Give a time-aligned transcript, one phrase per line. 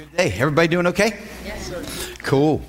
[0.00, 0.32] Good day.
[0.38, 1.18] Everybody doing okay?
[1.44, 1.84] Yes, sir.
[2.22, 2.62] Cool.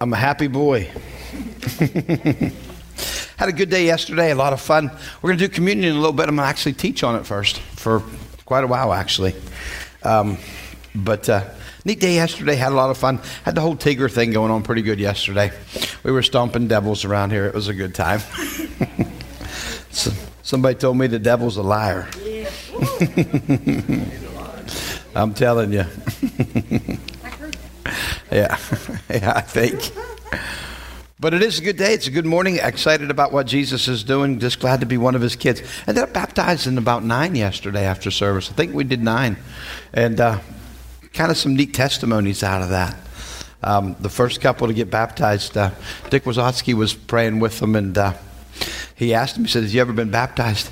[0.00, 0.82] I'm a happy boy.
[3.36, 4.92] Had a good day yesterday, a lot of fun.
[5.20, 6.28] We're going to do communion in a little bit.
[6.28, 8.04] I'm going to actually teach on it first for
[8.44, 9.34] quite a while, actually.
[10.04, 10.38] Um,
[10.94, 11.50] but uh,
[11.84, 13.18] neat day yesterday, had a lot of fun.
[13.44, 15.50] Had the whole Tigger thing going on pretty good yesterday.
[16.04, 17.46] We were stomping devils around here.
[17.46, 18.20] It was a good time.
[19.90, 20.12] so,
[20.44, 22.08] somebody told me the devil's a liar.
[25.14, 25.84] I'm telling you.
[28.30, 28.58] yeah,
[29.10, 29.92] yeah, I think.
[31.20, 31.94] But it is a good day.
[31.94, 32.58] It's a good morning.
[32.60, 34.40] Excited about what Jesus is doing.
[34.40, 35.62] Just glad to be one of his kids.
[35.86, 38.50] I ended up baptized in about nine yesterday after service.
[38.50, 39.36] I think we did nine.
[39.92, 40.40] And uh,
[41.12, 42.96] kind of some neat testimonies out of that.
[43.62, 45.70] Um, the first couple to get baptized, uh,
[46.10, 48.12] Dick Wazotsky was praying with them, and uh,
[48.94, 50.70] he asked him, he said, Have you ever been baptized?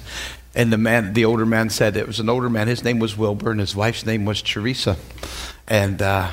[0.55, 2.69] And the man, the older man said, It was an older man.
[2.69, 4.97] His name was Wilbur, and his wife's name was Teresa.
[5.67, 6.31] And uh,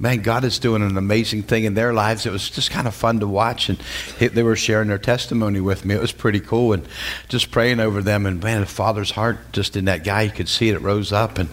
[0.00, 2.24] man, God is doing an amazing thing in their lives.
[2.24, 3.78] It was just kind of fun to watch, and
[4.18, 5.96] they were sharing their testimony with me.
[5.96, 6.86] It was pretty cool, and
[7.28, 8.24] just praying over them.
[8.24, 10.76] And man, the Father's heart just in that guy, you could see it.
[10.76, 11.48] It rose up, and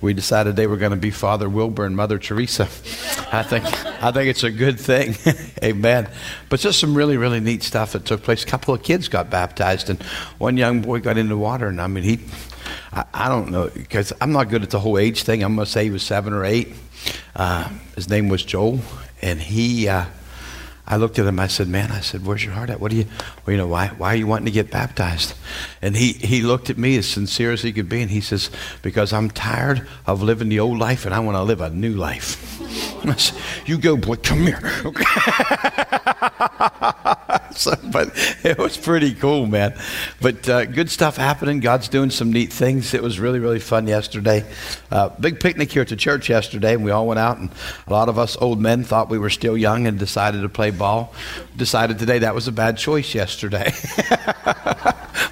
[0.00, 2.62] we decided they were going to be Father Wilbur and Mother Teresa.
[3.32, 3.64] I think
[4.02, 5.14] I think it's a good thing,
[5.62, 6.08] Amen.
[6.48, 8.44] But just some really really neat stuff that took place.
[8.44, 10.02] A couple of kids got baptized, and
[10.38, 12.20] one young boy got into water, and I mean he.
[12.92, 15.42] I, I don't know because I'm not good at the whole age thing.
[15.42, 16.74] I'm gonna say he was seven or eight
[17.34, 18.80] uh, his name was Joel,
[19.22, 19.88] and he.
[19.88, 20.06] Uh,
[20.86, 21.38] I looked at him.
[21.38, 22.80] I said, "Man," I said, "Where's your heart at?
[22.80, 23.06] What do you,
[23.46, 25.34] well, you know, why, why are you wanting to get baptized?"
[25.80, 28.50] And he, he looked at me as sincere as he could be, and he says,
[28.82, 31.94] "Because I'm tired of living the old life, and I want to live a new
[31.94, 32.59] life."
[33.66, 34.16] You go, boy.
[34.16, 34.60] Come here.
[37.52, 38.10] so, but
[38.44, 39.74] it was pretty cool, man.
[40.20, 41.60] But uh, good stuff happening.
[41.60, 42.94] God's doing some neat things.
[42.94, 44.44] It was really, really fun yesterday.
[44.90, 47.50] Uh, big picnic here at the church yesterday, and we all went out, and
[47.86, 50.70] a lot of us old men thought we were still young and decided to play
[50.70, 51.14] ball.
[51.56, 53.72] Decided today that was a bad choice yesterday.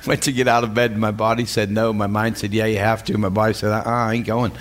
[0.07, 1.93] Went to get out of bed, and my body said no.
[1.93, 3.19] My mind said, yeah, you have to.
[3.19, 4.53] My body said, uh I ain't going.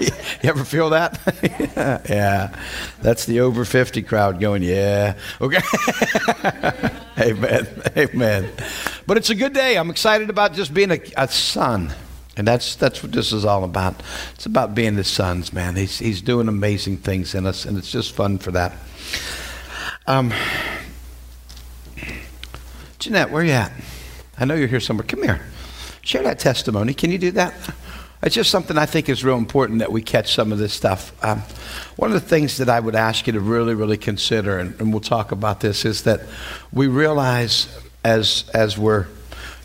[0.00, 0.08] you
[0.44, 1.20] ever feel that?
[2.08, 2.54] yeah.
[3.02, 5.16] That's the over 50 crowd going, yeah.
[5.40, 5.60] Okay.
[7.18, 7.66] Amen.
[7.96, 8.50] Amen.
[9.06, 9.76] But it's a good day.
[9.76, 11.92] I'm excited about just being a, a son.
[12.36, 14.02] And that's that's what this is all about.
[14.34, 15.76] It's about being the sons, man.
[15.76, 18.72] He's he's doing amazing things in us, and it's just fun for that.
[20.08, 20.32] Um,
[22.98, 23.72] Jeanette, where are you at?
[24.36, 25.06] I know you're here somewhere.
[25.06, 25.42] Come here.
[26.02, 26.92] Share that testimony.
[26.92, 27.54] Can you do that?
[28.24, 31.12] It's just something I think is real important that we catch some of this stuff.
[31.22, 31.42] Um,
[31.96, 34.92] one of the things that I would ask you to really, really consider, and, and
[34.92, 36.22] we'll talk about this, is that
[36.72, 37.68] we realize
[38.02, 39.06] as as we're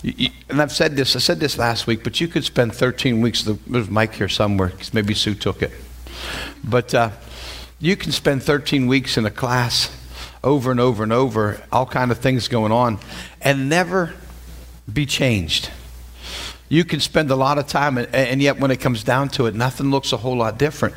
[0.03, 3.44] and I've said this, I said this last week, but you could spend 13 weeks,
[3.44, 5.72] there's Mike here somewhere, because maybe Sue took it.
[6.64, 7.12] But uh,
[7.80, 9.92] you can spend 13 weeks in a class
[10.42, 13.00] over and over and over, all kind of things going on,
[13.42, 14.14] and never
[14.92, 15.69] be changed.
[16.69, 19.47] You can spend a lot of time, and, and, yet when it comes down to
[19.47, 20.96] it, nothing looks a whole lot different.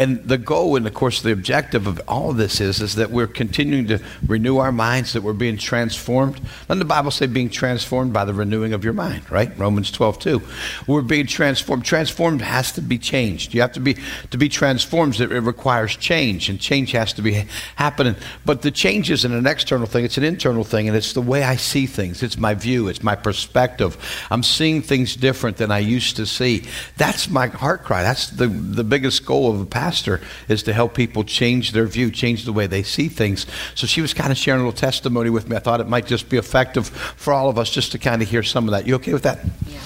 [0.00, 3.10] And the goal, and of course the objective of all of this is, is that
[3.10, 6.40] we're continuing to renew our minds, that we're being transformed.
[6.68, 9.52] Doesn't the Bible say being transformed by the renewing of your mind, right?
[9.58, 10.42] Romans 12, 2.
[10.86, 11.84] We're being transformed.
[11.84, 13.52] Transformed has to be changed.
[13.52, 13.98] You have to be,
[14.30, 17.44] to be transformed, it, requires change, and change has to be
[17.76, 18.16] happening.
[18.46, 21.42] But the change isn't an external thing, it's an internal thing, and it's the way
[21.42, 22.22] I see things.
[22.22, 23.98] It's my view, it's my perspective.
[24.30, 26.64] I'm seeing things different than I used to see.
[26.96, 28.02] That's my heart cry.
[28.02, 31.86] That's the, the biggest goal of a pastor pastor is to help people change their
[31.86, 33.44] view, change the way they see things.
[33.74, 35.56] So she was kind of sharing a little testimony with me.
[35.56, 38.28] I thought it might just be effective for all of us just to kind of
[38.28, 38.86] hear some of that.
[38.86, 39.40] You okay with that?
[39.66, 39.80] Yeah.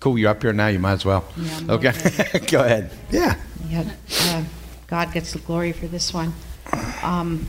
[0.00, 0.18] Cool.
[0.18, 0.68] You're up here now.
[0.68, 1.26] You might as well.
[1.36, 1.92] Yeah, okay.
[2.50, 2.90] Go ahead.
[3.10, 3.36] Yeah.
[3.68, 3.84] Yeah.
[4.22, 4.44] Uh,
[4.86, 6.32] God gets the glory for this one.
[7.02, 7.48] Um,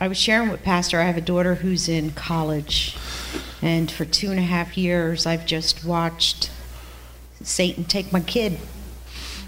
[0.00, 0.98] I was sharing with Pastor.
[0.98, 2.96] I have a daughter who's in college,
[3.60, 6.50] and for two and a half years, I've just watched
[7.42, 8.58] Satan take my kid.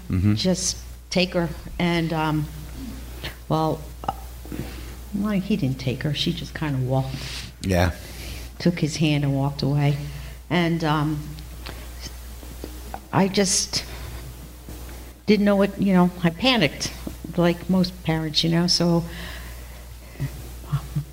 [0.09, 0.35] Mm-hmm.
[0.35, 0.77] Just
[1.09, 1.49] take her,
[1.79, 2.47] and um,
[3.49, 3.81] well,
[5.13, 6.13] well, he didn't take her.
[6.13, 7.15] She just kind of walked.
[7.61, 7.91] Yeah.
[8.59, 9.97] Took his hand and walked away,
[10.49, 11.27] and um,
[13.13, 13.85] I just
[15.25, 16.11] didn't know what you know.
[16.23, 16.93] I panicked,
[17.35, 18.67] like most parents, you know.
[18.67, 19.03] So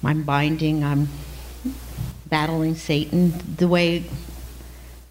[0.02, 0.82] I'm binding.
[0.84, 1.08] I'm
[2.26, 4.04] battling Satan the way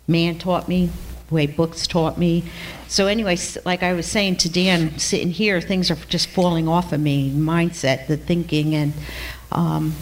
[0.08, 0.90] man taught me,
[1.34, 2.46] way books taught me,
[2.94, 6.94] so, anyway, like I was saying to Dan, sitting here, things are just falling off
[6.94, 8.76] of me mindset, the thinking.
[8.76, 8.94] And
[9.52, 9.96] um,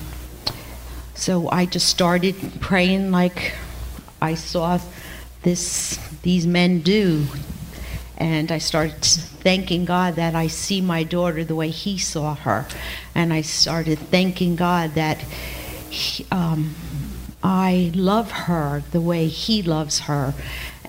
[1.15, 3.53] so I just started praying like
[4.21, 4.77] I saw
[5.43, 7.27] this these men do.
[8.17, 12.67] And I started thanking God that I see my daughter the way He saw her.
[13.15, 15.21] And I started thanking God that
[15.89, 16.75] he, um,
[17.41, 20.33] I love her the way He loves her.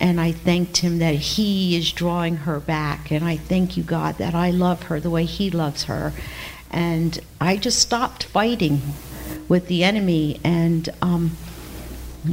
[0.02, 3.12] And I thanked Him that He is drawing her back.
[3.12, 6.12] And I thank you, God, that I love her the way He loves her.
[6.72, 8.82] And I just stopped fighting
[9.48, 10.40] with the enemy.
[10.42, 11.36] And um,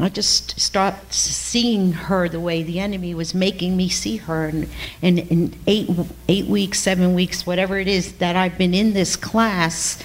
[0.02, 4.48] I just stopped seeing her the way the enemy was making me see her.
[4.48, 4.68] And,
[5.04, 5.90] in eight,
[6.28, 10.02] eight weeks, seven weeks, whatever it is that I've been in this class,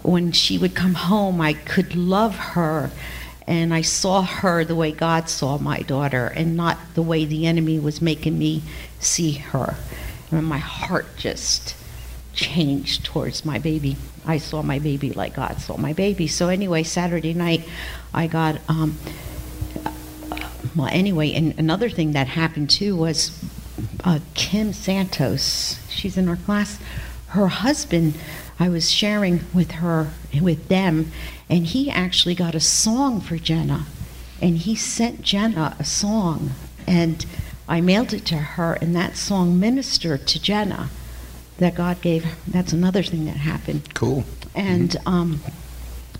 [0.00, 2.90] when she would come home, I could love her.
[3.46, 7.46] And I saw her the way God saw my daughter, and not the way the
[7.46, 8.62] enemy was making me
[9.00, 9.76] see her.
[10.30, 11.76] And my heart just
[12.34, 13.96] changed towards my baby.
[14.24, 16.26] I saw my baby like God saw my baby.
[16.26, 17.64] So anyway, Saturday night,
[18.14, 18.58] I got.
[18.68, 18.98] Um,
[20.74, 23.44] well, anyway, and another thing that happened too was
[24.04, 25.78] uh, Kim Santos.
[25.90, 26.78] She's in our class.
[27.28, 28.14] Her husband,
[28.58, 31.12] I was sharing with her, with them,
[31.52, 33.84] and he actually got a song for Jenna,
[34.40, 36.52] and he sent Jenna a song,
[36.86, 37.26] and
[37.68, 40.88] I mailed it to her, and that song ministered to Jenna
[41.58, 42.24] that God gave.
[42.48, 43.92] That's another thing that happened.
[43.92, 44.24] Cool.
[44.54, 45.08] And Mm-hmm.
[45.08, 45.40] um,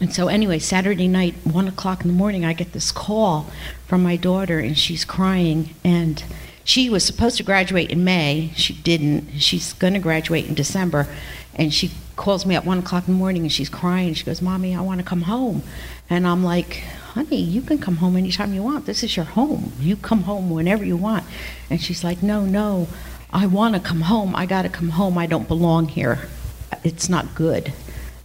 [0.01, 3.51] and so anyway, Saturday night, one o'clock in the morning, I get this call
[3.87, 5.75] from my daughter, and she's crying.
[5.83, 6.23] And
[6.65, 8.53] she was supposed to graduate in May.
[8.57, 9.39] She didn't.
[9.39, 11.07] She's going to graduate in December.
[11.55, 14.15] And she calls me at one o'clock in the morning, and she's crying.
[14.15, 15.63] She goes, "Mommy, I want to come home."
[16.09, 16.83] And I'm like,
[17.15, 18.87] "Honey, you can come home anytime you want.
[18.87, 19.73] This is your home.
[19.81, 21.25] You come home whenever you want."
[21.69, 22.89] And she's like, "No, no."
[23.35, 24.37] I want to come home.
[24.37, 25.17] I got to come home.
[25.17, 26.29] I don't belong here.
[26.85, 27.73] It's not good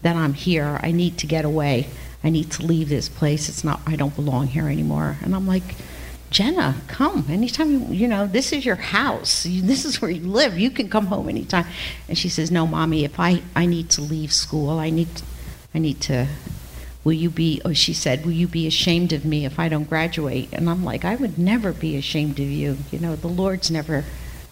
[0.01, 0.79] that I'm here.
[0.83, 1.87] I need to get away.
[2.23, 3.47] I need to leave this place.
[3.47, 5.17] It's not, I don't belong here anymore.
[5.21, 5.75] And I'm like,
[6.29, 9.45] Jenna, come anytime you, you know, this is your house.
[9.45, 10.57] You, this is where you live.
[10.57, 11.65] You can come home anytime.
[12.09, 15.07] And she says, No, mommy, if I, I need to leave school, I need,
[15.73, 16.27] I need to,
[17.07, 19.87] will you be, oh, she said, will you be ashamed of me if I don't
[19.87, 20.49] graduate?
[20.51, 22.77] And I'm like, I would never be ashamed of you.
[22.91, 24.03] You know, the Lord's never,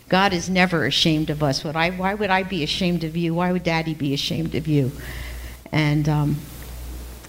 [0.08, 1.66] God is never ashamed of us.
[1.66, 3.34] Would I, why would I be ashamed of you?
[3.34, 4.94] Why would daddy be ashamed of you?
[5.74, 6.38] And um,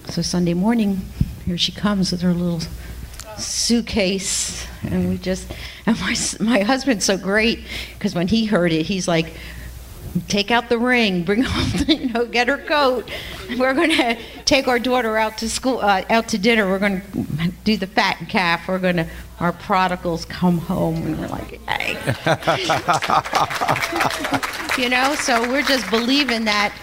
[0.07, 1.01] so Sunday morning,
[1.45, 2.61] here she comes with her little
[3.37, 5.51] suitcase, and we just,
[5.85, 7.59] and my, my husband's so great
[7.93, 9.33] because when he heard it, he's like,
[10.27, 13.09] take out the ring, bring home, the, you know, get her coat.
[13.57, 16.67] We're going to take our daughter out to school, uh, out to dinner.
[16.67, 18.67] We're going to do the fat and calf.
[18.67, 19.07] We're going to,
[19.39, 21.93] our prodigals come home, and we're like, hey.
[24.81, 26.73] you know, so we're just believing that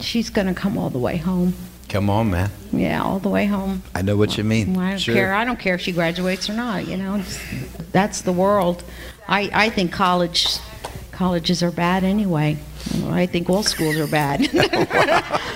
[0.00, 1.54] she's going to come all the way home.
[1.88, 2.50] Come on, man.
[2.72, 3.82] Yeah, all the way home.
[3.94, 4.74] I know what you mean.
[4.74, 5.14] Well, I don't Sure.
[5.14, 5.32] care.
[5.34, 6.86] I don't care if she graduates or not.
[6.88, 7.22] You know,
[7.92, 8.82] that's the world.
[9.28, 10.46] I, I think college
[11.12, 12.58] colleges are bad anyway.
[13.06, 14.40] I think all schools are bad.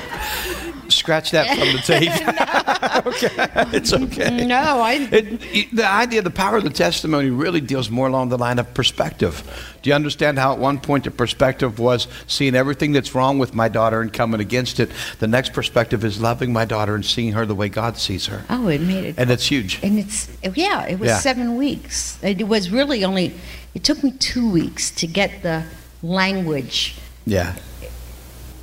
[0.90, 2.10] Scratch that from the tape.
[3.06, 4.44] okay, it's okay.
[4.46, 4.94] no, I.
[5.12, 8.72] It, the idea, the power of the testimony really deals more along the line of
[8.75, 9.42] perspective.
[9.82, 13.54] Do you understand how at one point the perspective was seeing everything that's wrong with
[13.54, 14.90] my daughter and coming against it?
[15.20, 18.44] The next perspective is loving my daughter and seeing her the way God sees her.
[18.50, 19.14] Oh, it made it.
[19.19, 19.81] And it's huge.
[19.82, 21.19] And it's yeah, it was Yeah.
[21.19, 22.19] seven weeks.
[22.22, 23.32] It was really only.
[23.75, 25.62] It took me two weeks to get the
[26.02, 27.54] language Yeah,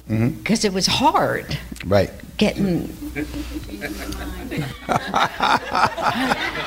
[0.09, 0.29] Mm-hmm.
[0.39, 2.11] because it was hard right.
[2.37, 2.87] getting.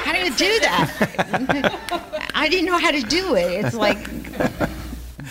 [0.02, 2.28] how do you do that?
[2.34, 3.64] I didn't know how to do it.
[3.64, 3.96] It's like.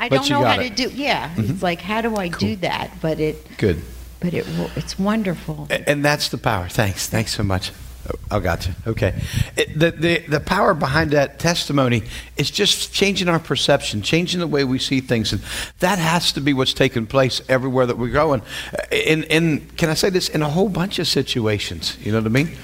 [0.00, 0.68] I don't know how it.
[0.68, 0.94] to do.
[0.94, 1.64] Yeah, it's mm-hmm.
[1.64, 2.92] like how do I do that?
[3.02, 3.82] But it, Good.
[4.20, 4.46] but it,
[4.76, 5.66] it's wonderful.
[5.68, 6.68] And that's the power.
[6.68, 7.08] Thanks.
[7.08, 7.72] Thanks so much.
[8.10, 8.74] Oh, I got you.
[8.86, 9.14] Okay.
[9.56, 12.04] It, the, the, the power behind that testimony
[12.36, 15.32] is just changing our perception, changing the way we see things.
[15.32, 15.42] And
[15.80, 18.40] that has to be what's taking place everywhere that we're going.
[18.72, 20.28] Uh, in, in, can I say this?
[20.28, 21.98] In a whole bunch of situations.
[22.00, 22.56] You know what I mean?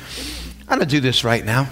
[0.69, 1.69] I'm going to do this right now.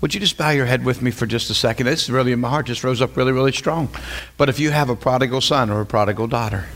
[0.00, 1.86] Would you just bow your head with me for just a second?
[1.86, 3.88] This is really in my heart, just rose up really, really strong.
[4.36, 6.66] But if you have a prodigal son or a prodigal daughter,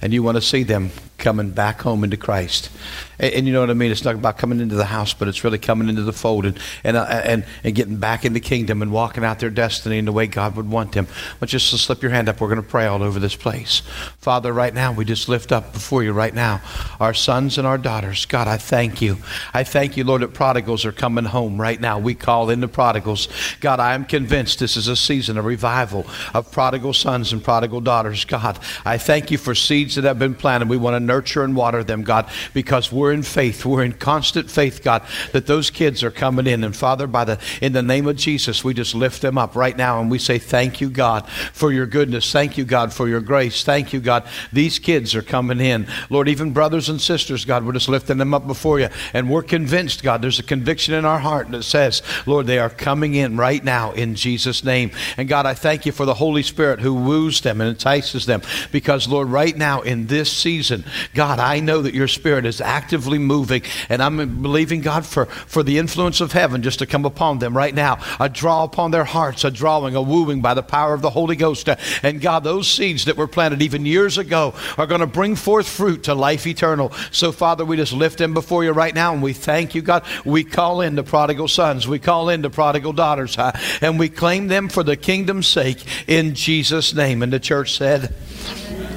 [0.00, 2.70] and you want to see them coming back home into Christ.
[3.18, 3.90] And, and you know what I mean?
[3.90, 6.58] It's not about coming into the house, but it's really coming into the fold and,
[6.84, 10.04] and, uh, and, and getting back in the kingdom and walking out their destiny in
[10.04, 11.06] the way God would want them.
[11.40, 13.82] But just to slip your hand up, we're going to pray all over this place.
[14.18, 16.60] Father, right now, we just lift up before you right now
[17.00, 18.24] our sons and our daughters.
[18.26, 19.18] God, I thank you.
[19.52, 21.98] I thank you, Lord, that prodigals are coming home right now.
[21.98, 23.28] We call in the prodigals.
[23.60, 27.80] God, I am convinced this is a season, a revival of prodigal sons and prodigal
[27.80, 28.24] daughters.
[28.24, 30.68] God, I thank you for seeds that have been planted.
[30.68, 33.64] We want to nurture and water them, God, because we're in faith.
[33.64, 36.62] We're in constant faith, God, that those kids are coming in.
[36.62, 39.76] And Father, by the in the name of Jesus, we just lift them up right
[39.76, 42.30] now and we say, Thank you, God, for your goodness.
[42.30, 43.64] Thank you, God, for your grace.
[43.64, 44.24] Thank you, God.
[44.52, 45.86] These kids are coming in.
[46.10, 48.88] Lord, even brothers and sisters, God, we're just lifting them up before you.
[49.12, 52.70] And we're convinced, God, there's a conviction in our heart that says, Lord, they are
[52.70, 54.90] coming in right now in Jesus' name.
[55.16, 58.42] And God, I thank you for the Holy Spirit who woos them and entices them.
[58.70, 63.18] Because, Lord, right now in this season, God, I know that your Spirit is actively
[63.18, 63.62] moving.
[63.88, 67.56] And I'm believing, God, for, for the influence of heaven just to come upon them
[67.56, 67.98] right now.
[68.20, 71.36] A draw upon their hearts, a drawing, a wooing by the power of the Holy
[71.36, 71.68] Ghost.
[72.02, 75.68] And God, those seeds that were planted even years ago are going to bring forth
[75.68, 76.92] fruit to life eternal.
[77.10, 80.04] So, Father, we just lift them before you right now and we thank you, God.
[80.24, 83.36] We call in the prodigal sons, we call in the prodigal daughters,
[83.80, 87.22] and we claim them for the kingdom's sake in Jesus' name.
[87.22, 88.14] And the church said,
[88.48, 88.87] Amen.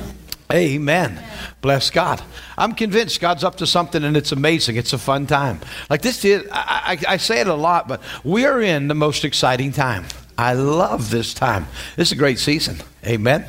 [0.52, 1.24] Amen.
[1.62, 2.22] Bless God.
[2.58, 4.76] I'm convinced God's up to something and it's amazing.
[4.76, 5.62] It's a fun time.
[5.90, 9.24] Like this is, I, I, I say it a lot, but we're in the most
[9.24, 10.06] exciting time.
[10.38, 11.68] I love this time.
[11.96, 12.78] This is a great season.
[13.06, 13.46] Amen.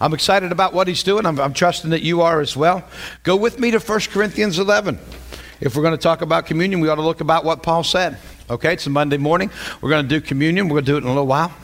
[0.00, 1.26] I'm excited about what he's doing.
[1.26, 2.84] I'm, I'm trusting that you are as well.
[3.22, 4.98] Go with me to 1 Corinthians 11.
[5.60, 8.18] If we're going to talk about communion, we ought to look about what Paul said.
[8.50, 9.50] Okay, it's a Monday morning.
[9.80, 10.68] We're going to do communion.
[10.68, 11.54] We're going to do it in a little while.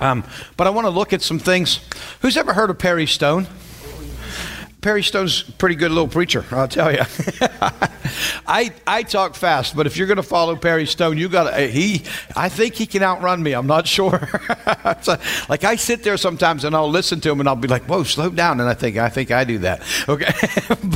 [0.00, 0.24] Um,
[0.56, 1.80] but I want to look at some things.
[2.22, 3.46] Who's ever heard of Perry Stone?
[4.80, 7.02] Perry Stone's a pretty good little preacher, I'll tell you.
[8.46, 11.66] I I talk fast, but if you're going to follow Perry Stone, you got to.
[11.66, 12.04] He,
[12.36, 13.52] I think he can outrun me.
[13.52, 14.28] I'm not sure.
[15.02, 15.18] so,
[15.48, 18.04] like I sit there sometimes and I'll listen to him and I'll be like, "Whoa,
[18.04, 19.82] slow down!" And I think I think I do that.
[20.08, 20.32] Okay,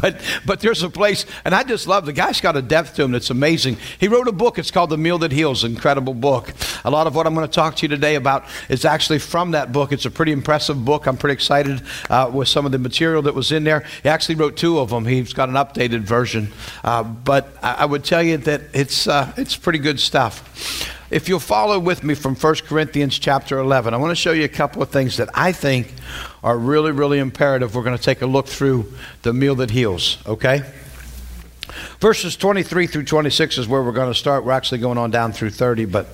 [0.00, 3.02] but but there's a place, and I just love the guy's got a depth to
[3.02, 3.76] him that's amazing.
[3.98, 4.58] He wrote a book.
[4.58, 5.64] It's called The Meal That Heals.
[5.64, 6.52] Incredible book.
[6.84, 9.50] A lot of what I'm going to talk to you today about is actually from
[9.50, 9.92] that book.
[9.92, 11.06] It's a pretty impressive book.
[11.06, 13.88] I'm pretty excited uh, with some of the material that was in there there.
[14.02, 15.07] He actually wrote two of them.
[15.07, 16.52] He's got an updated version.
[16.85, 20.91] Uh, but I, I, would tell you that it's, uh, it's pretty good stuff.
[21.11, 24.45] If you'll follow with me from 1 Corinthians chapter 11, I want to show you
[24.45, 25.93] a couple of things that I think
[26.43, 27.75] are really, really imperative.
[27.75, 30.62] We're going to take a look through the meal that heals, okay?
[32.00, 34.45] Verses 23 through 26 is where we're going to start.
[34.45, 36.07] We're actually going on down through 30, but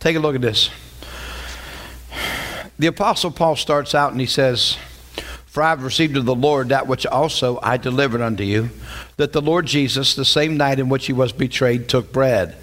[0.00, 0.70] take a look at this.
[2.78, 4.76] The Apostle Paul starts out and he says,
[5.52, 8.70] for I have received of the Lord that which also I delivered unto you,
[9.18, 12.54] that the Lord Jesus, the same night in which he was betrayed, took bread.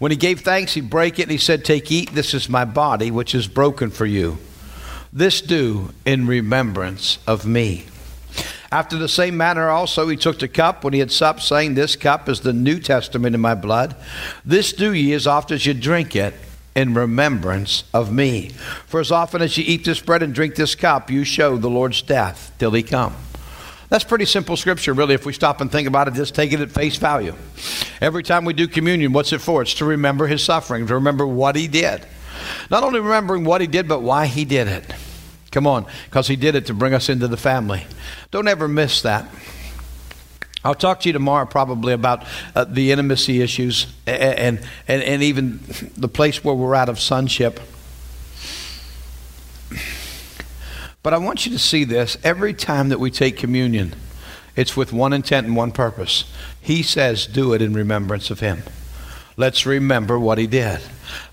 [0.00, 2.64] When he gave thanks, he brake it, and he said, Take, eat, this is my
[2.64, 4.38] body, which is broken for you.
[5.12, 7.86] This do in remembrance of me.
[8.72, 11.94] After the same manner also he took the cup when he had supped, saying, This
[11.94, 13.94] cup is the New Testament in my blood.
[14.44, 16.34] This do ye as oft as you drink it
[16.74, 18.48] in remembrance of me.
[18.86, 21.70] For as often as you eat this bread and drink this cup, you show the
[21.70, 23.14] Lord's death till he come.
[23.88, 26.60] That's pretty simple scripture, really, if we stop and think about it, just take it
[26.60, 27.34] at face value.
[28.00, 29.60] Every time we do communion, what's it for?
[29.60, 32.06] It's to remember his suffering, to remember what he did.
[32.70, 34.94] Not only remembering what he did, but why he did it.
[35.50, 37.84] Come on, because he did it to bring us into the family.
[38.30, 39.26] Don't ever miss that.
[40.64, 45.60] I'll talk to you tomorrow probably about uh, the intimacy issues and, and, and even
[45.96, 47.58] the place where we're out of sonship.
[51.02, 53.94] But I want you to see this every time that we take communion,
[54.54, 56.24] it's with one intent and one purpose.
[56.60, 58.62] He says, Do it in remembrance of Him.
[59.36, 60.80] Let's remember what He did.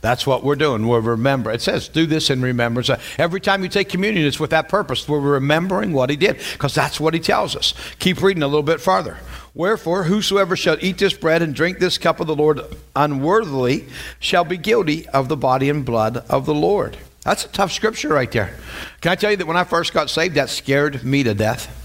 [0.02, 0.88] That's what we're doing.
[0.88, 1.52] We're remember.
[1.52, 2.90] It says, do this in remembrance.
[3.18, 5.08] Every time you take communion, it's with that purpose.
[5.08, 7.74] We're remembering what he did, because that's what he tells us.
[8.00, 9.18] Keep reading a little bit farther.
[9.54, 12.62] Wherefore, whosoever shall eat this bread and drink this cup of the Lord
[12.96, 13.88] unworthily
[14.20, 16.98] shall be guilty of the body and blood of the Lord.
[17.24, 18.56] That's a tough scripture right there.
[19.02, 21.76] Can I tell you that when I first got saved, that scared me to death?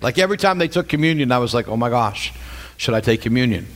[0.00, 2.32] Like every time they took communion, I was like, oh my gosh,
[2.76, 3.66] should I take communion?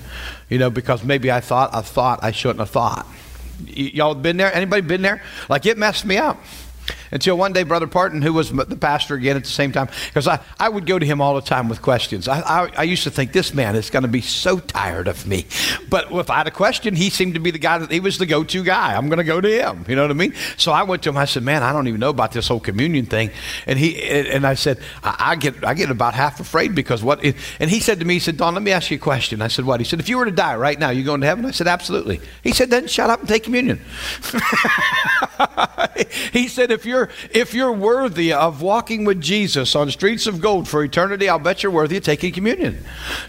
[0.49, 3.07] You know, because maybe I thought I thought I shouldn't have thought.
[3.67, 4.55] Y- y'all been there?
[4.55, 5.23] Anybody been there?
[5.49, 6.39] Like it messed me up.
[7.11, 10.27] Until one day, Brother Parton, who was the pastor again at the same time, because
[10.27, 12.29] I, I would go to him all the time with questions.
[12.29, 15.27] I, I, I used to think this man is going to be so tired of
[15.27, 15.47] me.
[15.89, 18.19] But if I had a question, he seemed to be the guy that he was
[18.19, 18.97] the go to guy.
[18.97, 19.85] I'm going to go to him.
[19.89, 20.35] You know what I mean?
[20.57, 21.17] So I went to him.
[21.17, 23.31] I said, Man, I don't even know about this whole communion thing.
[23.67, 27.25] And he and I said, I, I get I get about half afraid because what?
[27.25, 29.43] It, and he said to me, He said, Don, let me ask you a question.
[29.43, 29.81] I said, What?
[29.81, 31.47] He said, If you were to die right now, you going to heaven?
[31.47, 32.21] I said, Absolutely.
[32.43, 33.81] He said, Then shut up and take communion.
[36.33, 40.41] he said, If you're you're if you're worthy of walking with Jesus on streets of
[40.41, 42.85] gold for eternity, I'll bet you're worthy of taking communion.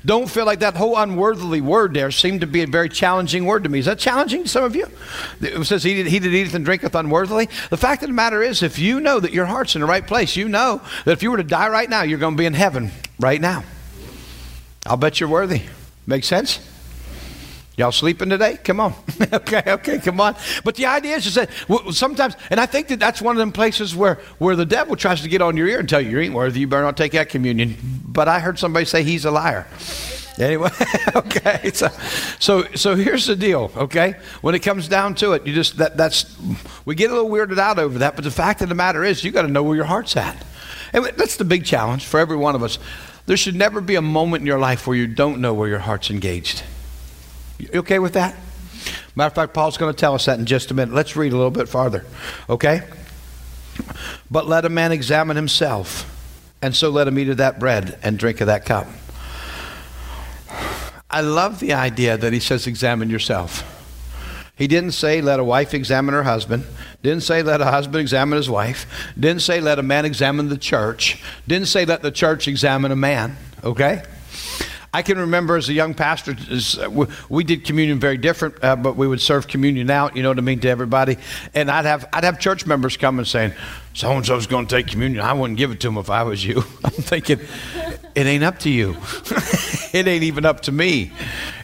[0.06, 3.64] Don't feel like that whole unworthily word there seemed to be a very challenging word
[3.64, 3.80] to me.
[3.80, 4.88] Is that challenging to some of you?
[5.42, 7.50] It says he did, he eateth and drinketh unworthily.
[7.70, 10.06] The fact of the matter is, if you know that your heart's in the right
[10.06, 12.46] place, you know that if you were to die right now, you're going to be
[12.46, 13.64] in heaven right now.
[14.86, 15.64] I'll bet you're worthy.
[16.06, 16.60] Make sense?
[17.78, 18.58] Y'all sleeping today?
[18.64, 18.96] Come on.
[19.34, 20.36] okay, okay, come on.
[20.64, 21.52] But the idea is, is that
[21.92, 25.22] sometimes, and I think that that's one of them places where, where the devil tries
[25.22, 27.12] to get on your ear and tell you you ain't worthy, you better not take
[27.12, 27.76] that communion.
[28.04, 29.68] But I heard somebody say he's a liar.
[30.40, 30.72] Anyway,
[31.16, 31.70] okay.
[31.72, 31.90] So,
[32.40, 33.72] so, so here's the deal.
[33.78, 36.36] Okay, when it comes down to it, you just that that's
[36.86, 38.16] we get a little weirded out over that.
[38.16, 40.44] But the fact of the matter is, you got to know where your heart's at,
[40.94, 42.78] and that's the big challenge for every one of us.
[43.26, 45.80] There should never be a moment in your life where you don't know where your
[45.80, 46.64] heart's engaged.
[47.58, 48.36] You okay with that?
[49.16, 50.94] Matter of fact, Paul's going to tell us that in just a minute.
[50.94, 52.06] Let's read a little bit farther.
[52.50, 52.84] Okay?
[54.30, 56.06] But let a man examine himself,
[56.62, 58.88] and so let him eat of that bread and drink of that cup.
[61.10, 63.74] I love the idea that he says, examine yourself.
[64.56, 66.66] He didn't say, let a wife examine her husband.
[67.04, 68.86] Didn't say, let a husband examine his wife.
[69.18, 71.24] Didn't say, let a man examine the church.
[71.48, 73.38] Didn't say, let the church examine a man.
[73.64, 74.04] Okay?
[74.94, 76.36] I can remember as a young pastor,
[77.30, 80.38] we did communion very different, uh, but we would serve communion out, you know what
[80.38, 81.18] I mean, to everybody.
[81.54, 83.54] And I'd have, I'd have church members come and saying,
[83.94, 85.24] so and so's going to take communion.
[85.24, 86.58] I wouldn't give it to them if I was you.
[86.84, 87.40] I'm thinking,
[88.16, 88.96] it ain't up to you.
[89.94, 91.12] it ain't even up to me.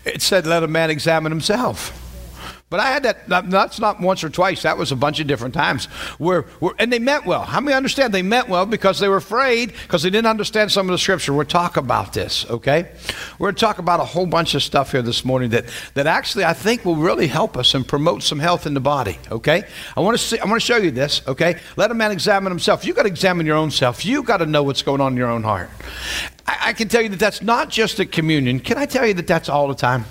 [0.06, 2.03] It said, let a man examine himself.
[2.74, 5.54] But I had that, that's not once or twice, that was a bunch of different
[5.54, 5.86] times.
[6.18, 7.44] Where, where, and they meant well.
[7.44, 10.90] How many understand they meant well because they were afraid because they didn't understand some
[10.90, 11.34] of the scripture?
[11.34, 12.90] We'll talk about this, okay?
[13.38, 16.08] We're going to talk about a whole bunch of stuff here this morning that, that
[16.08, 19.66] actually I think will really help us and promote some health in the body, okay?
[19.96, 21.60] I want to see, I want to show you this, okay?
[21.78, 22.86] Let a man examine himself.
[22.86, 24.04] You've got to examine your own self.
[24.04, 25.70] You've got to know what's going on in your own heart.
[26.48, 28.60] I, I can tell you that that's not just at communion.
[28.60, 30.06] Can I tell you that that's all the time?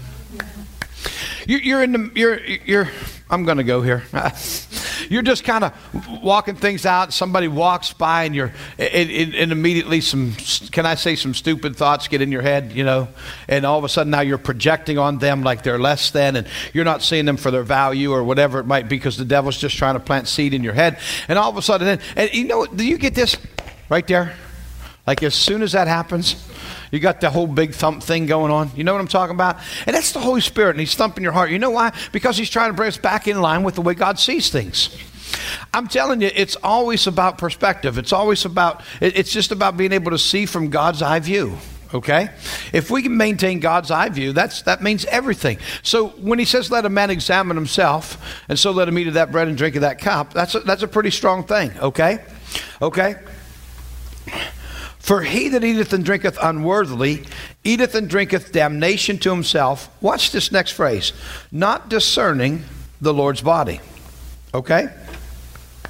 [1.46, 2.88] You're in the, you're, you're,
[3.30, 4.04] I'm going to go here.
[5.08, 7.12] you're just kind of walking things out.
[7.12, 10.34] Somebody walks by and you're, and, and, immediately some,
[10.70, 13.08] can I say some stupid thoughts get in your head, you know?
[13.48, 16.46] And all of a sudden now you're projecting on them like they're less than and
[16.72, 19.56] you're not seeing them for their value or whatever it might be because the devil's
[19.56, 20.98] just trying to plant seed in your head.
[21.28, 23.36] And all of a sudden, and you know, do you get this
[23.88, 24.34] right there?
[25.06, 26.36] Like as soon as that happens,
[26.90, 28.70] you got the whole big thump thing going on.
[28.76, 29.58] You know what I'm talking about?
[29.86, 31.50] And that's the Holy Spirit, and He's thumping your heart.
[31.50, 31.92] You know why?
[32.12, 34.96] Because He's trying to bring us back in line with the way God sees things.
[35.74, 37.98] I'm telling you, it's always about perspective.
[37.98, 41.56] It's always about, it's just about being able to see from God's eye view.
[41.94, 42.30] Okay?
[42.72, 45.58] If we can maintain God's eye view, that's, that means everything.
[45.82, 49.14] So when he says, let a man examine himself, and so let him eat of
[49.14, 51.70] that bread and drink of that cup, that's a, that's a pretty strong thing.
[51.78, 52.24] Okay?
[52.80, 53.16] Okay?
[55.02, 57.24] For he that eateth and drinketh unworthily
[57.64, 59.90] eateth and drinketh damnation to himself.
[60.00, 61.12] Watch this next phrase
[61.50, 62.62] not discerning
[63.00, 63.80] the Lord's body.
[64.54, 64.88] Okay?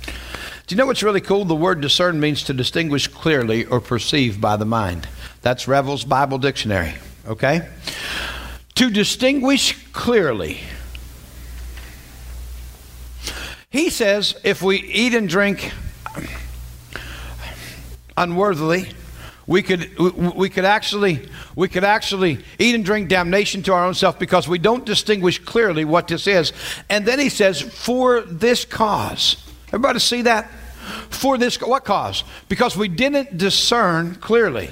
[0.03, 1.45] Do you know what's really cool?
[1.45, 5.07] The word discern means to distinguish clearly or perceive by the mind.
[5.43, 6.95] That's Revell's Bible Dictionary.
[7.27, 7.69] Okay?
[8.77, 10.61] To distinguish clearly.
[13.69, 15.71] He says if we eat and drink
[18.17, 18.89] unworthily,
[19.47, 23.95] we could we could actually we could actually eat and drink damnation to our own
[23.95, 26.53] self because we don't distinguish clearly what this is.
[26.89, 29.37] And then he says for this cause.
[29.69, 30.51] Everybody see that?
[31.11, 32.25] For this what cause?
[32.49, 34.71] Because we didn't discern clearly.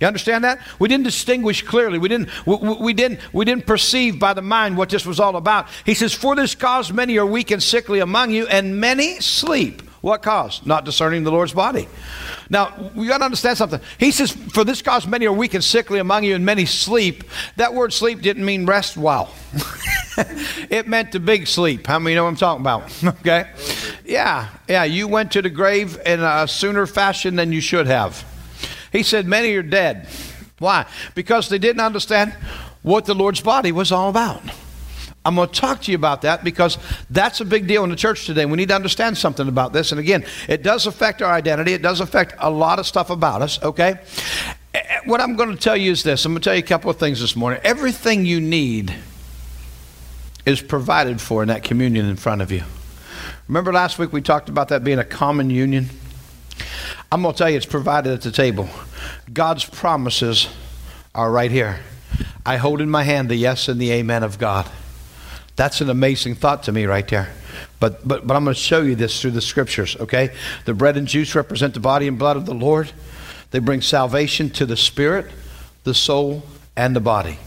[0.00, 0.60] You understand that?
[0.78, 1.98] We didn't distinguish clearly.
[1.98, 5.36] We didn't we, we, didn't we didn't perceive by the mind what this was all
[5.36, 5.68] about.
[5.84, 9.82] He says for this cause many are weak and sickly among you and many sleep
[10.00, 10.64] what cause?
[10.64, 11.86] Not discerning the Lord's body.
[12.48, 13.80] Now, we got to understand something.
[13.98, 17.24] He says, For this cause many are weak and sickly among you, and many sleep.
[17.56, 19.34] That word sleep didn't mean rest well,
[20.70, 21.86] it meant the big sleep.
[21.86, 23.04] How many know what I'm talking about?
[23.20, 23.50] okay?
[24.06, 28.24] Yeah, yeah, you went to the grave in a sooner fashion than you should have.
[28.92, 30.08] He said, Many are dead.
[30.58, 30.86] Why?
[31.14, 32.34] Because they didn't understand
[32.82, 34.42] what the Lord's body was all about.
[35.24, 36.78] I'm going to talk to you about that because
[37.10, 38.46] that's a big deal in the church today.
[38.46, 39.92] We need to understand something about this.
[39.92, 43.42] And again, it does affect our identity, it does affect a lot of stuff about
[43.42, 43.98] us, okay?
[44.72, 46.60] Eh, eh, what I'm going to tell you is this I'm going to tell you
[46.60, 47.60] a couple of things this morning.
[47.64, 48.94] Everything you need
[50.46, 52.62] is provided for in that communion in front of you.
[53.46, 55.90] Remember last week we talked about that being a common union?
[57.12, 58.70] I'm going to tell you it's provided at the table.
[59.30, 60.48] God's promises
[61.14, 61.80] are right here.
[62.46, 64.70] I hold in my hand the yes and the amen of God.
[65.56, 67.32] That's an amazing thought to me right there.
[67.78, 70.30] But, but, but I'm going to show you this through the scriptures, okay?
[70.64, 72.92] The bread and juice represent the body and blood of the Lord.
[73.50, 75.26] They bring salvation to the spirit,
[75.84, 76.42] the soul,
[76.76, 77.38] and the body.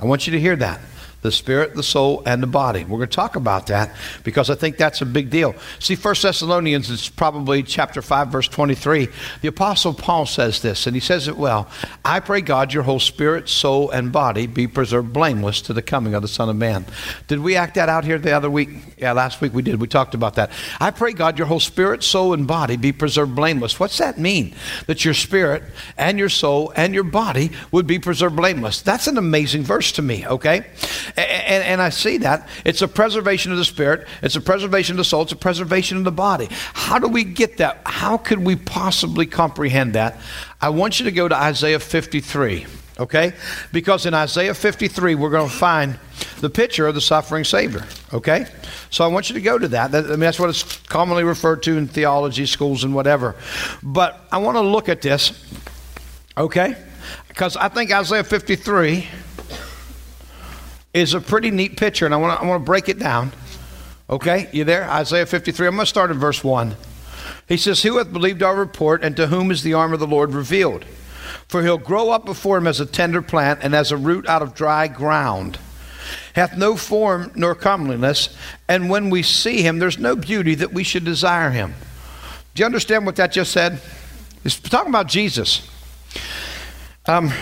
[0.00, 0.80] I want you to hear that
[1.22, 2.84] the spirit, the soul, and the body.
[2.84, 5.54] We're going to talk about that because I think that's a big deal.
[5.78, 9.08] See, 1 Thessalonians is probably chapter 5, verse 23.
[9.40, 11.68] The Apostle Paul says this, and he says it well
[12.04, 16.14] I pray God your whole spirit, soul, and body be preserved blameless to the coming
[16.14, 16.84] of the Son of Man.
[17.28, 18.70] Did we act that out here the other week?
[18.98, 19.80] Yeah, last week we did.
[19.80, 20.50] We talked about that.
[20.80, 23.78] I pray God your whole spirit, soul, and body be preserved blameless.
[23.78, 24.54] What's that mean?
[24.86, 25.62] That your spirit
[25.96, 28.82] and your soul and your body would be preserved blameless.
[28.82, 30.66] That's an amazing verse to me, okay?
[31.16, 32.48] And, and, I see that.
[32.64, 35.98] It's a preservation of the spirit, it's a preservation of the soul, it's a preservation
[35.98, 36.48] of the body.
[36.50, 37.82] How do we get that?
[37.84, 40.18] How could we possibly comprehend that?
[40.60, 42.66] I want you to go to Isaiah 53,
[43.00, 43.34] okay?
[43.72, 45.98] Because in Isaiah 53, we're going to find
[46.40, 48.46] the picture of the suffering Savior, okay?
[48.90, 49.94] So I want you to go to that.
[49.94, 53.34] I mean, that's what it's commonly referred to in theology schools and whatever.
[53.82, 55.32] But I want to look at this,
[56.36, 56.76] okay?
[57.28, 59.08] Because I think Isaiah 53
[60.94, 63.32] is a pretty neat picture, and I want to I want to break it down.
[64.10, 64.88] Okay, you there?
[64.90, 65.66] Isaiah 53.
[65.66, 66.76] I'm going to start in verse 1.
[67.48, 70.06] He says, Who hath believed our report, and to whom is the arm of the
[70.06, 70.84] Lord revealed?
[71.48, 74.42] For he'll grow up before him as a tender plant, and as a root out
[74.42, 75.58] of dry ground.
[76.34, 78.36] Hath no form nor comeliness,
[78.68, 81.74] and when we see him, there's no beauty that we should desire him.
[82.54, 83.80] Do you understand what that just said?
[84.44, 85.68] It's talking about Jesus.
[87.06, 87.32] Um,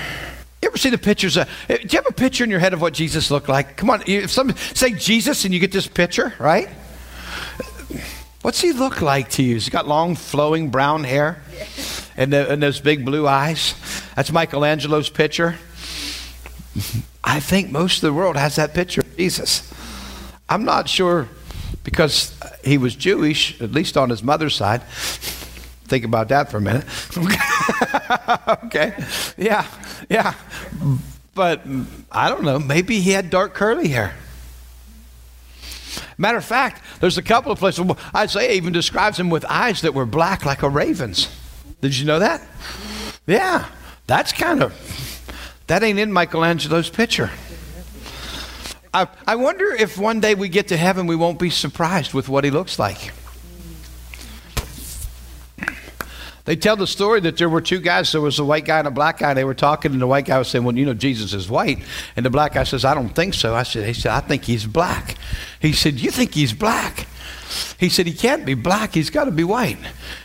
[0.71, 1.37] ever see the pictures?
[1.37, 3.77] Of, eh, do you have a picture in your head of what Jesus looked like?
[3.77, 6.69] Come on, if some say Jesus and you get this picture, right?
[8.43, 9.55] What's he look like to you?
[9.55, 11.43] He's got long, flowing brown hair
[12.17, 13.75] and, the, and those big blue eyes.
[14.15, 15.57] That's Michelangelo's picture.
[17.25, 19.71] I think most of the world has that picture of Jesus.
[20.49, 21.29] I'm not sure
[21.83, 24.83] because he was Jewish, at least on his mother's side.
[25.91, 26.85] Think about that for a minute.
[28.65, 28.95] okay.
[29.37, 29.67] Yeah.
[30.09, 30.35] Yeah.
[31.35, 31.63] But
[32.13, 32.61] I don't know.
[32.61, 34.15] Maybe he had dark curly hair.
[36.17, 37.85] Matter of fact, there's a couple of places.
[38.15, 41.29] Isaiah even describes him with eyes that were black like a raven's.
[41.81, 42.47] Did you know that?
[43.27, 43.67] Yeah.
[44.07, 44.73] That's kind of,
[45.67, 47.33] that ain't in Michelangelo's picture.
[48.95, 52.29] I, I wonder if one day we get to heaven, we won't be surprised with
[52.29, 53.13] what he looks like.
[56.45, 58.13] They tell the story that there were two guys.
[58.13, 59.35] There was a white guy and a black guy.
[59.35, 61.81] They were talking, and the white guy was saying, "Well, you know, Jesus is white,"
[62.17, 64.45] and the black guy says, "I don't think so." I said, "He said, I think
[64.45, 65.17] he's black."
[65.61, 67.07] He said, "You think he's black?"
[67.79, 68.95] He said, He can't be black.
[68.95, 69.79] He's got to be white.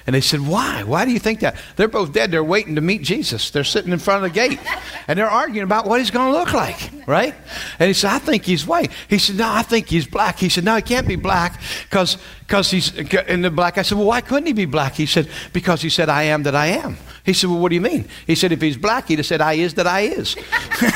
[0.05, 0.83] And they said, Why?
[0.83, 1.55] Why do you think that?
[1.75, 2.31] They're both dead.
[2.31, 3.49] They're waiting to meet Jesus.
[3.49, 4.59] They're sitting in front of the gate
[5.07, 7.33] and they're arguing about what he's going to look like, right?
[7.79, 8.91] And he said, I think he's white.
[9.09, 10.37] He said, No, I think he's black.
[10.37, 12.17] He said, No, he can't be black because
[12.49, 12.95] he's.
[12.95, 14.93] in the black I said, Well, why couldn't he be black?
[14.93, 16.97] He said, Because he said, I am that I am.
[17.25, 18.07] He said, Well, what do you mean?
[18.27, 20.35] He said, If he's black, he'd have said, I is that I is.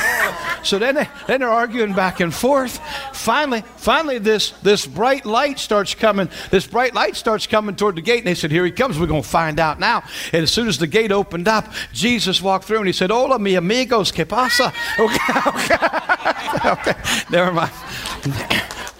[0.62, 2.78] so then, they, then they're arguing back and forth.
[3.12, 6.28] Finally, finally, this, this bright light starts coming.
[6.50, 8.18] This bright light starts coming toward the gate.
[8.18, 8.98] And they said, Here he comes.
[8.98, 10.04] We're going to find out now.
[10.32, 13.38] And as soon as the gate opened up, Jesus walked through and he said, Hola,
[13.38, 14.72] mi amigos, ¿qué pasa?
[15.00, 16.70] Okay, okay.
[16.70, 16.94] okay.
[17.30, 17.72] Never mind.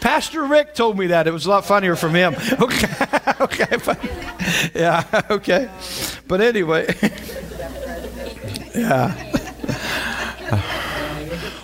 [0.01, 1.27] Pastor Rick told me that.
[1.27, 2.35] It was a lot funnier from him.
[2.61, 2.89] Okay,
[3.41, 3.99] okay, but,
[4.75, 5.71] yeah, okay.
[6.27, 6.95] But anyway,
[8.75, 9.15] yeah.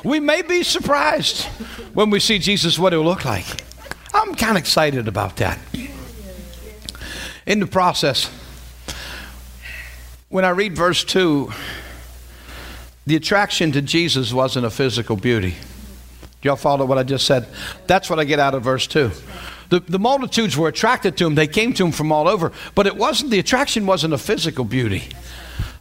[0.05, 1.45] We may be surprised
[1.95, 3.65] when we see Jesus what he'll look like.
[4.15, 5.59] I'm kind of excited about that.
[7.47, 8.31] In the process,
[10.29, 11.53] when I read verse 2,
[13.07, 15.55] the attraction to Jesus wasn't a physical beauty.
[16.47, 17.49] Y'all follow what I just said?
[17.89, 19.11] That's what I get out of verse 2.
[19.69, 21.35] The, the multitudes were attracted to him.
[21.35, 22.53] They came to him from all over.
[22.77, 25.09] But it wasn't, the attraction wasn't a physical beauty.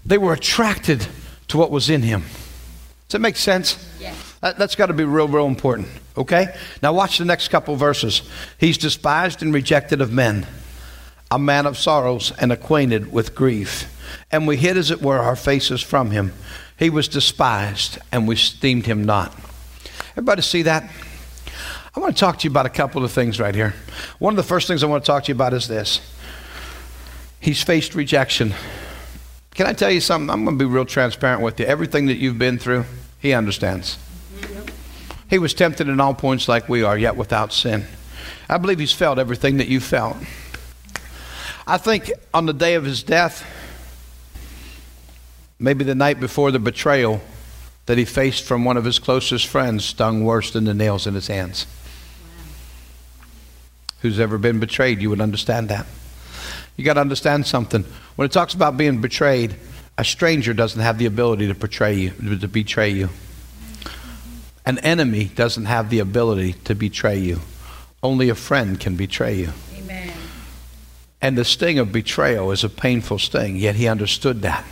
[0.04, 1.06] They were attracted
[1.50, 2.22] to what was in him.
[2.22, 3.78] Does that make sense?
[4.00, 4.16] Yeah.
[4.42, 5.88] That, has got to be real, real important.
[6.18, 6.56] Okay?
[6.82, 8.24] Now watch the next couple verses.
[8.58, 10.48] He's despised and rejected of men,
[11.30, 13.92] a man of sorrows and acquainted with grief.
[14.32, 16.34] And we hid, as it were, our faces from him.
[16.80, 19.32] He was despised, and we esteemed him not.
[20.16, 20.90] Everybody see that?
[21.94, 23.74] I want to talk to you about a couple of things right here.
[24.18, 26.00] One of the first things I want to talk to you about is this
[27.42, 28.54] He's faced rejection.
[29.56, 30.30] Can I tell you something?
[30.30, 31.66] I'm going to be real transparent with you.
[31.66, 32.86] Everything that you've been through,
[33.20, 33.98] He understands.
[35.30, 37.86] He was tempted in all points like we are, yet without sin.
[38.48, 40.16] I believe He's felt everything that you felt.
[41.68, 43.46] I think on the day of His death,
[45.60, 47.20] maybe the night before the betrayal,
[47.86, 51.14] that he faced from one of his closest friends stung worse than the nails in
[51.14, 51.66] his hands.
[54.02, 55.88] who's ever been betrayed, you would understand that.
[56.78, 57.84] You got to understand something.
[58.16, 59.56] When it talks about being betrayed,
[59.98, 63.10] a stranger doesn't have the ability to betray you, to betray you.
[64.66, 67.40] An enemy doesn't have the ability to betray you.
[68.04, 69.50] Only a friend can betray you.
[69.78, 70.12] Amen.
[71.22, 74.66] And the sting of betrayal is a painful sting, yet he understood that.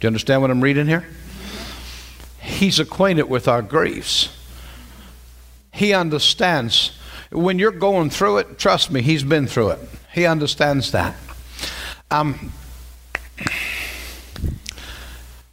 [0.00, 1.06] Do you understand what I'm reading here?
[2.48, 4.34] He's acquainted with our griefs.
[5.72, 6.98] He understands.
[7.30, 9.80] When you're going through it, trust me, he's been through it.
[10.12, 11.14] He understands that.
[12.10, 12.52] Um,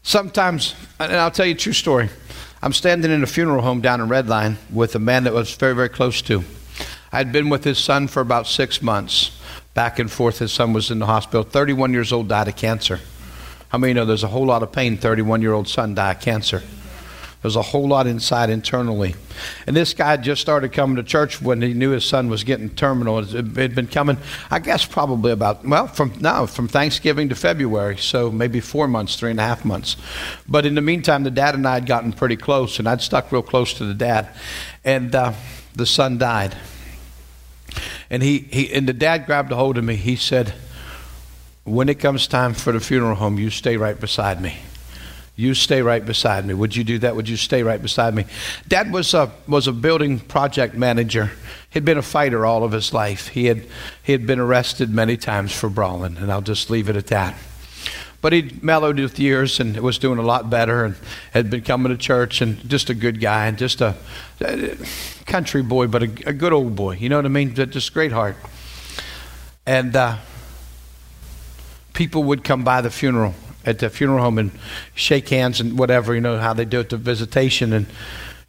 [0.03, 2.10] sometimes, and I'll tell you a true story.
[2.63, 5.75] I'm standing in a funeral home down in Redline with a man that was very,
[5.75, 6.43] very close to.
[7.12, 9.38] I'd been with his son for about six months,
[9.73, 10.39] back and forth.
[10.39, 11.43] His son was in the hospital.
[11.43, 13.01] 31 years old, died of cancer.
[13.67, 14.97] How many know there's a whole lot of pain?
[14.97, 16.63] 31 year old son died of cancer.
[17.45, 19.13] There's a whole lot inside internally.
[19.67, 22.71] And this guy just started coming to church when he knew his son was getting
[22.71, 23.19] terminal.
[23.19, 24.17] It had been coming,
[24.49, 27.97] I guess, probably about, well, from now, from Thanksgiving to February.
[27.97, 29.95] So maybe four months, three and a half months.
[30.49, 33.31] But in the meantime, the dad and I had gotten pretty close, and I'd stuck
[33.31, 34.29] real close to the dad.
[34.84, 35.34] And uh,
[35.75, 36.58] the son died.
[38.10, 39.97] And, he, he, and the dad grabbed a hold of me.
[39.97, 40.55] He said,
[41.63, 44.58] When it comes time for the funeral home, you stay right beside me.
[45.38, 46.54] You stay right beside me.
[46.54, 47.15] Would you do that?
[47.15, 48.26] Would you stay right beside me?
[48.69, 51.32] Dad was a, was a building project manager.
[51.69, 53.28] He'd been a fighter all of his life.
[53.28, 53.65] He had,
[54.02, 57.36] he had been arrested many times for brawling, and I'll just leave it at that.
[58.21, 60.95] But he'd mellowed with years and was doing a lot better and
[61.32, 63.93] had been coming to church and just a good guy and just a,
[64.39, 64.78] a
[65.26, 66.95] country boy, but a, a, good old boy.
[66.95, 67.54] You know what I mean?
[67.54, 68.38] Just great heart.
[69.65, 70.17] And uh,
[71.93, 74.51] people would come by the funeral at the funeral home and
[74.93, 77.73] shake hands and whatever, you know, how they do it the visitation.
[77.73, 77.88] And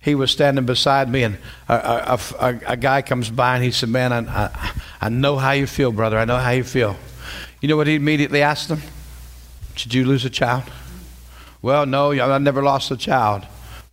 [0.00, 1.36] he was standing beside me, and
[1.68, 5.36] a, a, a, a guy comes by and he said, Man, I, I, I, know
[5.36, 6.16] how you feel, brother.
[6.16, 6.96] I know how you feel.
[7.60, 8.82] You know what he immediately asked him?
[9.74, 10.62] Did you lose a child?
[11.60, 13.44] Well, no, I never lost a child.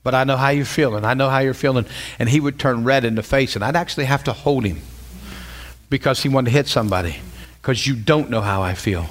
[0.03, 1.05] But I know how you're feeling.
[1.05, 1.86] I know how you're feeling.
[2.19, 4.81] And he would turn red in the face, and I'd actually have to hold him
[5.89, 7.15] because he wanted to hit somebody.
[7.62, 9.07] Because you don't know how I feel.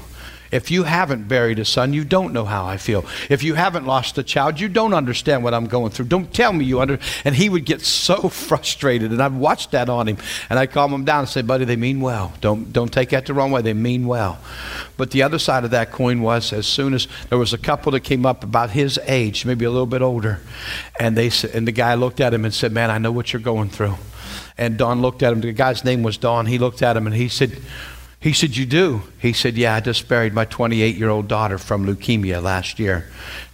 [0.52, 3.06] If you haven't buried a son, you don't know how I feel.
[3.30, 6.06] If you haven't lost a child, you don't understand what I'm going through.
[6.06, 6.98] Don't tell me you under.
[7.24, 10.18] And he would get so frustrated, and I've watched that on him.
[10.50, 12.34] And I calm him down and say, "Buddy, they mean well.
[12.42, 13.62] Don't don't take that the wrong way.
[13.62, 14.38] They mean well."
[14.98, 17.90] But the other side of that coin was, as soon as there was a couple
[17.92, 20.40] that came up about his age, maybe a little bit older,
[21.00, 23.40] and they and the guy looked at him and said, "Man, I know what you're
[23.40, 23.96] going through."
[24.58, 25.40] And Don looked at him.
[25.40, 26.44] The guy's name was Don.
[26.44, 27.58] He looked at him and he said,
[28.22, 29.02] he said, You do?
[29.18, 33.10] He said, Yeah, I just buried my 28 year old daughter from leukemia last year.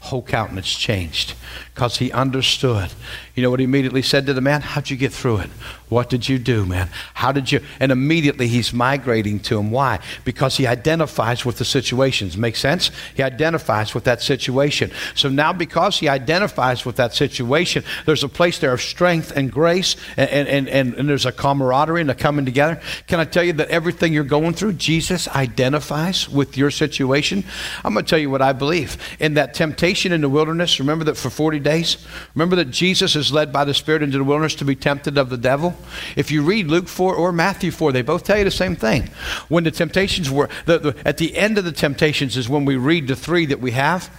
[0.09, 1.35] Whole countenance changed
[1.75, 2.91] because he understood.
[3.35, 4.63] You know what he immediately said to the man?
[4.63, 5.51] How'd you get through it?
[5.89, 6.89] What did you do, man?
[7.15, 7.61] How did you?
[7.79, 9.71] And immediately he's migrating to him.
[9.71, 10.01] Why?
[10.25, 12.37] Because he identifies with the situations.
[12.37, 12.91] Make sense?
[13.15, 14.91] He identifies with that situation.
[15.15, 19.53] So now, because he identifies with that situation, there's a place there of strength and
[19.53, 22.81] grace, and, and, and, and there's a camaraderie and a coming together.
[23.07, 27.45] Can I tell you that everything you're going through, Jesus identifies with your situation?
[27.85, 28.97] I'm going to tell you what I believe.
[29.21, 31.99] In that temptation in the wilderness, remember that for 40 days?
[32.35, 35.31] Remember that Jesus is led by the Spirit into the wilderness to be tempted of
[35.31, 35.75] the devil?
[36.17, 39.11] If you read Luke 4 or Matthew 4, they both tell you the same thing.
[39.49, 42.77] When the temptations were, the, the, at the end of the temptations is when we
[42.77, 44.11] read the three that we have.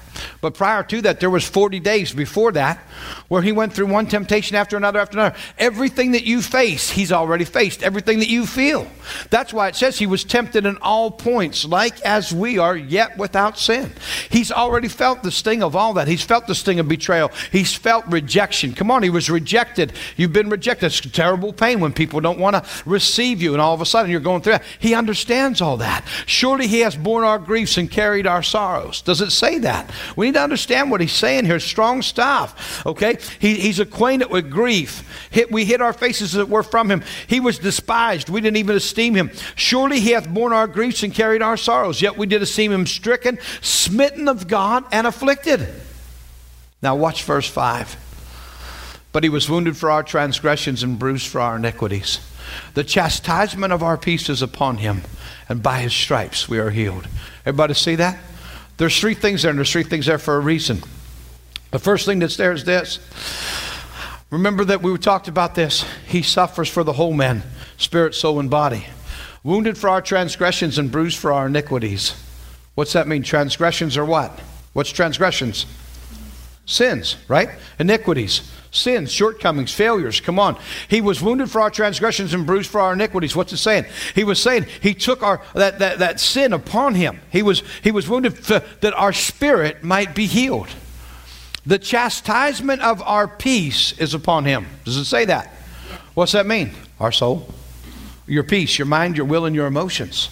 [0.42, 2.78] But prior to that, there was 40 days before that
[3.28, 5.36] where he went through one temptation after another after another.
[5.58, 7.84] Everything that you face, he's already faced.
[7.84, 8.88] Everything that you feel.
[9.30, 13.18] That's why it says he was tempted in all points, like as we are, yet
[13.18, 13.92] without sin.
[14.30, 16.08] He's already felt the sting of all that.
[16.08, 17.32] He's felt the sting of betrayal.
[17.52, 18.74] He's felt rejection.
[18.74, 19.94] Come on, he was rejected.
[20.18, 20.88] You've been rejected.
[20.88, 24.12] It's terrible pain when people don't want to receive you, and all of a sudden
[24.12, 24.64] you're going through that.
[24.80, 26.06] He understands all that.
[26.26, 29.02] Surely he has borne our griefs and carried our sorrows.
[29.02, 29.92] Does it say that?
[30.16, 31.60] We need to understand what he's saying here.
[31.60, 32.86] Strong stuff.
[32.86, 33.18] Okay?
[33.40, 35.28] He, he's acquainted with grief.
[35.32, 37.04] Hit, we hid our faces it were from him.
[37.28, 38.30] He was despised.
[38.30, 39.32] We didn't even esteem him.
[39.56, 42.02] Surely he hath borne our griefs and carried our sorrows.
[42.02, 45.30] Yet we did esteem him stricken, smitten of God, and afflicted.
[46.82, 47.98] Now watch verse 5.
[49.12, 52.20] But he was wounded for our transgressions and bruised for our iniquities.
[52.74, 55.02] The chastisement of our peace is upon him,
[55.48, 57.08] and by his stripes we are healed.
[57.46, 58.20] Everybody see that?
[58.78, 60.82] There's three things there, and there's three things there for a reason.
[61.72, 63.00] The first thing that's there is this.
[64.30, 65.84] Remember that we talked about this.
[66.08, 67.44] He suffers for the whole man,
[67.78, 68.86] spirit, soul, and body.
[69.44, 72.14] Wounded for our transgressions and bruised for our iniquities.
[72.76, 73.24] What's that mean?
[73.24, 74.40] Transgressions are what?
[74.74, 75.66] What's transgressions?
[76.66, 77.50] Sins, right?
[77.80, 78.52] Iniquities.
[78.72, 80.22] Sins, shortcomings, failures.
[80.22, 80.56] Come on.
[80.88, 83.36] He was wounded for our transgressions and bruised for our iniquities.
[83.36, 83.86] What's it saying?
[84.14, 87.20] He was saying he took our that, that, that sin upon him.
[87.32, 90.70] He was he was wounded for, that our spirit might be healed.
[91.66, 94.68] The chastisement of our peace is upon him.
[94.86, 95.48] Does it say that?
[96.14, 96.72] What's that mean?
[97.00, 97.52] Our soul.
[98.28, 100.30] Your peace, your mind, your will, and your emotions.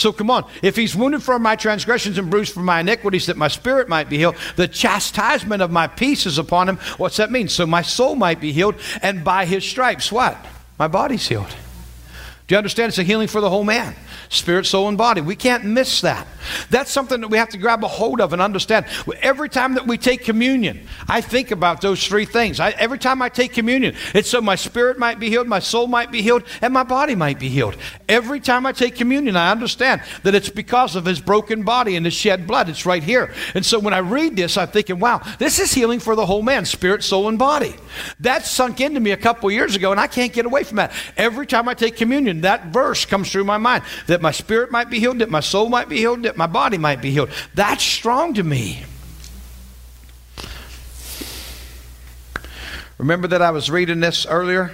[0.00, 0.50] So come on.
[0.62, 4.08] If he's wounded for my transgressions and bruised for my iniquities, that my spirit might
[4.08, 6.76] be healed, the chastisement of my peace is upon him.
[6.96, 7.48] What's that mean?
[7.48, 10.38] So my soul might be healed, and by his stripes, what?
[10.78, 11.54] My body's healed.
[12.50, 12.88] Do you understand?
[12.88, 13.94] It's a healing for the whole man
[14.28, 15.20] spirit, soul, and body.
[15.20, 16.26] We can't miss that.
[16.70, 18.86] That's something that we have to grab a hold of and understand.
[19.20, 22.60] Every time that we take communion, I think about those three things.
[22.60, 25.88] I, every time I take communion, it's so my spirit might be healed, my soul
[25.88, 27.76] might be healed, and my body might be healed.
[28.08, 32.04] Every time I take communion, I understand that it's because of his broken body and
[32.06, 32.68] his shed blood.
[32.68, 33.34] It's right here.
[33.54, 36.42] And so when I read this, I'm thinking, wow, this is healing for the whole
[36.42, 37.74] man, spirit, soul, and body.
[38.20, 40.92] That sunk into me a couple years ago, and I can't get away from that.
[41.16, 44.90] Every time I take communion, that verse comes through my mind that my spirit might
[44.90, 47.30] be healed, that my soul might be healed, that my body might be healed.
[47.54, 48.84] That's strong to me.
[52.98, 54.72] Remember that I was reading this earlier?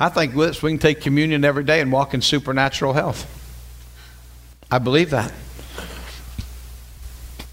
[0.00, 3.26] I think with this, we can take communion every day and walk in supernatural health.
[4.70, 5.32] I believe that.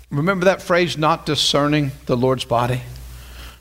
[0.09, 2.81] Remember that phrase, not discerning the Lord's body?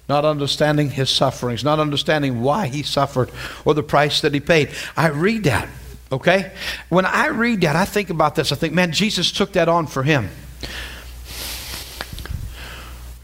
[0.08, 3.30] Not understanding his sufferings, not understanding why he suffered
[3.64, 4.70] or the price that he paid.
[4.96, 5.68] I read that,
[6.12, 6.52] okay?
[6.88, 8.52] When I read that, I think about this.
[8.52, 10.28] I think, man, Jesus took that on for him.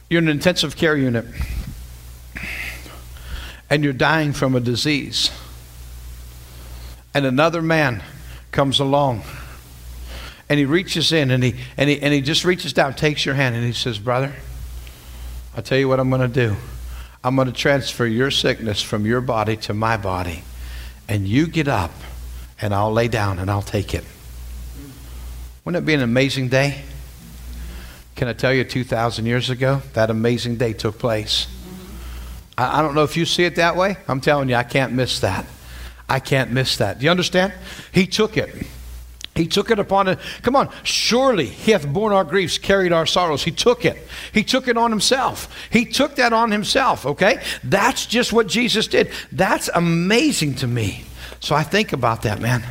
[0.08, 1.26] You're in an intensive care unit
[3.68, 5.30] and you're dying from a disease,
[7.14, 8.02] and another man
[8.50, 9.22] comes along
[10.48, 13.36] and he reaches in and he, and he, and he just reaches down, takes your
[13.36, 14.34] hand, and he says, Brother,
[15.56, 16.56] I'll tell you what I'm going to do.
[17.22, 20.42] I'm going to transfer your sickness from your body to my body.
[21.08, 21.90] And you get up,
[22.60, 24.04] and I'll lay down and I'll take it.
[25.64, 26.82] Wouldn't it be an amazing day?
[28.16, 31.46] Can I tell you, 2,000 years ago, that amazing day took place?
[32.56, 33.96] I, I don't know if you see it that way.
[34.08, 35.46] I'm telling you, I can't miss that.
[36.08, 36.98] I can't miss that.
[36.98, 37.52] Do you understand?
[37.92, 38.66] He took it.
[39.40, 40.18] He took it upon it.
[40.42, 43.42] Come on, surely he hath borne our griefs, carried our sorrows.
[43.42, 43.96] He took it.
[44.34, 45.48] He took it on himself.
[45.70, 47.42] He took that on himself, okay?
[47.64, 49.10] That's just what Jesus did.
[49.32, 51.04] That's amazing to me.
[51.40, 52.62] So I think about that, man.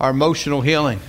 [0.00, 1.00] Our emotional healing.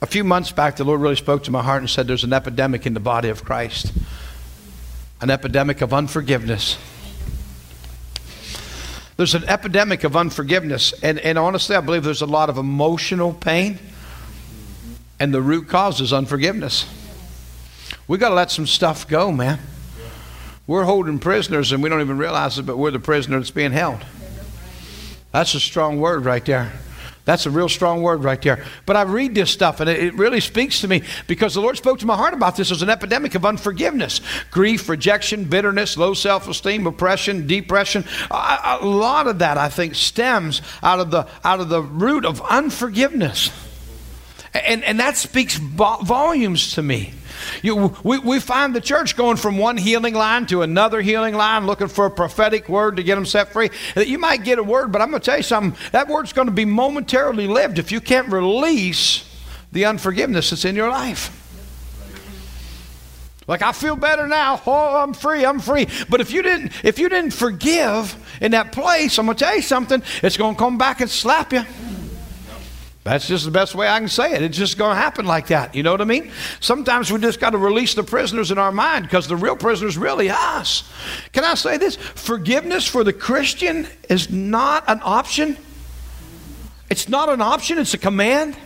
[0.00, 2.32] A few months back, the Lord really spoke to my heart and said there's an
[2.32, 3.92] epidemic in the body of Christ,
[5.20, 6.78] an epidemic of unforgiveness.
[9.20, 10.94] There's an epidemic of unforgiveness.
[11.02, 13.78] And, and honestly, I believe there's a lot of emotional pain.
[15.18, 16.86] And the root cause is unforgiveness.
[18.08, 19.58] We got to let some stuff go, man.
[20.66, 23.72] We're holding prisoners and we don't even realize it, but we're the prisoner that's being
[23.72, 24.02] held.
[25.32, 26.72] That's a strong word right there.
[27.30, 28.64] That's a real strong word right there.
[28.86, 32.00] But I read this stuff and it really speaks to me because the Lord spoke
[32.00, 36.48] to my heart about this as an epidemic of unforgiveness grief, rejection, bitterness, low self
[36.48, 38.04] esteem, oppression, depression.
[38.32, 42.24] A, a lot of that, I think, stems out of the, out of the root
[42.24, 43.52] of unforgiveness.
[44.52, 47.14] And, and that speaks volumes to me.
[47.62, 51.66] You, we, we find the church going from one healing line to another healing line,
[51.66, 53.70] looking for a prophetic word to get them set free.
[53.96, 55.78] You might get a word, but I'm going to tell you something.
[55.92, 59.26] That word's going to be momentarily lived if you can't release
[59.72, 61.36] the unforgiveness that's in your life.
[63.46, 64.62] Like I feel better now.
[64.64, 65.44] Oh, I'm free.
[65.44, 65.88] I'm free.
[66.08, 69.62] But if you didn't, if you didn't forgive in that place, I'm gonna tell you
[69.62, 70.04] something.
[70.22, 71.64] It's gonna come back and slap you.
[73.02, 74.42] That's just the best way I can say it.
[74.42, 75.74] It's just going to happen like that.
[75.74, 76.30] You know what I mean?
[76.60, 79.96] Sometimes we just got to release the prisoners in our mind because the real prisoner's
[79.96, 80.90] really us.
[81.32, 81.96] Can I say this?
[81.96, 85.56] Forgiveness for the Christian is not an option.
[86.90, 88.56] It's not an option, it's a command.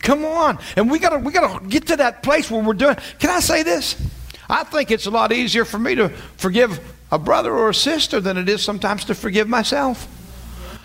[0.00, 0.58] Come on.
[0.76, 2.96] And we gotta we gotta get to that place where we're doing.
[3.18, 4.00] Can I say this?
[4.48, 6.80] I think it's a lot easier for me to forgive
[7.10, 10.08] a brother or a sister than it is sometimes to forgive myself.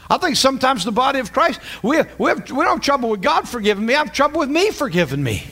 [0.09, 3.21] I think sometimes the body of Christ, we, we, have, we don't have trouble with
[3.21, 3.95] God forgiving me.
[3.95, 5.43] I have trouble with me forgiving me.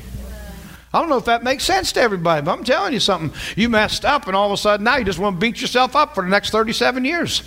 [0.94, 3.38] I don't know if that makes sense to everybody, but I'm telling you something.
[3.56, 5.96] You messed up, and all of a sudden now you just want to beat yourself
[5.96, 7.44] up for the next 37 years.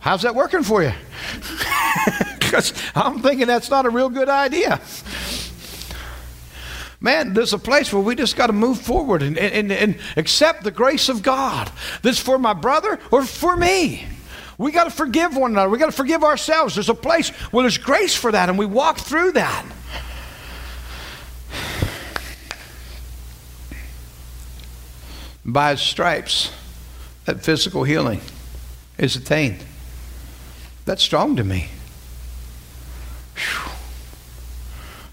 [0.00, 0.92] How's that working for you?
[2.48, 4.80] Because I'm thinking that's not a real good idea.
[6.98, 10.64] Man, there's a place where we just got to move forward and, and, and accept
[10.64, 11.70] the grace of God.
[12.00, 14.06] This for my brother or for me.
[14.58, 15.70] We got to forgive one another.
[15.70, 16.74] We got to forgive ourselves.
[16.74, 19.64] There's a place where there's grace for that, and we walk through that.
[25.44, 26.50] By his stripes,
[27.24, 28.20] that physical healing
[28.98, 29.64] is attained.
[30.84, 31.68] That's strong to me.
[33.36, 33.72] Whew.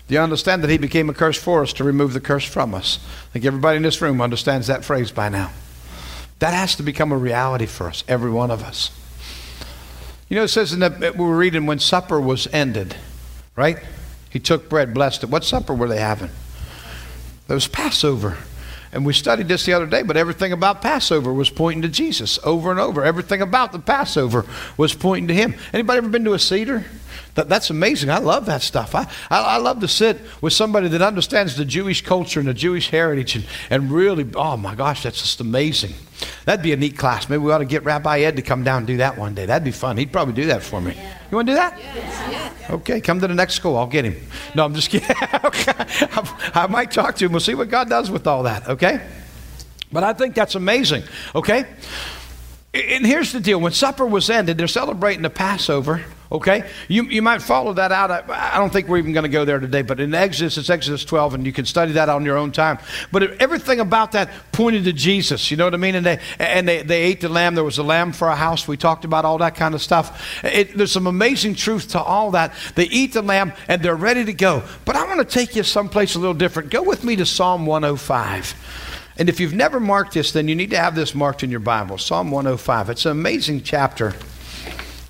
[0.08, 2.74] Do you understand that he became a curse for us to remove the curse from
[2.74, 3.00] us?
[3.30, 5.52] I think everybody in this room understands that phrase by now.
[6.39, 8.91] That has to become a reality for us, every one of us.
[10.28, 12.95] You know, it says in that we were reading when supper was ended,
[13.55, 13.78] right?
[14.30, 15.30] He took bread, blessed it.
[15.30, 16.32] What supper were they having?
[17.47, 18.38] It was Passover.
[18.91, 22.39] And we studied this the other day, but everything about Passover was pointing to Jesus
[22.43, 23.03] over and over.
[23.03, 24.45] Everything about the Passover
[24.78, 25.55] was pointing to him.
[25.73, 26.86] Anybody ever been to a Seder?
[27.36, 28.10] That, that's amazing.
[28.10, 28.96] I love that stuff.
[28.96, 32.54] I, I, I, love to sit with somebody that understands the Jewish culture and the
[32.54, 35.94] Jewish heritage and, and really, oh my gosh, that's just amazing.
[36.46, 37.28] That'd be a neat class.
[37.28, 39.46] Maybe we ought to get Rabbi Ed to come down and do that one day.
[39.46, 39.98] That'd be fun.
[39.98, 40.94] He'd probably do that for me.
[41.30, 41.78] You want to do that?
[41.78, 42.70] Yes.
[42.70, 43.76] Okay, come to the next school.
[43.76, 44.16] I'll get him.
[44.56, 45.10] No, I'm just kidding.
[45.44, 45.74] okay.
[45.78, 47.32] I, I might talk to him.
[47.32, 49.06] We'll see what God does with all that, okay?
[49.92, 51.04] But I think that's amazing,
[51.36, 51.66] okay?
[52.76, 56.03] And here's the deal when supper was ended, they're celebrating the Passover.
[56.32, 56.67] Okay?
[56.88, 58.11] You, you might follow that out.
[58.11, 58.23] I,
[58.55, 61.05] I don't think we're even going to go there today, but in Exodus, it's Exodus
[61.05, 62.80] 12, and you can study that on your own time.
[63.11, 65.51] But everything about that pointed to Jesus.
[65.51, 65.95] You know what I mean?
[65.95, 67.55] And they, and they, they ate the lamb.
[67.55, 68.67] There was a lamb for a house.
[68.67, 70.43] We talked about all that kind of stuff.
[70.43, 72.53] It, there's some amazing truth to all that.
[72.73, 74.63] They eat the lamb, and they're ready to go.
[74.84, 76.71] But I want to take you someplace a little different.
[76.71, 78.85] Go with me to Psalm 105.
[79.18, 81.61] And if you've never marked this, then you need to have this marked in your
[81.61, 82.89] Bible Psalm 105.
[82.89, 84.13] It's an amazing chapter.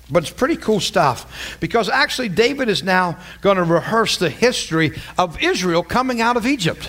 [0.08, 4.92] But it's pretty cool stuff because actually, David is now going to rehearse the history
[5.18, 6.88] of Israel coming out of Egypt.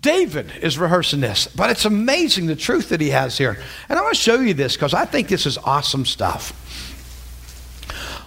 [0.00, 3.58] David is rehearsing this, but it's amazing the truth that he has here.
[3.88, 6.60] And I want to show you this because I think this is awesome stuff.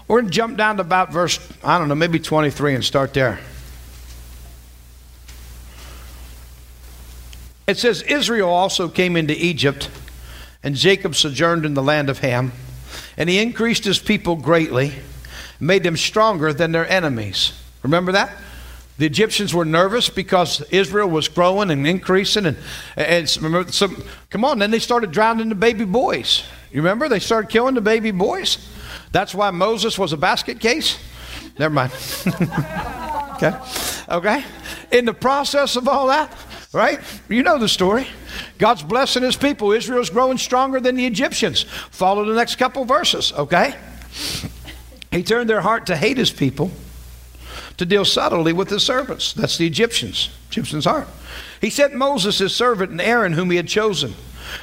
[0.08, 3.14] We're going to jump down to about verse, I don't know, maybe 23 and start
[3.14, 3.40] there.
[7.68, 9.90] It says, Israel also came into Egypt,
[10.64, 12.54] and Jacob sojourned in the land of Ham.
[13.18, 14.94] And he increased his people greatly,
[15.60, 17.52] made them stronger than their enemies.
[17.84, 18.32] Remember that?
[18.98, 22.46] The Egyptians were nervous because Israel was growing and increasing.
[22.46, 22.58] And,
[22.96, 26.44] and remember, some, come on, then they started drowning the baby boys.
[26.72, 27.10] You remember?
[27.10, 28.58] They started killing the baby boys.
[29.12, 30.98] That's why Moses was a basket case.
[31.60, 31.92] Never mind.
[33.36, 33.60] okay.
[34.10, 34.44] Okay.
[34.92, 36.32] In the process of all that,
[36.78, 37.00] right?
[37.28, 38.08] You know the story.
[38.60, 39.72] God's blessing his people.
[39.72, 41.64] Israel's growing stronger than the Egyptians.
[41.92, 43.76] Follow the next couple verses, okay?
[45.12, 46.72] He turned their heart to hate his people,
[47.78, 49.34] to deal subtly with his servants.
[49.34, 51.08] That's the Egyptians, Egyptians' heart.
[51.60, 54.14] He sent Moses, his servant, and Aaron, whom he had chosen.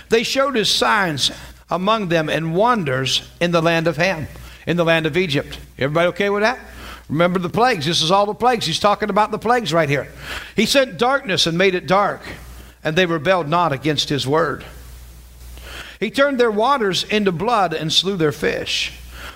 [0.09, 1.33] They showed his signs
[1.69, 4.29] among them and wonders in the land of Ham,
[4.67, 5.59] in the land of Egypt.
[5.79, 6.59] Everybody okay with that?
[7.09, 7.87] Remember the plagues.
[7.87, 8.67] This is all the plagues.
[8.67, 10.09] He's talking about the plagues right here.
[10.57, 12.23] He sent darkness and made it dark
[12.83, 14.65] and they rebelled not against his word.
[16.01, 18.93] He turned their waters into blood and slew their fish.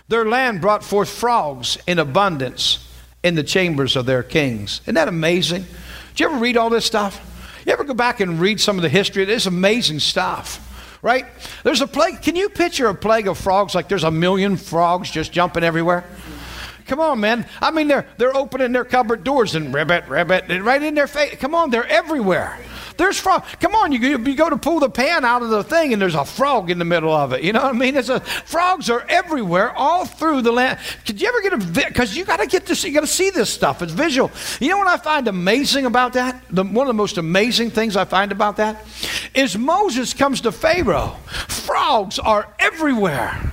[0.08, 2.86] Their land brought forth frogs in abundance
[3.22, 4.80] in the chambers of their kings.
[4.82, 5.64] Isn't that amazing?
[6.10, 7.24] Did you ever read all this stuff?
[7.66, 9.22] You ever go back and read some of the history?
[9.22, 10.64] It is amazing stuff
[11.02, 11.26] right?
[11.62, 12.22] There's a plague.
[12.22, 16.04] Can you picture a plague of frogs like there's a million frogs just jumping everywhere?
[16.88, 17.46] Come on, man.
[17.60, 21.36] I mean, they're they're opening their cupboard doors and ribbit, ribbit, right in their face.
[21.36, 22.58] Come on, they're everywhere.
[22.98, 23.44] There's frog.
[23.60, 26.16] Come on, you, you go to pull the pan out of the thing, and there's
[26.16, 27.42] a frog in the middle of it.
[27.44, 27.96] You know what I mean?
[27.96, 30.80] It's a, frogs are everywhere, all through the land.
[31.06, 31.58] Could you ever get a
[31.88, 33.82] because you got to get this, you got to see this stuff.
[33.82, 34.32] It's visual.
[34.60, 36.42] You know what I find amazing about that?
[36.50, 38.84] The, one of the most amazing things I find about that
[39.32, 41.16] is Moses comes to Pharaoh.
[41.46, 43.52] Frogs are everywhere.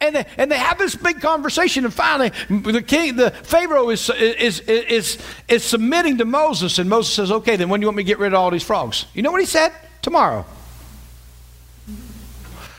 [0.00, 4.10] And they, and they have this big conversation, and finally, the king, the Pharaoh is,
[4.10, 5.18] is, is,
[5.48, 8.06] is submitting to Moses, and Moses says, Okay, then when do you want me to
[8.06, 9.06] get rid of all these frogs?
[9.14, 9.72] You know what he said?
[10.02, 10.44] Tomorrow.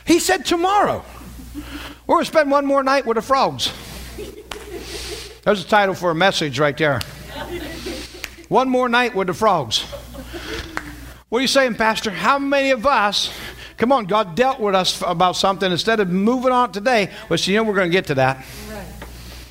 [0.06, 1.04] He said, Tomorrow.
[2.06, 3.72] We're going to spend one more night with the frogs.
[5.44, 7.00] There's a title for a message right there.
[8.48, 9.82] One more night with the frogs.
[11.28, 12.10] What are you saying, Pastor?
[12.10, 13.32] How many of us
[13.80, 15.72] Come on, God dealt with us about something.
[15.72, 18.44] Instead of moving on today, well, you know, we're going to get to that.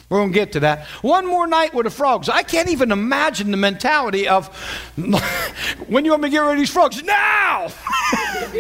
[0.08, 0.86] We're going to get to that.
[1.02, 2.30] One more night with the frogs.
[2.30, 4.48] I can't even imagine the mentality of
[5.88, 7.02] when you want me to get rid of these frogs?
[7.02, 7.70] Now!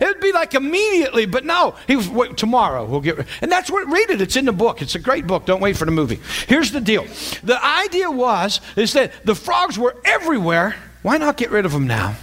[0.00, 1.74] It'd be like immediately, but no.
[1.88, 3.26] He was, wait, tomorrow we'll get rid.
[3.42, 4.20] And that's what, read it.
[4.20, 4.80] It's in the book.
[4.80, 5.44] It's a great book.
[5.44, 6.20] Don't wait for the movie.
[6.46, 7.04] Here's the deal
[7.42, 10.76] the idea was, is that the frogs were everywhere.
[11.02, 12.14] Why not get rid of them now?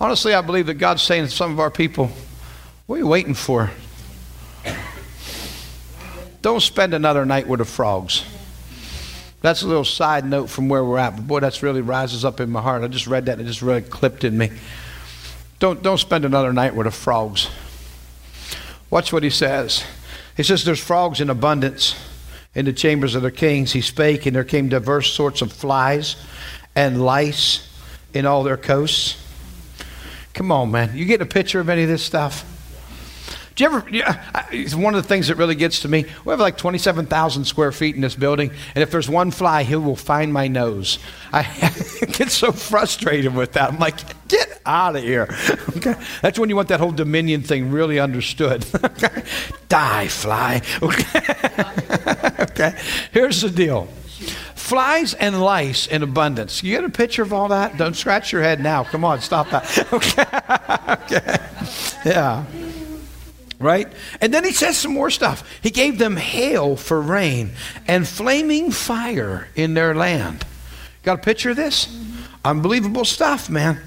[0.00, 2.10] Honestly, I believe that God's saying to some of our people,
[2.86, 3.70] what are you waiting for?
[6.40, 8.24] Don't spend another night with the frogs.
[9.40, 12.40] That's a little side note from where we're at, but boy, that's really rises up
[12.40, 12.82] in my heart.
[12.82, 14.50] I just read that and it just really clipped in me.
[15.58, 17.48] Don't, don't spend another night with the frogs.
[18.90, 19.84] Watch what he says.
[20.36, 21.96] He says, There's frogs in abundance
[22.54, 23.72] in the chambers of the kings.
[23.72, 26.16] He spake, and there came diverse sorts of flies
[26.74, 27.68] and lice
[28.14, 29.16] in all their coasts.
[30.38, 30.96] Come on, man.
[30.96, 32.44] You get a picture of any of this stuff?
[33.56, 33.90] Do you ever?
[33.90, 36.04] Yeah, it's one of the things that really gets to me.
[36.24, 39.74] We have like 27,000 square feet in this building, and if there's one fly, he
[39.74, 41.00] will find my nose.
[41.32, 41.42] I
[42.12, 43.72] get so frustrated with that.
[43.72, 45.28] I'm like, get out of here.
[45.78, 48.64] Okay, that's when you want that whole Dominion thing really understood.
[49.68, 50.62] Die, fly.
[50.82, 51.20] Okay.
[52.42, 52.78] okay.
[53.12, 53.88] Here's the deal.
[54.68, 56.62] Flies and lice in abundance.
[56.62, 57.78] You get a picture of all that?
[57.78, 58.84] Don't scratch your head now.
[58.84, 59.92] Come on, stop that.
[59.92, 60.24] Okay.
[61.16, 61.38] okay.
[62.04, 62.44] Yeah
[63.60, 63.88] right?
[64.20, 65.58] And then he says some more stuff.
[65.60, 67.50] He gave them hail for rain
[67.88, 70.46] and flaming fire in their land.
[71.02, 71.88] Got a picture of this?
[72.44, 73.80] Unbelievable stuff, man.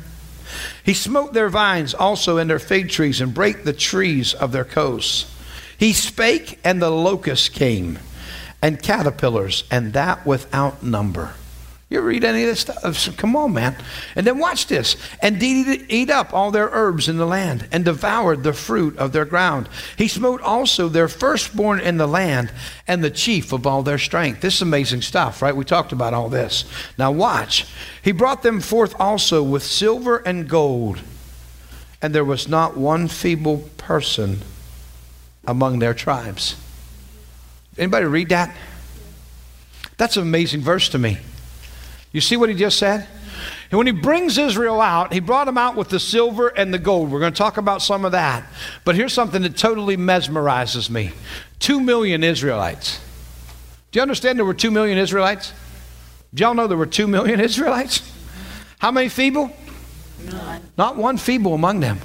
[0.83, 4.65] He smote their vines also in their fig trees and brake the trees of their
[4.65, 5.33] coasts.
[5.77, 7.97] He spake, and the locusts came,
[8.61, 11.33] and caterpillars, and that without number.
[11.89, 13.17] You read any of this stuff?
[13.17, 13.75] Come on, man.
[14.15, 14.95] And then watch this.
[15.21, 19.11] And did eat up all their herbs in the land, and devoured the fruit of
[19.11, 19.67] their ground.
[19.97, 22.49] He smote also their firstborn in the land,
[22.87, 24.39] and the chief of all their strength.
[24.39, 25.53] This is amazing stuff, right?
[25.53, 26.63] We talked about all this.
[26.97, 27.67] Now watch.
[28.01, 31.01] He brought them forth also with silver and gold,
[32.01, 34.39] and there was not one feeble person
[35.45, 36.55] among their tribes.
[37.77, 38.55] Anybody read that?
[39.97, 41.17] That's an amazing verse to me.
[42.11, 43.07] You see what he just said?
[43.69, 46.79] And when he brings Israel out, he brought them out with the silver and the
[46.79, 47.09] gold.
[47.09, 48.45] We're going to talk about some of that.
[48.83, 51.11] But here's something that totally mesmerizes me
[51.59, 52.99] two million Israelites.
[53.91, 55.53] Do you understand there were two million Israelites?
[56.33, 58.01] Do y'all know there were two million Israelites?
[58.79, 59.51] How many feeble?
[60.25, 60.61] None.
[60.77, 61.99] Not one feeble among them.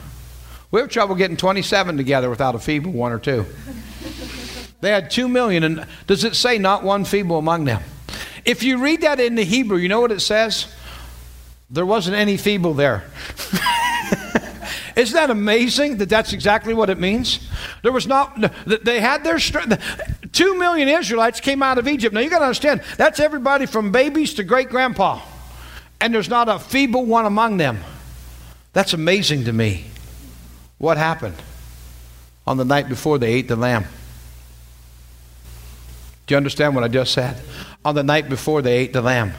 [0.70, 3.46] We have trouble getting 27 together without a feeble one or two.
[4.81, 7.83] They had two million, and does it say not one feeble among them?
[8.45, 10.72] If you read that in the Hebrew, you know what it says?
[11.68, 13.05] There wasn't any feeble there.
[14.97, 17.51] Isn't that amazing that that's exactly what it means?
[17.83, 19.83] There was not, they had their strength.
[20.33, 22.14] Two million Israelites came out of Egypt.
[22.14, 25.20] Now you got to understand, that's everybody from babies to great grandpa.
[26.01, 27.81] And there's not a feeble one among them.
[28.72, 29.87] That's amazing to me.
[30.79, 31.37] What happened
[32.47, 33.87] on the night before they ate the lamb?
[36.27, 37.41] Do you understand what I just said?
[37.85, 39.33] On the night before they ate the lamb,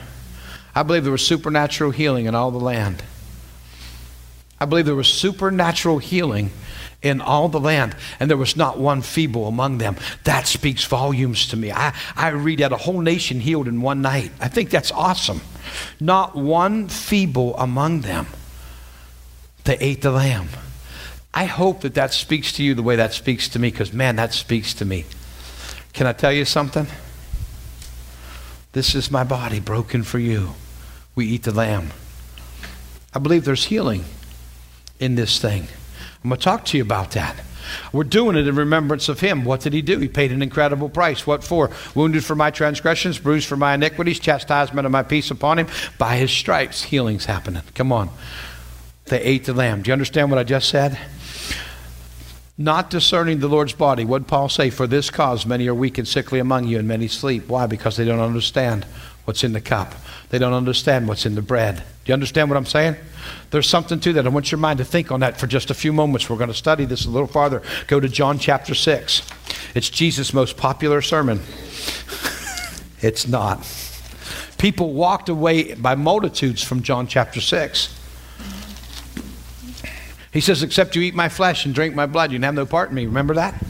[0.74, 3.04] I believe there was supernatural healing in all the land.
[4.60, 6.52] I believe there was supernatural healing
[7.02, 9.96] in all the land, and there was not one feeble among them.
[10.24, 11.72] That speaks volumes to me.
[11.72, 14.32] I, I read that a whole nation healed in one night.
[14.40, 15.42] I think that's awesome.
[16.00, 18.28] Not one feeble among them.
[19.66, 20.50] They ate the lamb.
[21.34, 24.16] I hope that that speaks to you the way that speaks to me, because man,
[24.16, 25.06] that speaks to me.
[25.98, 26.86] Can I tell you something?
[28.74, 30.54] This is my body broken for you.
[31.16, 31.90] We eat the lamb.
[33.16, 34.06] I believe there's healing
[35.00, 35.68] in this thing.
[36.24, 37.36] I'm going to talk to you about that.
[37.92, 39.44] We're doing it in remembrance of him.
[39.44, 39.98] What did he do?
[39.98, 41.26] He paid an incredible price.
[41.26, 41.72] What for?
[41.96, 45.68] Wounded for my transgressions, bruised for my iniquities, chastisement of my peace upon him.
[45.98, 47.64] By his stripes, healing's happening.
[47.74, 48.12] Come on.
[49.06, 49.82] They ate the lamb.
[49.82, 51.00] Do you understand what I just said?
[52.58, 54.04] Not discerning the Lord's body.
[54.04, 54.70] What did Paul say?
[54.70, 57.48] For this cause many are weak and sickly among you, and many sleep.
[57.48, 57.68] Why?
[57.68, 58.86] Because they don't understand
[59.26, 59.94] what's in the cup.
[60.30, 61.76] They don't understand what's in the bread.
[61.78, 62.96] Do you understand what I'm saying?
[63.52, 64.26] There's something to that.
[64.26, 66.30] I want your mind to think on that for just a few moments.
[66.30, 67.62] We're going to study this a little farther.
[67.88, 69.22] Go to John chapter 6.
[69.76, 71.42] It's Jesus' most popular sermon.
[73.02, 73.68] it's not.
[74.58, 77.97] People walked away by multitudes from John chapter 6.
[80.32, 82.66] He says, Except you eat my flesh and drink my blood, you can have no
[82.66, 83.06] part in me.
[83.06, 83.64] Remember that?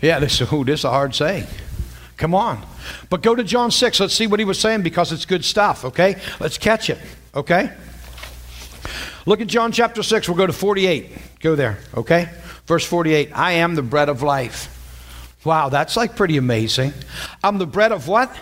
[0.00, 1.46] Yeah, this, ooh, this is a hard saying.
[2.16, 2.64] Come on.
[3.10, 4.00] But go to John 6.
[4.00, 6.16] Let's see what he was saying because it's good stuff, okay?
[6.40, 6.98] Let's catch it,
[7.34, 7.72] okay?
[9.26, 10.28] Look at John chapter 6.
[10.28, 11.40] We'll go to 48.
[11.40, 12.30] Go there, okay?
[12.66, 14.72] Verse 48 I am the bread of life.
[15.44, 16.92] Wow, that's like pretty amazing.
[17.44, 18.34] I'm the bread of what?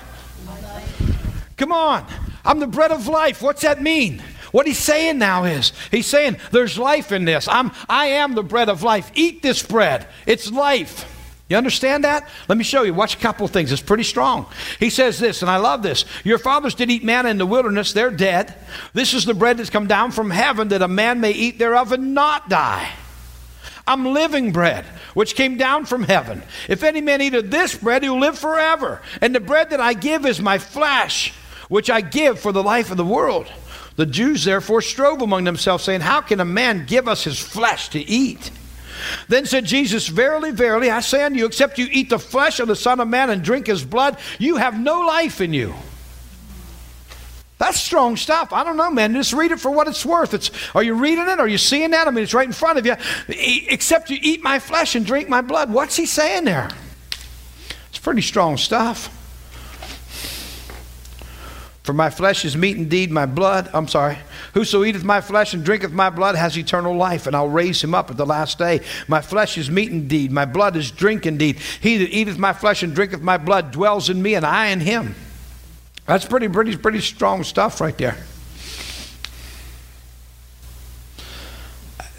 [1.57, 2.07] Come on.
[2.44, 3.42] I'm the bread of life.
[3.42, 4.22] What's that mean?
[4.55, 7.48] What he's saying now is, he's saying, there's life in this.
[7.48, 9.11] I'm, I am the bread of life.
[9.16, 10.07] Eat this bread.
[10.26, 11.11] It's life.
[11.48, 12.28] You understand that?
[12.46, 12.94] Let me show you.
[12.94, 13.72] Watch a couple things.
[13.72, 14.46] It's pretty strong.
[14.78, 16.05] He says this, and I love this.
[16.22, 17.92] Your fathers did eat manna in the wilderness.
[17.92, 18.55] They're dead.
[18.92, 21.90] This is the bread that's come down from heaven that a man may eat thereof
[21.90, 22.92] and not die.
[23.88, 24.84] I'm living bread,
[25.14, 26.44] which came down from heaven.
[26.68, 29.02] If any man eat of this bread, he will live forever.
[29.20, 31.34] And the bread that I give is my flesh,
[31.68, 33.50] which I give for the life of the world.
[33.97, 37.88] The Jews therefore strove among themselves, saying, How can a man give us his flesh
[37.90, 38.51] to eat?
[39.28, 42.68] Then said Jesus, Verily, verily, I say unto you, except you eat the flesh of
[42.68, 45.74] the Son of Man and drink his blood, you have no life in you.
[47.59, 48.53] That's strong stuff.
[48.53, 49.14] I don't know, man.
[49.14, 50.34] Just read it for what it's worth.
[50.34, 51.38] It's, are you reading it?
[51.38, 52.09] Are you seeing that?
[52.09, 52.97] I mean, it's right in front of you.
[53.28, 55.72] Except you eat my flesh and drink my blood.
[55.72, 56.68] What's he saying there?
[57.90, 59.09] It's pretty strong stuff.
[61.85, 64.16] For my flesh is meat indeed, my blood, I'm sorry.
[64.55, 67.95] Whoso eateth my flesh and drinketh my blood has eternal life, and I'll raise him
[67.95, 68.80] up at the last day.
[69.07, 71.59] My flesh is meat indeed, my blood is drink indeed.
[71.82, 74.80] He that eateth my flesh and drinketh my blood dwells in me, and I in
[74.80, 75.14] him.
[76.07, 78.16] That's pretty, pretty, pretty strong stuff right there.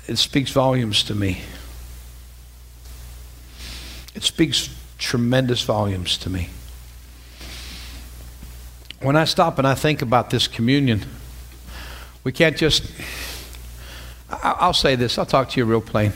[0.07, 1.41] It speaks volumes to me.
[4.13, 6.49] It speaks tremendous volumes to me
[9.01, 11.01] when I stop and I think about this communion,
[12.23, 12.91] we can't just.
[14.29, 16.11] I'll say this, I'll talk to you real plain.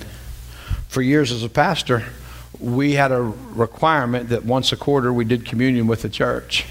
[0.87, 2.03] For years as a pastor,
[2.59, 6.65] we had a requirement that once a quarter we did communion with the church.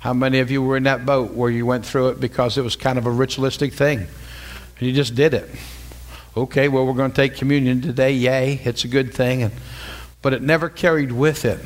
[0.00, 2.62] How many of you were in that boat where you went through it because it
[2.62, 3.98] was kind of a ritualistic thing?
[3.98, 5.48] And you just did it.
[6.36, 8.12] Okay, well, we're going to take communion today.
[8.12, 9.42] Yay, it's a good thing.
[9.42, 9.52] And,
[10.20, 11.60] but it never carried with it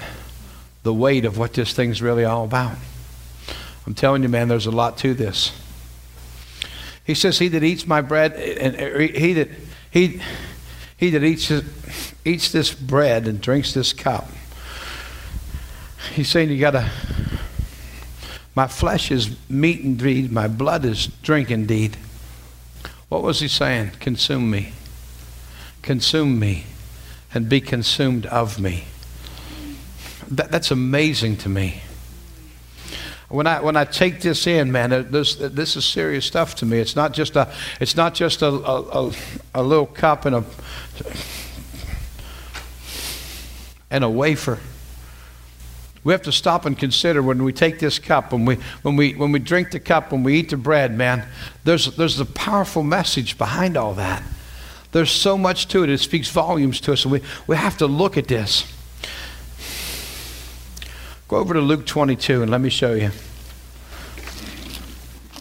[0.83, 2.76] the weight of what this thing's really all about.
[3.87, 5.53] I'm telling you, man, there's a lot to this.
[7.05, 9.49] He says, He that eats my bread, and he that,
[9.91, 10.20] he,
[10.97, 11.51] he that eats,
[12.24, 14.28] eats this bread and drinks this cup,
[16.12, 16.91] he's saying, You got to,
[18.55, 21.97] my flesh is meat indeed, my blood is drink indeed.
[23.09, 23.91] What was he saying?
[23.99, 24.72] Consume me.
[25.83, 26.66] Consume me
[27.35, 28.85] and be consumed of me.
[30.31, 31.83] That, that's amazing to me.
[33.31, 36.81] When I, when I take this in, man, this, this is serious stuff to me.
[36.81, 37.49] It's not just a,
[37.81, 39.12] it's not just a, a,
[39.55, 40.45] a little cup and a,
[43.89, 44.59] and a wafer.
[46.03, 49.12] We have to stop and consider when we take this cup, when we, when we,
[49.12, 51.24] when we drink the cup, when we eat the bread, man,
[51.62, 54.24] there's, there's a powerful message behind all that.
[54.91, 55.91] There's so much to it.
[55.91, 58.64] It speaks volumes to us, and we, we have to look at this.
[61.31, 63.12] Go over to Luke 22 and let me show you.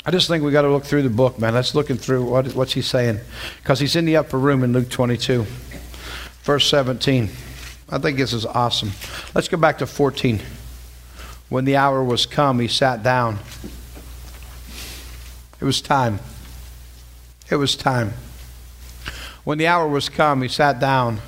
[0.06, 1.56] I just think we got to look through the book, man.
[1.56, 3.20] Let's looking through what, what's he saying,
[3.58, 5.48] because he's in the upper room in Luke 22,
[6.44, 7.32] verse 17.
[7.90, 8.92] I think this is awesome.
[9.34, 10.40] Let's go back to 14.
[11.50, 13.40] When the hour was come, he sat down.
[15.60, 16.20] It was time.
[17.50, 18.14] It was time.
[19.44, 21.22] When the hour was come, he sat down.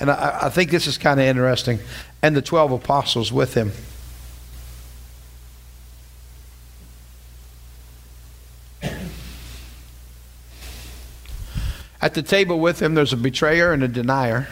[0.00, 1.80] And I, I think this is kind of interesting.
[2.22, 3.72] And the 12 apostles with him.
[12.08, 14.48] At the table with him, there's a betrayer and a denier.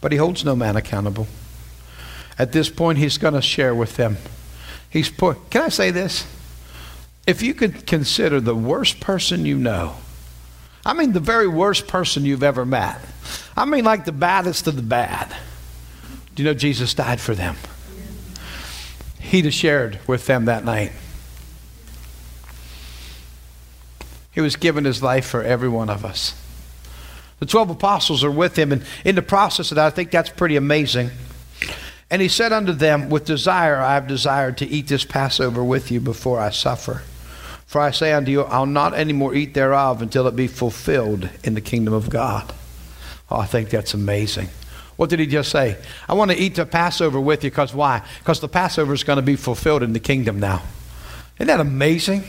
[0.00, 1.28] But he holds no man accountable.
[2.36, 4.16] At this point, he's going to share with them.
[4.90, 5.36] He's poor.
[5.50, 6.26] can I say this?
[7.28, 9.98] If you could consider the worst person you know,
[10.84, 13.00] I mean the very worst person you've ever met,
[13.56, 15.32] I mean like the baddest of the bad,
[16.34, 17.54] do you know Jesus died for them?
[19.20, 20.90] He'd have shared with them that night.
[24.32, 26.34] He was giving his life for every one of us.
[27.38, 30.30] The 12 apostles are with him, and in the process of that, I think that's
[30.30, 31.10] pretty amazing.
[32.10, 35.90] And he said unto them, With desire I have desired to eat this Passover with
[35.90, 37.02] you before I suffer.
[37.66, 41.30] For I say unto you, I'll not any more eat thereof until it be fulfilled
[41.42, 42.52] in the kingdom of God.
[43.30, 44.48] Oh, I think that's amazing.
[44.96, 45.78] What did he just say?
[46.06, 48.02] I want to eat the Passover with you because why?
[48.18, 50.62] Because the Passover is going to be fulfilled in the kingdom now.
[51.38, 52.24] Isn't that amazing?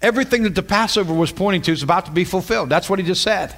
[0.00, 2.68] Everything that the Passover was pointing to is about to be fulfilled.
[2.68, 3.54] That's what he just said.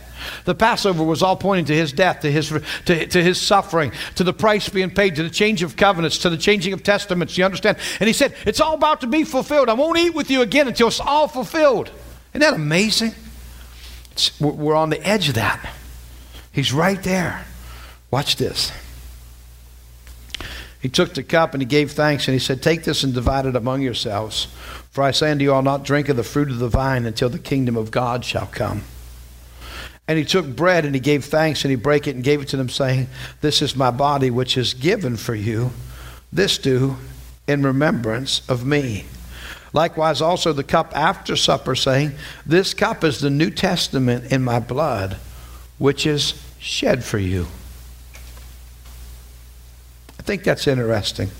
[0.47, 2.49] The Passover was all pointing to his death, to his,
[2.87, 6.31] to, to his suffering, to the price being paid, to the change of covenants, to
[6.31, 7.37] the changing of testaments.
[7.37, 7.77] You understand?
[8.01, 9.69] And he said, It's all about to be fulfilled.
[9.69, 11.91] I won't eat with you again until it's all fulfilled.
[12.33, 13.15] Isn't that amazing?
[14.13, 15.75] It's, we're on the edge of that.
[16.53, 17.45] He's right there.
[18.11, 18.73] Watch this.
[20.81, 23.45] He took the cup and he gave thanks and he said, Take this and divide
[23.45, 24.49] it among yourselves.
[24.91, 27.29] For I say unto you, I'll not drink of the fruit of the vine until
[27.29, 28.83] the kingdom of God shall come.
[30.09, 32.49] And he took bread and he gave thanks and he brake it and gave it
[32.49, 33.07] to them, saying,
[33.41, 35.71] This is my body which is given for you.
[36.33, 36.97] This do
[37.47, 39.05] in remembrance of me.
[39.73, 42.13] Likewise, also the cup after supper, saying,
[42.45, 45.17] This cup is the New Testament in my blood,
[45.79, 47.47] which is shed for you.
[50.19, 51.31] I think that's interesting.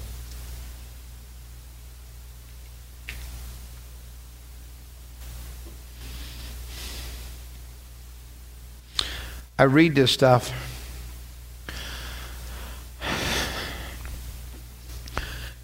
[9.61, 10.51] I read this stuff.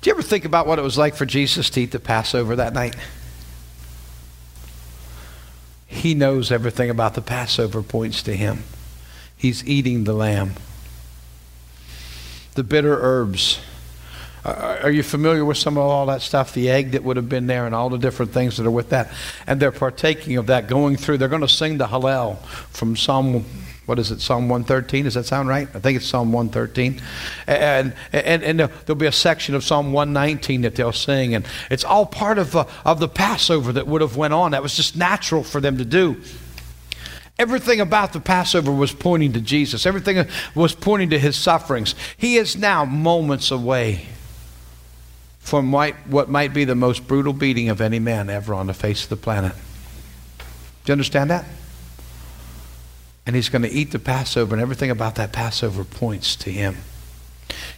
[0.03, 2.57] Do you ever think about what it was like for Jesus to eat the Passover
[2.57, 2.95] that night?
[5.87, 8.65] He knows everything about the Passover points to him.
[9.35, 10.57] He's eating the lamb.
[12.53, 13.61] The bitter herbs.
[14.45, 16.53] Are you familiar with some of all that stuff?
[16.53, 18.91] The egg that would have been there and all the different things that are with
[18.91, 19.11] that.
[19.47, 21.17] And they're partaking of that, going through.
[21.17, 23.47] They're going to sing the Hallel from Psalm
[23.87, 25.05] what is it, Psalm 113?
[25.05, 25.68] Does that sound right?
[25.72, 27.01] I think it's Psalm 113.
[27.47, 31.34] And, and, and there'll be a section of Psalm 119 that they'll sing.
[31.34, 34.51] And it's all part of, uh, of the Passover that would have went on.
[34.51, 36.20] That was just natural for them to do.
[37.39, 39.87] Everything about the Passover was pointing to Jesus.
[39.87, 41.95] Everything was pointing to his sufferings.
[42.16, 44.07] He is now moments away
[45.39, 49.05] from what might be the most brutal beating of any man ever on the face
[49.05, 49.53] of the planet.
[50.39, 51.45] Do you understand that?
[53.27, 56.77] And he's going to eat the Passover, and everything about that Passover points to him.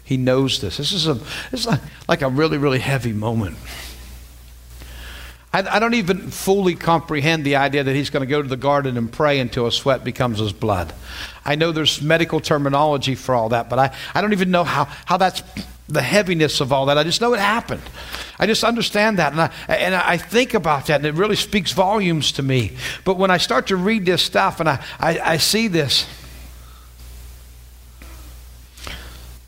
[0.04, 0.76] He knows this.
[0.76, 1.18] This is a
[1.52, 3.56] is like, like a really, really heavy moment.
[5.52, 8.56] I, I don't even fully comprehend the idea that he's going to go to the
[8.56, 10.92] garden and pray until his sweat becomes his blood.
[11.44, 14.84] I know there's medical terminology for all that, but I, I don't even know how,
[15.06, 15.42] how that's
[15.88, 16.98] the heaviness of all that.
[16.98, 17.82] I just know it happened.
[18.38, 19.32] I just understand that.
[19.32, 22.76] And I, and I think about that, and it really speaks volumes to me.
[23.04, 26.06] But when I start to read this stuff and I, I, I see this,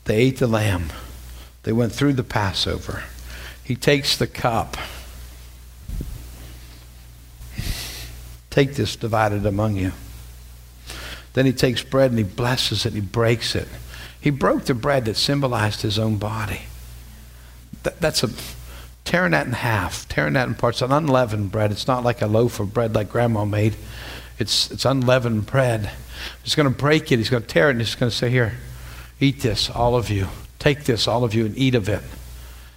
[0.05, 0.89] they ate the lamb,
[1.63, 3.03] they went through the Passover.
[3.63, 4.77] He takes the cup.
[8.49, 9.93] Take this, divided among you.
[11.33, 13.67] Then he takes bread and he blesses it and he breaks it.
[14.21, 16.61] He broke the bread that symbolized his own body.
[17.81, 18.29] That, that's a
[19.03, 20.83] tearing that in half, tearing that in parts.
[20.83, 21.71] An unleavened bread.
[21.71, 23.75] It's not like a loaf of bread like grandma made.
[24.37, 25.89] It's, it's unleavened bread.
[26.43, 27.17] He's going to break it.
[27.17, 28.53] He's going to tear it and he's going to say, Here,
[29.19, 30.27] eat this, all of you.
[30.59, 32.03] Take this, all of you, and eat of it.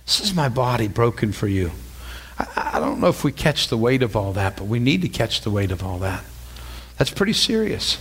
[0.07, 1.73] This is my body broken for you.
[2.39, 5.03] I, I don't know if we catch the weight of all that, but we need
[5.03, 6.25] to catch the weight of all that.
[6.97, 7.99] That's pretty serious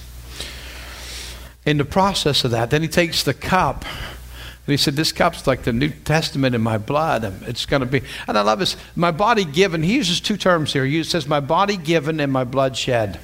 [1.66, 3.86] in the process of that, then he takes the cup.
[3.86, 7.24] And he said, This cup's like the New Testament in my blood.
[7.48, 8.02] It's going to be.
[8.28, 8.78] And I love this.
[8.96, 9.84] My body given.
[9.84, 10.86] He uses two terms here.
[10.86, 13.20] He says, My body given and my blood shed.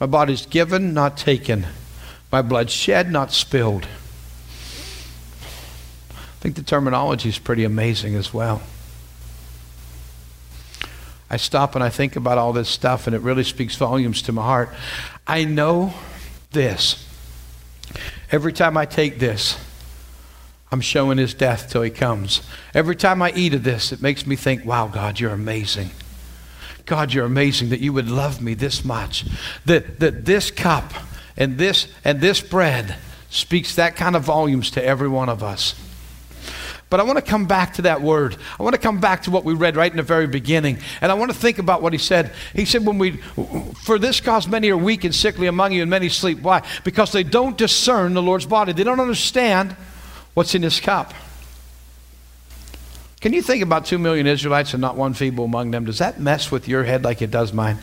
[0.00, 1.66] My body's given, not taken.
[2.30, 3.86] My blood shed, not spilled.
[6.10, 8.62] I think the terminology is pretty amazing as well.
[11.30, 14.32] I stop and I think about all this stuff, and it really speaks volumes to
[14.32, 14.70] my heart.
[15.26, 15.94] I know
[16.50, 17.06] this
[18.32, 19.58] Every time I take this,
[20.72, 22.40] I'm showing his death till he comes.
[22.72, 25.90] Every time I eat of this, it makes me think, wow, God, you're amazing.
[26.86, 29.26] God, you're amazing that you would love me this much.
[29.66, 30.94] That, that this cup
[31.36, 32.96] and this and this bread
[33.28, 35.74] speaks that kind of volumes to every one of us.
[36.92, 38.36] But I want to come back to that word.
[38.60, 40.76] I want to come back to what we read right in the very beginning.
[41.00, 42.34] And I want to think about what he said.
[42.54, 43.12] He said, when we,
[43.86, 46.42] for this cause many are weak and sickly among you and many sleep.
[46.42, 46.60] Why?
[46.84, 48.74] Because they don't discern the Lord's body.
[48.74, 49.74] They don't understand
[50.34, 51.14] what's in this cup.
[53.22, 55.86] Can you think about two million Israelites and not one feeble among them?
[55.86, 57.78] Does that mess with your head like it does mine?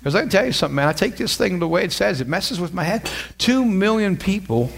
[0.00, 0.88] Because I can tell you something, man.
[0.88, 3.08] I take this thing the way it says, it messes with my head.
[3.38, 4.72] Two million people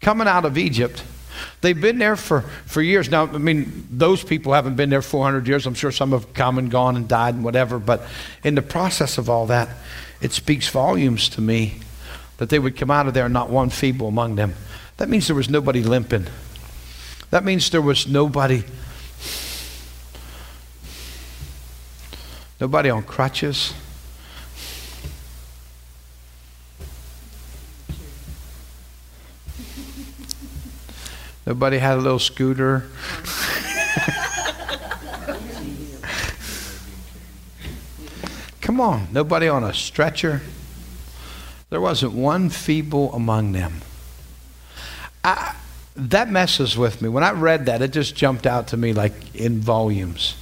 [0.00, 1.04] coming out of Egypt
[1.60, 3.10] They've been there for, for years.
[3.10, 5.66] Now, I mean, those people haven't been there 400 years.
[5.66, 7.78] I'm sure some have come and gone and died and whatever.
[7.78, 8.02] But
[8.42, 9.68] in the process of all that,
[10.20, 11.80] it speaks volumes to me
[12.38, 14.54] that they would come out of there and not one feeble among them.
[14.96, 16.26] That means there was nobody limping.
[17.30, 18.64] That means there was nobody
[22.60, 23.72] nobody on crutches.
[31.46, 32.84] Nobody had a little scooter.
[38.60, 40.42] Come on, nobody on a stretcher.
[41.70, 43.80] There wasn't one feeble among them.
[45.24, 45.56] I,
[45.96, 47.08] that messes with me.
[47.08, 50.36] When I read that, it just jumped out to me like in volumes.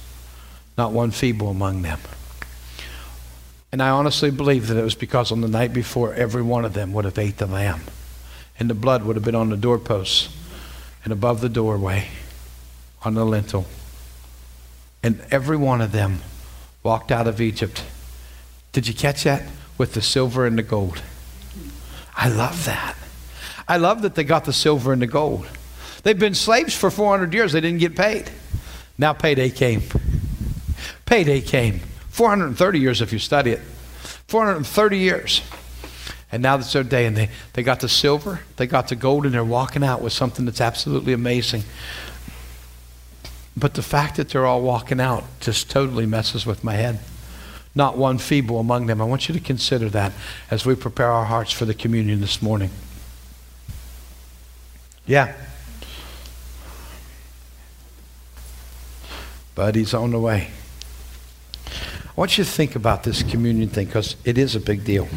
[0.77, 1.99] Not one feeble among them.
[3.71, 6.73] And I honestly believe that it was because on the night before, every one of
[6.73, 7.81] them would have ate the lamb.
[8.59, 10.29] And the blood would have been on the doorposts
[11.03, 12.07] and above the doorway
[13.03, 13.65] on the lintel.
[15.01, 16.19] And every one of them
[16.83, 17.83] walked out of Egypt.
[18.71, 19.43] Did you catch that?
[19.77, 21.01] With the silver and the gold.
[22.15, 22.95] I love that.
[23.67, 25.47] I love that they got the silver and the gold.
[26.03, 27.53] They've been slaves for 400 years.
[27.53, 28.29] They didn't get paid.
[28.97, 29.83] Now payday came.
[31.05, 31.79] Payday came.
[32.09, 33.61] 430 years if you study it.
[34.27, 35.41] 430 years.
[36.31, 39.25] And now that's their day, and they, they got the silver, they got the gold,
[39.25, 41.63] and they're walking out with something that's absolutely amazing.
[43.57, 46.99] But the fact that they're all walking out just totally messes with my head.
[47.75, 49.01] Not one feeble among them.
[49.01, 50.11] I want you to consider that
[50.49, 52.69] as we prepare our hearts for the communion this morning.
[55.05, 55.33] Yeah.
[59.55, 60.49] But he's on the way.
[61.67, 65.07] I want you to think about this communion thing because it is a big deal.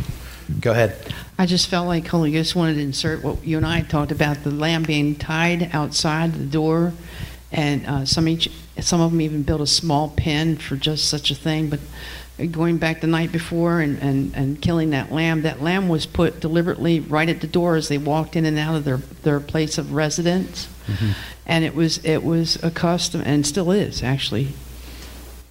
[0.60, 1.14] Go ahead.
[1.38, 4.44] I just felt like Holy Ghost wanted to insert what you and I talked about
[4.44, 6.92] the lamb being tied outside the door,
[7.50, 11.30] and uh, some each some of them even built a small pen for just such
[11.30, 11.68] a thing.
[11.68, 11.80] But
[12.50, 16.40] going back the night before and, and, and killing that lamb, that lamb was put
[16.40, 19.78] deliberately right at the door as they walked in and out of their, their place
[19.78, 21.10] of residence, mm-hmm.
[21.46, 24.48] and it was it was a custom and still is actually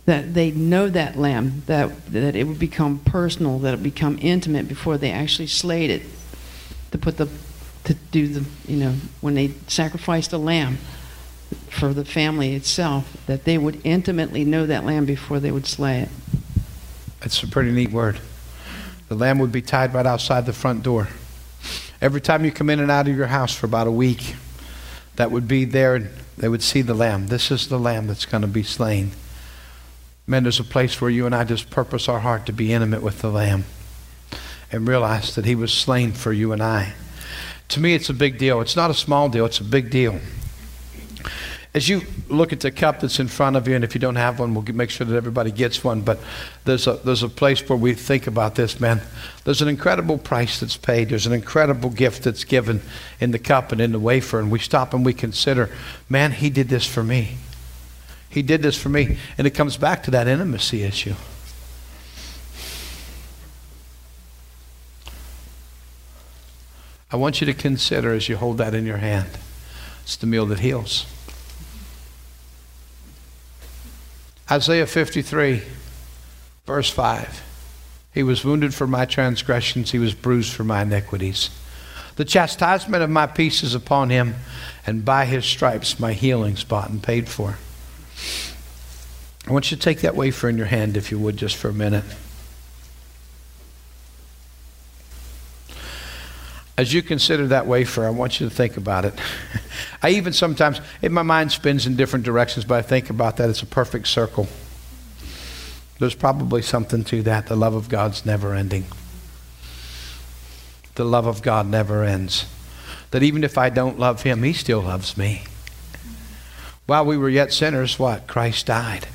[0.05, 4.17] that they know that lamb, that, that it would become personal, that it would become
[4.21, 6.03] intimate before they actually slayed it.
[6.91, 7.29] To put the,
[7.85, 10.77] to do the, you know, when they sacrificed a lamb
[11.69, 16.01] for the family itself, that they would intimately know that lamb before they would slay
[16.01, 16.09] it.
[17.21, 18.19] That's a pretty neat word.
[19.07, 21.07] The lamb would be tied right outside the front door.
[22.01, 24.35] Every time you come in and out of your house for about a week,
[25.17, 27.27] that would be there they would see the lamb.
[27.27, 29.11] This is the lamb that's going to be slain.
[30.27, 33.01] Man, there's a place where you and I just purpose our heart to be intimate
[33.01, 33.65] with the Lamb
[34.71, 36.93] and realize that He was slain for you and I.
[37.69, 38.61] To me, it's a big deal.
[38.61, 40.19] It's not a small deal, it's a big deal.
[41.73, 44.17] As you look at the cup that's in front of you, and if you don't
[44.17, 46.01] have one, we'll make sure that everybody gets one.
[46.01, 46.19] But
[46.65, 48.99] there's a, there's a place where we think about this, man.
[49.45, 51.07] There's an incredible price that's paid.
[51.07, 52.81] There's an incredible gift that's given
[53.21, 54.37] in the cup and in the wafer.
[54.37, 55.69] And we stop and we consider,
[56.09, 57.37] man, he did this for me.
[58.31, 59.17] He did this for me.
[59.37, 61.13] And it comes back to that intimacy issue.
[67.11, 69.29] I want you to consider as you hold that in your hand
[70.03, 71.05] it's the meal that heals.
[74.49, 75.61] Isaiah 53,
[76.65, 77.43] verse 5.
[78.13, 81.49] He was wounded for my transgressions, he was bruised for my iniquities.
[82.15, 84.35] The chastisement of my peace is upon him,
[84.85, 87.57] and by his stripes my healing's bought and paid for.
[89.47, 91.69] I want you to take that wafer in your hand, if you would, just for
[91.69, 92.05] a minute.
[96.77, 99.13] As you consider that wafer, I want you to think about it.
[100.01, 103.49] I even sometimes, if my mind spins in different directions, but I think about that,
[103.49, 104.47] it's a perfect circle.
[105.99, 107.47] There's probably something to that.
[107.47, 108.85] The love of God's never ending.
[110.95, 112.45] The love of God never ends.
[113.11, 115.43] That even if I don't love Him, He still loves me.
[116.91, 118.27] While we were yet sinners, what?
[118.27, 119.07] Christ died.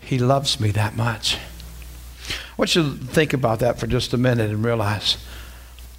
[0.00, 1.36] He loves me that much.
[1.36, 5.18] I want you to think about that for just a minute and realize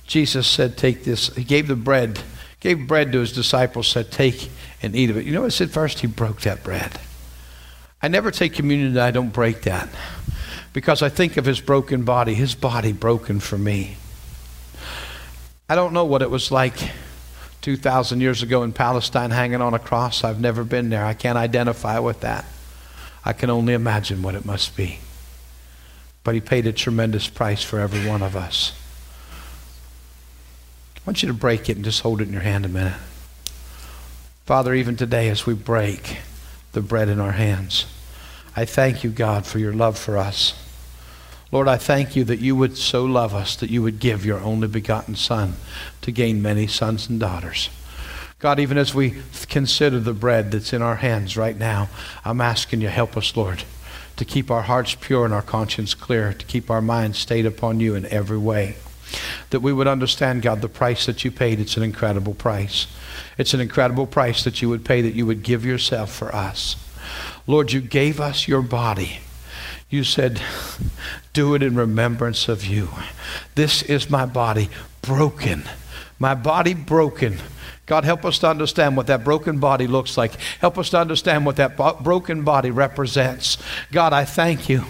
[0.08, 1.28] Jesus said, Take this.
[1.36, 2.20] He gave the bread,
[2.62, 4.50] gave bread to his disciples, said, Take
[4.82, 5.26] and eat of it.
[5.28, 6.00] You know what he said first?
[6.00, 7.00] He broke that bread.
[8.02, 9.88] I never take communion that I don't break that
[10.74, 13.98] because I think of his broken body, his body broken for me.
[15.70, 16.90] I don't know what it was like
[17.66, 20.24] 2,000 years ago in Palestine hanging on a cross.
[20.24, 21.04] I've never been there.
[21.04, 22.46] I can't identify with that.
[23.26, 25.00] I can only imagine what it must be.
[26.24, 28.72] But he paid a tremendous price for every one of us.
[30.96, 33.00] I want you to break it and just hold it in your hand a minute.
[34.46, 36.20] Father, even today as we break
[36.74, 37.88] the bread in our hands,
[38.56, 40.54] I thank you, God, for your love for us.
[41.56, 44.42] Lord, I thank you that you would so love us that you would give your
[44.42, 45.54] only begotten Son
[46.02, 47.70] to gain many sons and daughters.
[48.40, 51.88] God, even as we consider the bread that's in our hands right now,
[52.26, 53.64] I'm asking you, help us, Lord,
[54.18, 57.80] to keep our hearts pure and our conscience clear, to keep our minds stayed upon
[57.80, 58.76] you in every way.
[59.52, 61.62] That we would understand, God, the price that you paid.
[61.62, 62.88] It's an incredible price.
[63.38, 66.76] It's an incredible price that you would pay, that you would give yourself for us.
[67.48, 69.20] Lord, you gave us your body.
[69.90, 70.42] You said,
[71.34, 72.90] Do it in remembrance of you.
[73.56, 74.70] This is my body
[75.02, 75.64] broken.
[76.20, 77.38] My body broken
[77.86, 80.34] God, help us to understand what that broken body looks like.
[80.60, 83.58] Help us to understand what that bo- broken body represents.
[83.92, 84.86] God, I thank you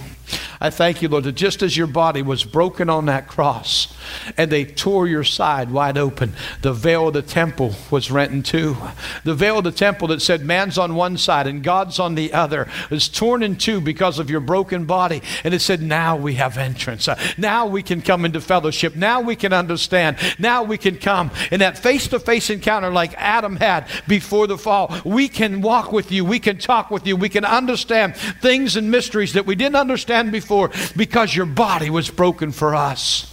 [0.66, 3.96] I thank you, Lord, that just as your body was broken on that cross
[4.36, 8.42] and they tore your side wide open, the veil of the temple was rent in
[8.42, 8.76] two.
[9.24, 12.34] The veil of the temple that said man's on one side and God's on the
[12.34, 15.22] other was torn in two because of your broken body.
[15.44, 17.08] And it said, now we have entrance.
[17.38, 18.96] Now we can come into fellowship.
[18.96, 20.18] Now we can understand.
[20.40, 24.58] Now we can come in that face to face encounter like Adam had before the
[24.58, 24.96] fall.
[25.06, 26.26] We can walk with you.
[26.26, 27.16] We can talk with you.
[27.16, 30.55] We can understand things and mysteries that we didn't understand before
[30.96, 33.32] because your body was broken for us.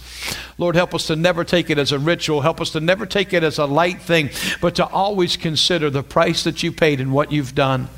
[0.57, 2.41] Lord, help us to never take it as a ritual.
[2.41, 4.29] Help us to never take it as a light thing,
[4.61, 7.89] but to always consider the price that you paid and what you've done.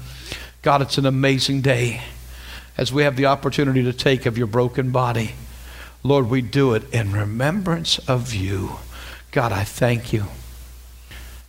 [0.62, 2.02] God, it's an amazing day
[2.78, 5.36] as we have the opportunity to take of your broken body.
[6.04, 8.78] Lord, we do it in remembrance of you.
[9.32, 10.26] God, I thank you.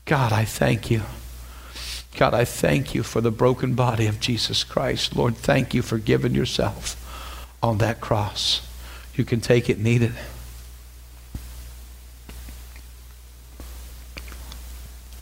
[0.04, 1.02] God, I thank you.
[2.16, 5.14] God, I thank you for the broken body of Jesus Christ.
[5.14, 7.02] Lord, thank you for giving yourself
[7.66, 8.66] on that cross.
[9.14, 10.12] You can take it and eat it.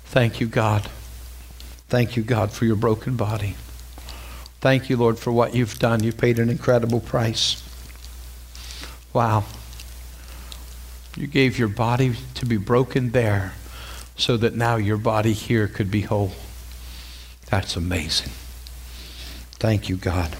[0.05, 0.88] Thank you, God.
[1.88, 3.57] Thank you, God, for your broken body.
[4.61, 6.03] Thank you, Lord, for what you've done.
[6.03, 7.62] You've paid an incredible price.
[9.12, 9.45] Wow.
[11.16, 13.55] You gave your body to be broken there
[14.16, 16.32] so that now your body here could be whole.
[17.51, 18.32] That's amazing.
[19.59, 20.36] Thank you, God.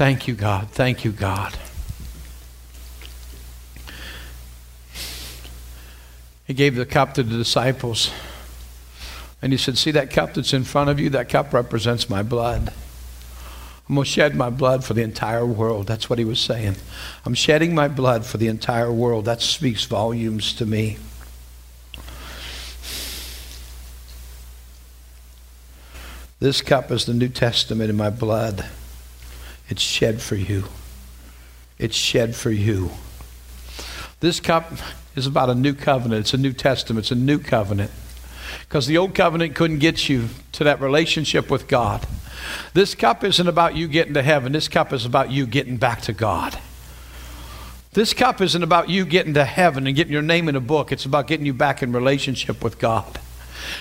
[0.00, 0.70] Thank you, God.
[0.70, 1.58] Thank you, God.
[6.46, 8.10] He gave the cup to the disciples.
[9.42, 11.10] And he said, See that cup that's in front of you?
[11.10, 12.72] That cup represents my blood.
[13.90, 15.86] I'm going to shed my blood for the entire world.
[15.86, 16.76] That's what he was saying.
[17.26, 19.26] I'm shedding my blood for the entire world.
[19.26, 20.96] That speaks volumes to me.
[26.38, 28.64] This cup is the New Testament in my blood.
[29.70, 30.64] It's shed for you.
[31.78, 32.90] It's shed for you.
[34.18, 34.70] This cup
[35.16, 36.20] is about a new covenant.
[36.20, 37.04] It's a New Testament.
[37.04, 37.90] It's a new covenant.
[38.68, 42.06] Because the old covenant couldn't get you to that relationship with God.
[42.74, 44.52] This cup isn't about you getting to heaven.
[44.52, 46.58] This cup is about you getting back to God.
[47.92, 50.92] This cup isn't about you getting to heaven and getting your name in a book.
[50.92, 53.20] It's about getting you back in relationship with God.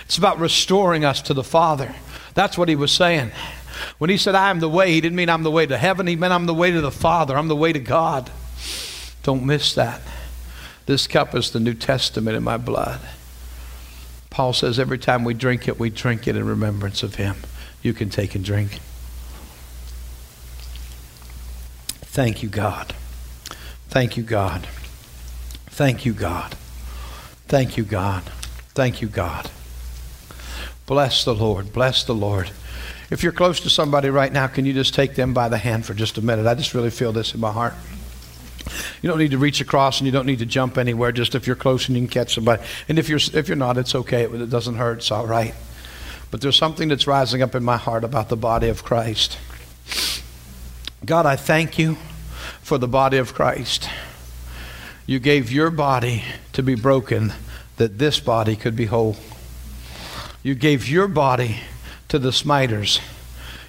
[0.06, 1.94] It's about restoring us to the Father.
[2.34, 3.32] That's what he was saying.
[3.98, 6.08] When he said, I am the way, he didn't mean I'm the way to heaven.
[6.08, 7.38] He meant I'm the way to the Father.
[7.38, 8.32] I'm the way to God.
[9.24, 10.02] Don't miss that.
[10.86, 13.00] This cup is the New Testament in my blood.
[14.30, 17.36] Paul says every time we drink it, we drink it in remembrance of him.
[17.82, 18.80] You can take and drink.
[22.02, 22.96] Thank you, God.
[23.90, 24.68] Thank you, God.
[25.68, 26.56] Thank you, God.
[27.48, 28.24] Thank you, God.
[28.74, 29.50] Thank you, God.
[30.86, 31.72] Bless the Lord.
[31.72, 32.52] Bless the Lord.
[33.10, 35.86] If you're close to somebody right now, can you just take them by the hand
[35.86, 36.46] for just a minute?
[36.46, 37.74] I just really feel this in my heart.
[39.02, 41.12] You don't need to reach across and you don't need to jump anywhere.
[41.12, 42.62] Just if you're close and you can catch somebody.
[42.88, 44.24] And if you're if you're not, it's okay.
[44.24, 45.00] It doesn't hurt.
[45.00, 45.56] It's all right.
[46.32, 49.38] But there's something that's rising up in my heart about the body of Christ.
[51.04, 51.98] God, I thank you
[52.62, 53.90] for the body of Christ.
[55.08, 57.34] You gave your body to be broken
[57.78, 59.16] that this body could be whole.
[60.44, 61.62] You gave your body
[62.10, 63.00] to the smiters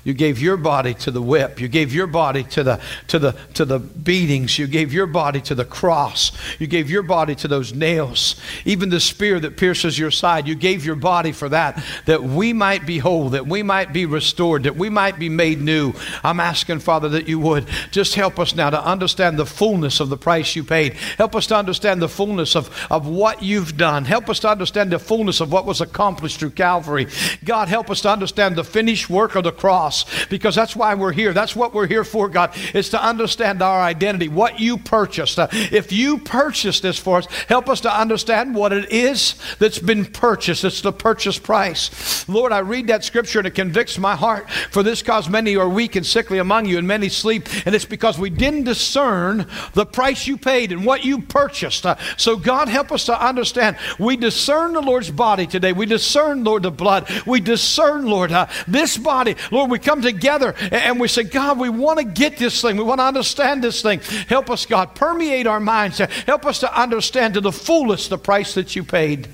[0.04, 1.60] you gave your body to the whip.
[1.60, 4.58] You gave your body to the, to, the, to the beatings.
[4.58, 6.32] You gave your body to the cross.
[6.58, 8.40] You gave your body to those nails.
[8.64, 10.48] Even the spear that pierces your side.
[10.48, 14.06] You gave your body for that, that we might be whole, that we might be
[14.06, 15.92] restored, that we might be made new.
[16.24, 20.08] I'm asking, Father, that you would just help us now to understand the fullness of
[20.08, 20.94] the price you paid.
[21.18, 24.06] Help us to understand the fullness of, of what you've done.
[24.06, 27.06] Help us to understand the fullness of what was accomplished through Calvary.
[27.44, 30.94] God, help us to understand the finished work of the cross cross because that's why
[30.94, 31.32] we're here.
[31.32, 35.38] That's what we're here for, God, is to understand our identity, what you purchased.
[35.38, 39.78] Uh, if you purchased this for us, help us to understand what it is that's
[39.78, 40.64] been purchased.
[40.64, 42.28] It's the purchase price.
[42.28, 44.50] Lord, I read that scripture and it convicts my heart.
[44.70, 47.48] For this cause many are weak and sickly among you, and many sleep.
[47.66, 51.84] And it's because we didn't discern the price you paid and what you purchased.
[51.84, 53.76] Uh, so, God, help us to understand.
[53.98, 55.72] We discern the Lord's body today.
[55.72, 57.08] We discern, Lord, the blood.
[57.26, 59.36] We discern, Lord, uh, this body.
[59.50, 62.76] Lord, we come together and we say, God, we want to get this thing.
[62.76, 64.00] We want to understand this thing.
[64.28, 64.94] Help us, God.
[64.94, 65.98] Permeate our minds.
[65.98, 69.28] Help us to understand to the fullest the price that you paid.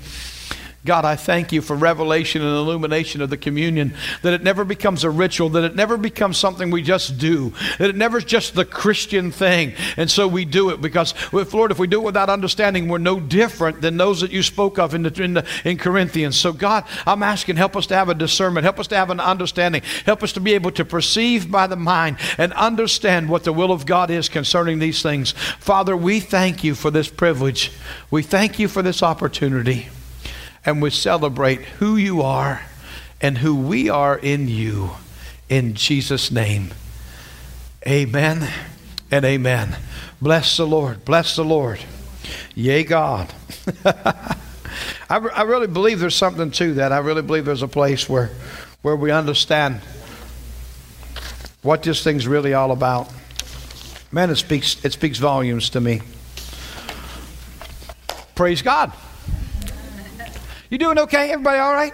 [0.87, 5.03] God, I thank you for revelation and illumination of the communion, that it never becomes
[5.03, 8.55] a ritual, that it never becomes something we just do, that it never is just
[8.55, 9.73] the Christian thing.
[9.97, 12.99] And so we do it because, if, Lord, if we do it without understanding, we're
[12.99, 16.37] no different than those that you spoke of in, the, in, the, in Corinthians.
[16.37, 19.19] So, God, I'm asking, help us to have a discernment, help us to have an
[19.19, 23.51] understanding, help us to be able to perceive by the mind and understand what the
[23.51, 25.33] will of God is concerning these things.
[25.59, 27.73] Father, we thank you for this privilege.
[28.09, 29.89] We thank you for this opportunity
[30.67, 32.61] and we celebrate who you are
[33.21, 34.91] and who we are in you.
[35.47, 36.73] In Jesus' name,
[37.87, 38.51] amen
[39.09, 39.77] and amen.
[40.21, 41.05] Bless the Lord.
[41.05, 41.79] Bless the Lord.
[42.53, 43.33] Yea, God.
[43.85, 44.35] I,
[45.09, 46.91] I really believe there's something to that.
[46.91, 48.29] I really believe there's a place where,
[48.81, 49.79] where we understand
[51.61, 53.09] what this thing's really all about.
[54.11, 56.01] Man, it speaks, it speaks volumes to me.
[58.35, 58.91] Praise God.
[60.69, 61.31] You doing okay?
[61.31, 61.93] Everybody all right?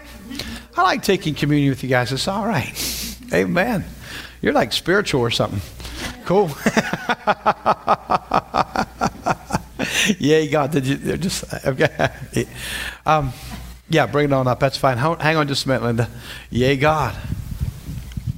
[0.76, 2.12] I like taking communion with you guys.
[2.12, 2.74] It's all right.
[3.32, 3.86] Amen.
[4.42, 5.62] You're like spiritual or something.
[6.26, 6.48] Cool.
[10.18, 10.72] Yay, God.
[10.72, 12.10] Did you just, okay.
[13.06, 13.34] Um,
[13.90, 14.60] yeah, bring it on up.
[14.60, 14.98] That's fine.
[14.98, 16.10] Hang on just a minute, Linda.
[16.50, 17.16] Yay, God.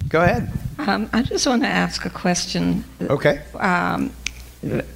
[0.10, 0.52] Go ahead.
[0.80, 2.84] Um, I just want to ask a question.
[3.02, 3.42] Okay.
[3.54, 4.12] Um,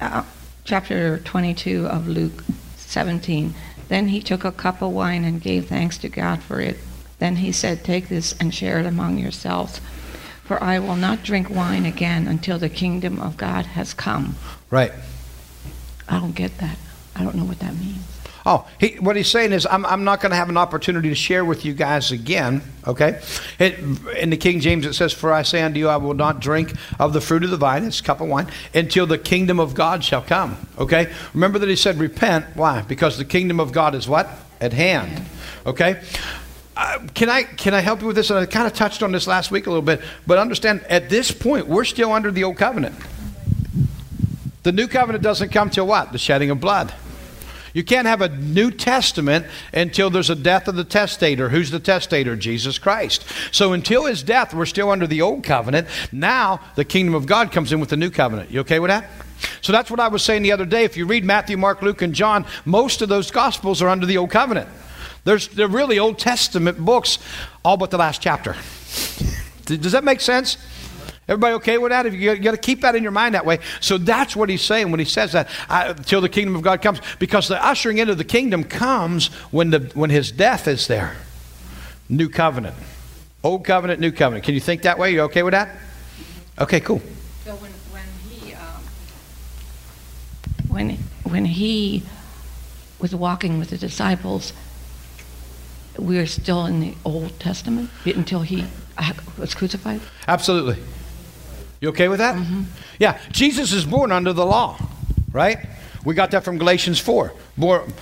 [0.00, 0.24] uh,
[0.64, 2.44] chapter 22 of Luke
[2.76, 3.54] 17.
[3.90, 6.78] Then he took a cup of wine and gave thanks to God for it.
[7.18, 9.80] Then he said, Take this and share it among yourselves.
[10.44, 14.36] For I will not drink wine again until the kingdom of God has come.
[14.70, 14.92] Right.
[16.08, 16.78] I don't get that.
[17.16, 18.09] I don't know what that means.
[18.52, 21.14] Oh, he, what he's saying is, I'm, I'm not going to have an opportunity to
[21.14, 23.22] share with you guys again, okay?
[23.60, 23.78] It,
[24.18, 26.74] in the King James, it says, For I say unto you, I will not drink
[26.98, 30.02] of the fruit of the vine, it's cup of wine, until the kingdom of God
[30.02, 31.12] shall come, okay?
[31.32, 32.44] Remember that he said, Repent.
[32.56, 32.82] Why?
[32.82, 34.28] Because the kingdom of God is what?
[34.60, 35.26] At hand,
[35.64, 36.02] okay?
[36.76, 38.30] Uh, can I can I help you with this?
[38.30, 41.08] And I kind of touched on this last week a little bit, but understand at
[41.08, 42.96] this point we're still under the old covenant.
[44.64, 46.10] The new covenant doesn't come till what?
[46.10, 46.92] The shedding of blood.
[47.72, 51.48] You can't have a New Testament until there's a death of the testator.
[51.48, 52.36] Who's the testator?
[52.36, 53.24] Jesus Christ.
[53.52, 55.88] So until his death, we're still under the old covenant.
[56.12, 58.50] Now the kingdom of God comes in with the new covenant.
[58.50, 59.08] You okay with that?
[59.62, 60.84] So that's what I was saying the other day.
[60.84, 64.18] If you read Matthew, Mark, Luke, and John, most of those gospels are under the
[64.18, 64.68] old covenant.
[65.24, 67.18] There's, they're really Old Testament books,
[67.64, 68.52] all but the last chapter.
[69.66, 70.56] Does that make sense?
[71.30, 72.12] Everybody okay with that?
[72.12, 73.60] You got to keep that in your mind that way.
[73.78, 77.00] So that's what he's saying when he says that, until the kingdom of God comes.
[77.20, 81.14] Because the ushering into the kingdom comes when, the, when his death is there.
[82.08, 82.74] New covenant.
[83.44, 84.44] Old covenant, new covenant.
[84.44, 85.12] Can you think that way?
[85.12, 85.76] You okay with that?
[86.58, 87.00] Okay, cool.
[87.44, 88.82] So when, when he um,
[90.68, 92.02] when when he
[92.98, 94.52] was walking with the disciples,
[95.96, 98.64] we are still in the Old Testament until he
[99.38, 100.00] was crucified.
[100.26, 100.76] Absolutely.
[101.80, 102.36] You okay with that?
[102.36, 102.62] Mm-hmm.
[102.98, 103.18] Yeah.
[103.32, 104.78] Jesus is born under the law,
[105.32, 105.58] right?
[106.04, 107.32] We got that from Galatians 4.
[107.56, 107.92] Born,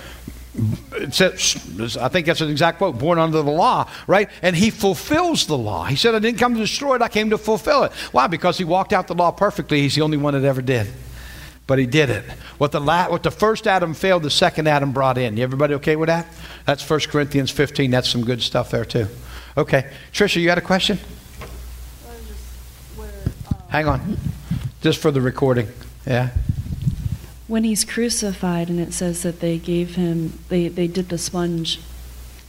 [1.11, 4.29] says, I think that's an exact quote, born under the law, right?
[4.41, 5.85] And he fulfills the law.
[5.85, 7.91] He said, I didn't come to destroy it, I came to fulfill it.
[8.11, 8.27] Why?
[8.27, 9.81] Because he walked out the law perfectly.
[9.81, 10.87] He's the only one that ever did.
[11.67, 12.25] But he did it.
[12.57, 15.37] What the, la- what the first Adam failed, the second Adam brought in.
[15.37, 16.25] Everybody okay with that?
[16.65, 17.91] That's 1 Corinthians 15.
[17.91, 19.07] That's some good stuff there, too.
[19.55, 19.89] Okay.
[20.11, 20.97] Trisha, you had a question?
[23.69, 24.17] Hang on.
[24.81, 25.67] Just for the recording.
[26.05, 26.31] Yeah.
[27.47, 31.79] When he's crucified and it says that they gave him, they, they dipped a sponge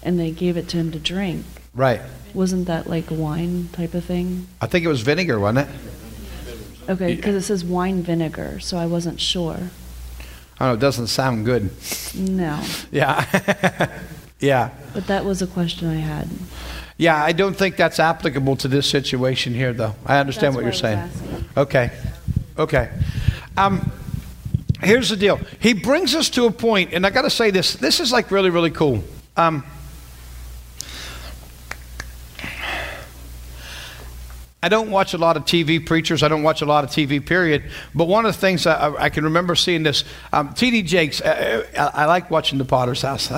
[0.03, 1.45] and they gave it to him to drink.
[1.75, 2.01] Right.
[2.33, 4.47] Wasn't that like a wine type of thing?
[4.61, 5.75] I think it was vinegar, wasn't it?
[6.89, 9.71] Okay, because it says wine vinegar, so I wasn't sure.
[10.59, 11.71] I don't know, it doesn't sound good.
[12.15, 12.63] No.
[12.91, 13.91] Yeah.
[14.41, 14.71] yeah.
[14.95, 16.29] But that was a question I had.
[17.01, 19.95] Yeah, I don't think that's applicable to this situation here, though.
[20.05, 20.99] I understand That's what you're saying.
[20.99, 21.45] asking.
[21.57, 21.91] Okay.
[22.59, 22.91] Okay.
[23.57, 23.91] Um,
[24.83, 25.41] here's the deal.
[25.61, 27.73] He brings us to a point, and I got to say this.
[27.73, 29.03] This is like really, really cool.
[29.39, 29.65] Um,
[34.63, 36.23] I don't watch a lot of TV preachers.
[36.23, 37.65] I don't watch a lot of TV, period.
[37.95, 40.83] But one of the things I, I can remember seeing this, um, T.D.
[40.83, 43.33] Jakes, uh, I, I, like watching the Potter's House.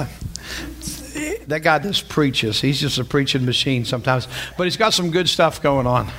[1.47, 2.61] That guy just preaches.
[2.61, 4.29] He's just a preaching machine sometimes.
[4.57, 6.11] But he's got some good stuff going on.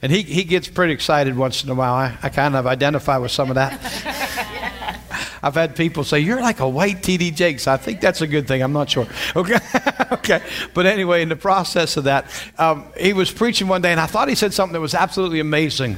[0.00, 1.94] And he, he gets pretty excited once in a while.
[1.94, 4.54] I, I kind of identify with some of that.
[5.42, 7.66] I've had people say, You're like a white TD Jakes.
[7.66, 8.62] I think that's a good thing.
[8.62, 9.06] I'm not sure.
[9.36, 9.58] Okay.
[10.12, 10.42] okay.
[10.74, 12.26] But anyway, in the process of that,
[12.58, 15.40] um, he was preaching one day, and I thought he said something that was absolutely
[15.40, 15.96] amazing.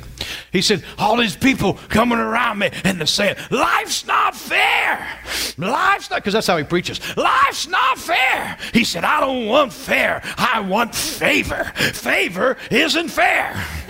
[0.52, 5.20] He said, All these people coming around me, and they're saying, Life's not fair.
[5.58, 7.00] Life's not, because that's how he preaches.
[7.16, 8.58] Life's not fair.
[8.72, 10.22] He said, I don't want fair.
[10.36, 11.64] I want favor.
[11.74, 13.52] Favor isn't fair.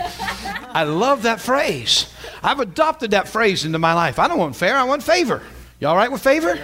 [0.73, 2.13] I love that phrase.
[2.43, 4.19] I've adopted that phrase into my life.
[4.19, 5.43] I don't want fair, I want favor.
[5.81, 6.59] You all right with favor?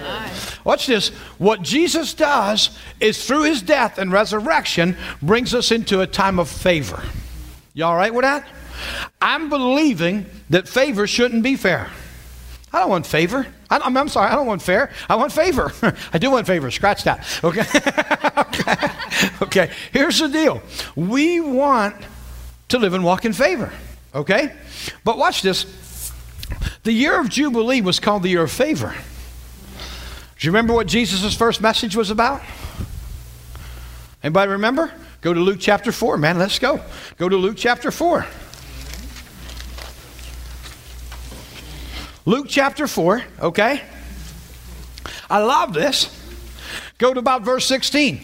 [0.63, 1.09] Watch this.
[1.39, 6.47] What Jesus does is through his death and resurrection brings us into a time of
[6.47, 7.01] favor.
[7.73, 8.47] You all right with that?
[9.19, 11.89] I'm believing that favor shouldn't be fair.
[12.71, 13.47] I don't want favor.
[13.71, 14.91] I, am I'm sorry, I don't want fair.
[15.09, 15.71] I want favor.
[16.13, 16.69] I do want favor.
[16.69, 17.25] Scratch that.
[17.43, 17.61] Okay.
[18.37, 18.89] okay.
[19.41, 19.71] Okay.
[19.91, 20.61] Here's the deal.
[20.95, 21.95] We want
[22.67, 23.71] to live and walk in favor.
[24.17, 24.51] Okay?
[25.03, 26.11] But watch this.
[26.83, 28.95] The year of Jubilee was called the year of favor.
[30.39, 32.41] Do you remember what Jesus' first message was about?
[34.23, 34.91] Anybody remember?
[35.21, 36.39] Go to Luke chapter 4, man.
[36.39, 36.81] Let's go.
[37.17, 38.25] Go to Luke chapter 4.
[42.25, 43.81] Luke chapter 4, okay?
[45.29, 46.09] I love this.
[46.97, 48.21] Go to about verse 16.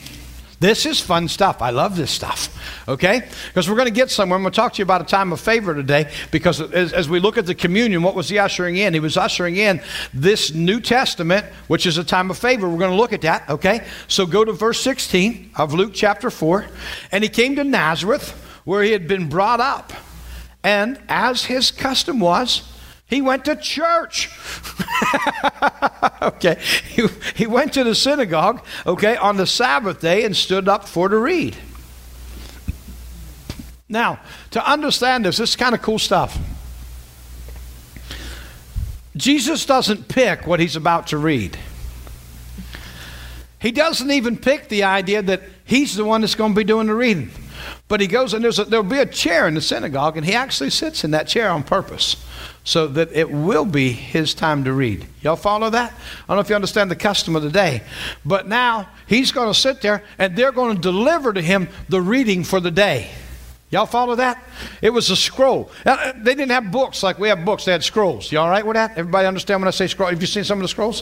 [0.64, 1.61] This is fun stuff.
[1.61, 2.48] I love this stuff.
[2.88, 3.27] Okay?
[3.48, 4.38] Because we're going to get somewhere.
[4.38, 7.10] I'm going to talk to you about a time of favor today because as, as,
[7.10, 8.94] we look at the communion, what was he ushering in?
[8.94, 9.81] He was ushering in
[10.14, 12.69] this New Testament, which is a time of favor.
[12.69, 13.49] We're going to look at that.
[13.49, 13.85] Okay?
[14.07, 16.65] So go to verse 16 of Luke chapter 4.
[17.11, 18.31] And he came to Nazareth
[18.64, 19.91] where he had been brought up.
[20.64, 22.72] And as his custom was,
[23.14, 24.31] he went to church.
[26.22, 26.60] okay.
[26.90, 31.10] He, he went to the synagogue, okay, on the Sabbath day and stood up for
[31.10, 31.56] to read.
[33.88, 34.19] Now,
[34.49, 36.40] to understand this, this is kind of cool stuff.
[39.15, 41.56] Jesus doesn't pick what he's about to read.
[43.60, 46.88] He doesn't even pick the idea that he's the one that's going to be doing
[46.88, 47.30] the reading.
[47.88, 50.72] But he goes and a, there'll be a chair in the synagogue, and he actually
[50.72, 52.15] sits in that chair on purpose
[52.64, 55.06] so that it will be his time to read.
[55.22, 55.91] Y'all follow that?
[55.91, 57.84] I don't know if you understand the custom of the day.
[58.26, 62.02] But now he's going to sit there and they're going to deliver to him the
[62.02, 63.10] reading for the day.
[63.73, 64.37] Y'all follow that?
[64.83, 65.71] It was a scroll.
[65.83, 67.65] Uh, they didn't have books like we have books.
[67.65, 68.31] They had scrolls.
[68.31, 68.91] You all right with that?
[68.91, 70.11] Everybody understand when I say scroll?
[70.11, 71.01] Have you seen some of the scrolls?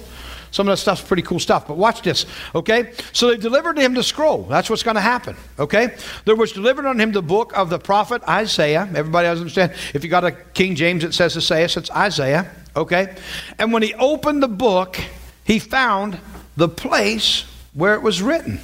[0.52, 1.68] Some of that stuff's pretty cool stuff.
[1.68, 2.26] But watch this,
[2.56, 2.94] okay?
[3.12, 4.44] So they delivered to him the scroll.
[4.44, 5.98] That's what's going to happen, okay?
[6.24, 8.90] There was delivered on him the book of the prophet Isaiah.
[8.96, 9.74] Everybody understand?
[9.94, 13.18] If you got a King James, it says Isaiah, it's Isaiah, okay?
[13.60, 14.98] And when he opened the book,
[15.44, 16.18] he found
[16.56, 17.44] the place
[17.74, 18.62] where it was written.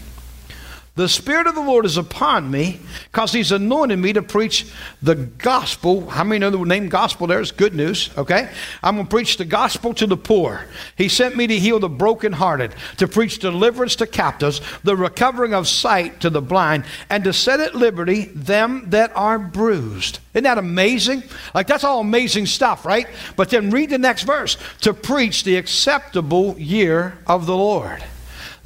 [0.98, 2.80] The Spirit of the Lord is upon me
[3.12, 4.66] because He's anointed me to preach
[5.00, 6.10] the gospel.
[6.10, 8.10] How many know the name gospel there is good news?
[8.18, 8.50] Okay?
[8.82, 10.66] I'm going to preach the gospel to the poor.
[10.98, 15.68] He sent me to heal the brokenhearted, to preach deliverance to captives, the recovering of
[15.68, 20.18] sight to the blind, and to set at liberty them that are bruised.
[20.34, 21.22] Isn't that amazing?
[21.54, 23.06] Like, that's all amazing stuff, right?
[23.36, 28.04] But then read the next verse to preach the acceptable year of the Lord.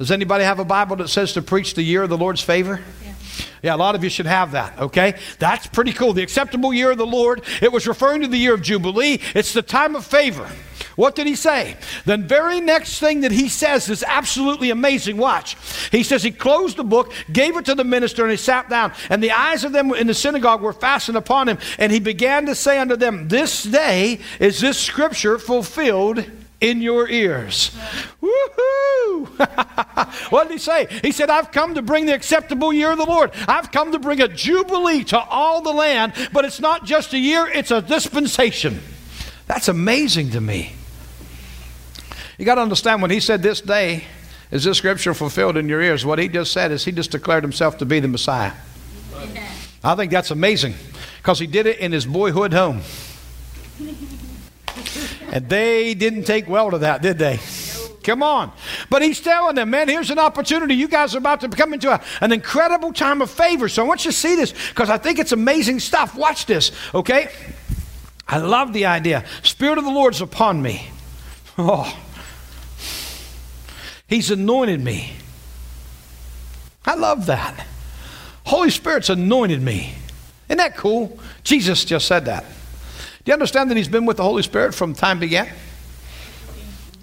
[0.02, 2.80] Does anybody have a Bible that says to preach the year of the Lord's favor?
[3.04, 3.12] Yeah.
[3.62, 5.14] yeah, a lot of you should have that, okay?
[5.38, 6.12] That's pretty cool.
[6.12, 9.20] The acceptable year of the Lord, it was referring to the year of Jubilee.
[9.32, 10.50] It's the time of favor.
[10.96, 11.76] What did he say?
[12.04, 15.18] The very next thing that he says is absolutely amazing.
[15.18, 15.56] Watch.
[15.92, 18.92] He says he closed the book, gave it to the minister, and he sat down.
[19.08, 21.58] And the eyes of them in the synagogue were fastened upon him.
[21.78, 26.24] And he began to say unto them, This day is this scripture fulfilled
[26.62, 27.76] in your ears.
[28.22, 29.26] Woohoo!
[30.30, 30.86] what did he say?
[31.02, 33.32] He said, I've come to bring the acceptable year of the Lord.
[33.48, 37.18] I've come to bring a jubilee to all the land, but it's not just a
[37.18, 38.80] year, it's a dispensation.
[39.46, 40.72] That's amazing to me.
[42.38, 44.04] You got to understand when he said this day
[44.50, 47.42] is this scripture fulfilled in your ears, what he just said is he just declared
[47.42, 48.52] himself to be the Messiah.
[49.84, 50.74] I think that's amazing
[51.18, 52.82] because he did it in his boyhood home.
[55.32, 57.40] And they didn't take well to that, did they?
[58.04, 58.52] Come on.
[58.90, 60.74] But he's telling them, man, here's an opportunity.
[60.74, 63.68] You guys are about to come into a, an incredible time of favor.
[63.68, 66.14] So I want you to see this because I think it's amazing stuff.
[66.14, 67.30] Watch this, okay?
[68.28, 69.24] I love the idea.
[69.42, 70.88] Spirit of the Lord's upon me.
[71.56, 71.98] Oh.
[74.06, 75.14] He's anointed me.
[76.84, 77.66] I love that.
[78.44, 79.94] Holy Spirit's anointed me.
[80.48, 81.18] Isn't that cool?
[81.44, 82.44] Jesus just said that.
[83.24, 85.48] Do you understand that he's been with the Holy Spirit from time began?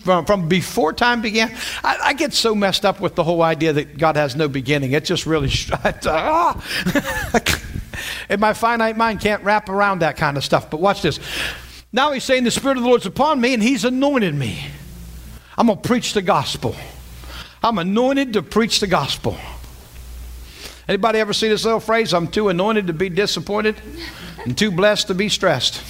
[0.03, 1.55] From, from before time began?
[1.81, 4.91] I, I get so messed up with the whole idea that God has no beginning.
[4.91, 5.49] It just really,
[6.05, 6.61] ah.
[8.29, 10.69] and my finite mind can't wrap around that kind of stuff.
[10.69, 11.19] But watch this.
[11.93, 14.65] Now he's saying the Spirit of the Lord's upon me and he's anointed me.
[15.57, 16.75] I'm going to preach the gospel.
[17.63, 19.37] I'm anointed to preach the gospel.
[20.87, 22.13] Anybody ever see this little phrase?
[22.13, 23.75] I'm too anointed to be disappointed
[24.43, 25.81] and too blessed to be stressed.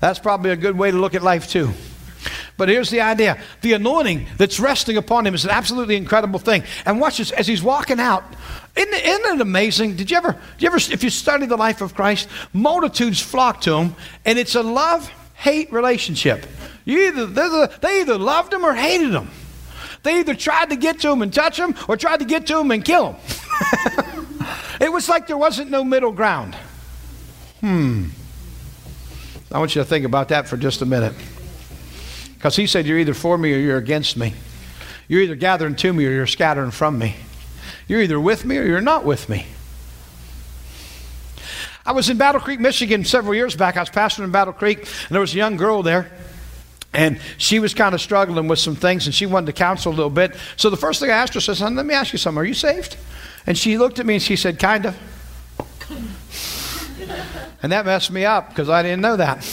[0.00, 1.70] That's probably a good way to look at life, too.
[2.56, 6.64] But here's the idea the anointing that's resting upon him is an absolutely incredible thing.
[6.84, 8.24] And watch this as he's walking out.
[8.76, 9.96] Isn't, isn't it amazing?
[9.96, 13.60] Did you ever, did you ever, if you study the life of Christ, multitudes flock
[13.62, 13.94] to him,
[14.24, 16.46] and it's a love hate relationship.
[16.84, 17.26] You either,
[17.80, 19.30] they either loved him or hated him.
[20.02, 22.58] They either tried to get to him and touch him or tried to get to
[22.58, 23.16] him and kill him.
[24.80, 26.56] it was like there wasn't no middle ground.
[27.60, 28.06] Hmm.
[29.50, 31.14] I want you to think about that for just a minute.
[32.34, 34.34] Because he said, You're either for me or you're against me.
[35.08, 37.16] You're either gathering to me or you're scattering from me.
[37.88, 39.46] You're either with me or you're not with me.
[41.86, 43.78] I was in Battle Creek, Michigan several years back.
[43.78, 46.10] I was pastoring in Battle Creek, and there was a young girl there.
[46.92, 49.94] And she was kind of struggling with some things, and she wanted to counsel a
[49.94, 50.36] little bit.
[50.56, 52.38] So the first thing I asked her, I said, Son, let me ask you something.
[52.38, 52.98] Are you saved?
[53.46, 54.98] And she looked at me and she said, Kind of.
[57.62, 59.44] And that messed me up because I didn't know that.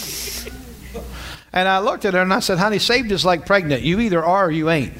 [1.55, 3.81] And I looked at her and I said, honey, saved is like pregnant.
[3.81, 4.93] You either are or you ain't.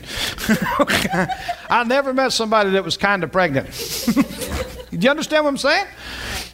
[1.69, 3.67] I never met somebody that was kind of pregnant.
[4.89, 5.85] Do you understand what I'm saying?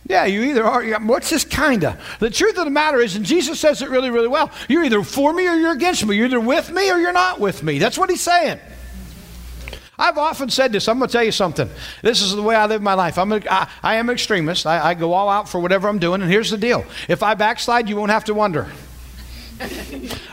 [0.08, 0.84] Yeah, you either are.
[1.02, 2.18] What's this kind of?
[2.20, 5.04] The truth of the matter is, and Jesus says it really, really well you're either
[5.04, 6.18] for me or you're against me.
[6.18, 7.78] You're either with me or you're not with me.
[7.78, 8.60] That's what he's saying.
[10.02, 10.88] I've often said this.
[10.88, 11.70] I'm going to tell you something.
[12.02, 13.20] This is the way I live my life.
[13.20, 14.66] I'm a, I, I am an extremist.
[14.66, 16.24] I, I go all out for whatever I'm doing.
[16.24, 18.68] And here's the deal if I backslide, you won't have to wonder.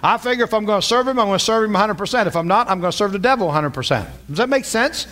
[0.03, 2.27] I figure if I'm going to serve him, I'm going to serve him 100%.
[2.27, 4.09] If I'm not, I'm going to serve the devil 100%.
[4.27, 5.07] Does that make sense?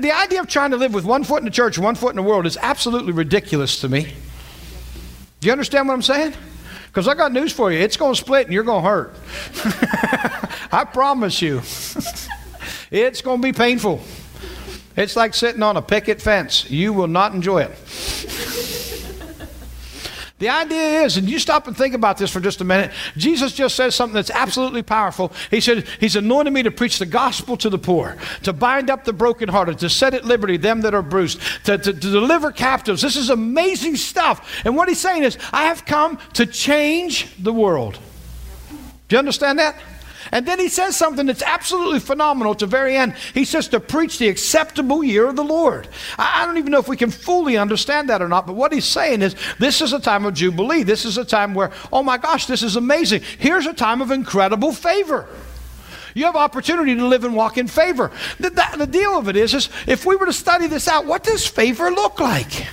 [0.00, 2.16] The idea of trying to live with one foot in the church one foot in
[2.16, 4.12] the world is absolutely ridiculous to me.
[5.40, 6.34] Do you understand what I'm saying?
[6.88, 7.78] Because I got news for you.
[7.78, 9.14] It's going to split and you're going to hurt.
[10.72, 11.62] I promise you.
[12.90, 14.00] it's going to be painful.
[14.96, 16.68] It's like sitting on a picket fence.
[16.70, 18.38] You will not enjoy it.
[20.38, 23.52] The idea is, and you stop and think about this for just a minute, Jesus
[23.52, 25.32] just says something that's absolutely powerful.
[25.50, 29.04] He said, He's anointed me to preach the gospel to the poor, to bind up
[29.04, 33.02] the brokenhearted, to set at liberty them that are bruised, to, to, to deliver captives.
[33.02, 34.62] This is amazing stuff.
[34.64, 37.98] And what He's saying is, I have come to change the world.
[39.08, 39.76] Do you understand that?
[40.32, 43.14] And then he says something that's absolutely phenomenal at the very end.
[43.34, 45.88] He says to preach the acceptable year of the Lord.
[46.18, 48.84] I, don't even know if we can fully understand that or not, but what he's
[48.84, 50.82] saying is this is a time of Jubilee.
[50.82, 53.22] This is a time where, oh my gosh, this is amazing.
[53.38, 55.26] Here's a time of incredible favor.
[56.14, 58.10] You have opportunity to live and walk in favor.
[58.40, 61.06] The, the, the deal of it is, is, if we were to study this out,
[61.06, 62.66] what does favor look like?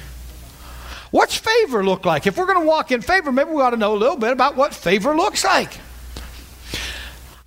[1.11, 2.27] What's favor look like?
[2.27, 4.31] If we're going to walk in favor, maybe we ought to know a little bit
[4.31, 5.79] about what favor looks like.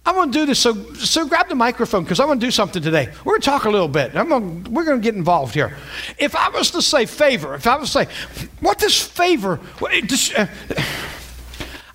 [0.08, 0.58] I want to do this.
[0.58, 3.12] So, so grab the microphone because I want to do something today.
[3.26, 4.16] We're going to talk a little bit.
[4.16, 4.30] I'm
[4.64, 5.76] to, we're going to get involved here.
[6.16, 9.56] If I was to say favor, if I was to say, what does favor?
[9.80, 9.92] What,
[10.34, 10.46] uh,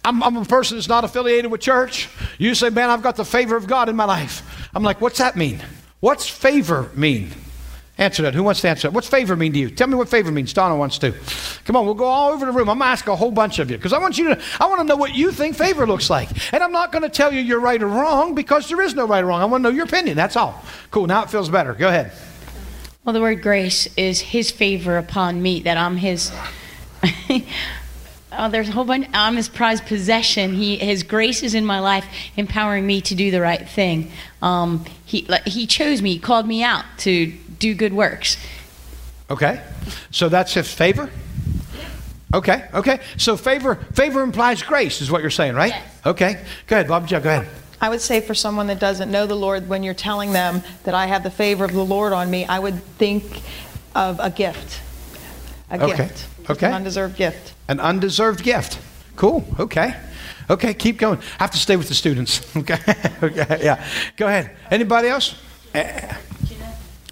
[0.06, 2.08] I'm, I'm a person that's not affiliated with church.
[2.38, 4.70] You say, man, I've got the favor of God in my life.
[4.76, 5.60] I'm like, what's that mean?
[6.00, 7.32] What's favor mean?
[7.98, 8.34] Answer that.
[8.34, 8.94] Who wants to answer that?
[8.94, 9.70] What's favor mean to you?
[9.70, 10.52] Tell me what favor means.
[10.52, 11.14] Donna wants to.
[11.66, 12.68] Come on, we'll go all over the room.
[12.68, 14.66] I'm going to ask a whole bunch of you because I want you to, I
[14.66, 16.30] want to know what you think favor looks like.
[16.54, 19.06] And I'm not going to tell you you're right or wrong because there is no
[19.06, 19.42] right or wrong.
[19.42, 20.18] I want to know your opinion.
[20.18, 20.64] That's all.
[20.90, 21.06] Cool.
[21.06, 21.76] Now it feels better.
[21.76, 22.12] Go ahead.
[23.06, 26.32] Well, the word grace is his favor upon me, that I'm his.
[28.32, 29.08] oh, there's a whole bunch.
[29.14, 30.54] I'm his prized possession.
[30.54, 32.06] He, his grace is in my life,
[32.38, 34.12] empowering me to do the right thing.
[34.42, 37.34] Um, he, he chose me, he called me out to
[37.64, 38.36] do good works.
[39.30, 39.64] Okay.
[40.12, 41.10] So that's his favor?
[42.34, 43.00] Okay, okay.
[43.18, 45.72] So favor favor implies grace is what you're saying, right?
[45.72, 46.06] Yes.
[46.06, 46.44] Okay.
[46.68, 47.08] Go ahead, Bob.
[47.08, 47.48] Joe, go ahead.
[47.80, 50.94] I would say for someone that doesn't know the Lord, when you're telling them that
[50.94, 53.24] I have the favor of the Lord on me, I would think
[53.96, 54.82] of a gift.
[55.70, 55.98] A Okay.
[55.98, 56.28] gift.
[56.50, 56.68] Okay.
[56.68, 57.54] An undeserved gift.
[57.68, 58.80] An undeserved gift.
[59.16, 59.46] Cool.
[59.60, 59.96] Okay.
[60.50, 61.20] Okay, keep going.
[61.40, 62.42] I have to stay with the students.
[62.58, 62.80] Okay.
[63.24, 63.60] okay.
[63.64, 63.84] Yeah.
[64.18, 64.52] Go ahead.
[64.70, 65.36] Anybody else?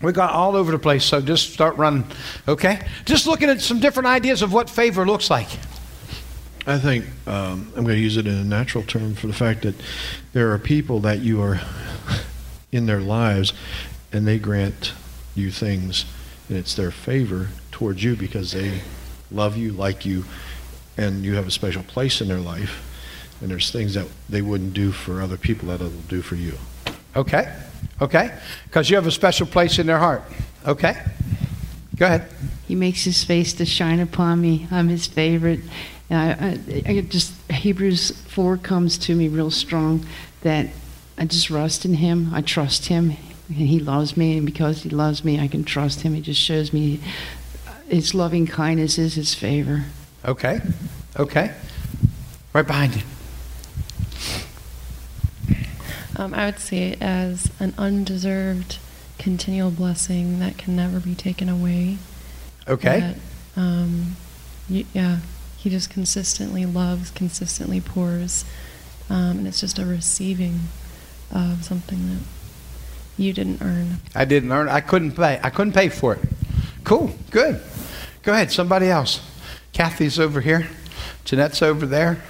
[0.01, 2.05] We got all over the place, so just start running.
[2.47, 2.85] Okay?
[3.05, 5.47] Just looking at some different ideas of what favor looks like.
[6.67, 9.63] I think um, I'm going to use it in a natural term for the fact
[9.63, 9.75] that
[10.33, 11.59] there are people that you are
[12.71, 13.53] in their lives
[14.11, 14.93] and they grant
[15.33, 16.05] you things
[16.49, 18.81] and it's their favor towards you because they
[19.31, 20.25] love you, like you,
[20.97, 22.87] and you have a special place in their life.
[23.41, 26.53] And there's things that they wouldn't do for other people that they'll do for you.
[27.15, 27.55] Okay?
[28.01, 28.33] Okay?
[28.65, 30.23] Because you have a special place in their heart.
[30.67, 30.95] Okay?
[31.95, 32.27] Go ahead.
[32.67, 34.67] He makes his face to shine upon me.
[34.71, 35.59] I'm his favorite.
[36.09, 40.05] And I, I, I just Hebrews four comes to me real strong
[40.41, 40.67] that
[41.17, 42.31] I just rest in him.
[42.33, 43.17] I trust him,
[43.49, 44.37] and he loves me.
[44.37, 46.13] And because he loves me, I can trust him.
[46.13, 46.99] He just shows me
[47.87, 49.83] his loving kindness is his favor.
[50.25, 50.61] Okay?
[51.19, 51.53] Okay?
[52.53, 53.01] Right behind you.
[56.17, 58.79] Um, I would see it as an undeserved,
[59.17, 61.97] continual blessing that can never be taken away.
[62.67, 62.99] Okay?
[62.99, 63.15] That,
[63.61, 64.15] um,
[64.69, 65.19] y- yeah,
[65.57, 68.45] he just consistently loves, consistently pours,
[69.09, 70.61] um, and it's just a receiving
[71.31, 72.23] of something that
[73.17, 73.97] you didn't earn.
[74.15, 74.67] I didn't earn.
[74.67, 75.39] I couldn't pay.
[75.43, 76.21] I couldn't pay for it.
[76.83, 77.13] Cool.
[77.29, 77.61] Good.
[78.23, 78.51] Go ahead.
[78.51, 79.21] Somebody else.
[79.73, 80.67] Kathy's over here.
[81.23, 82.21] Jeanette's over there.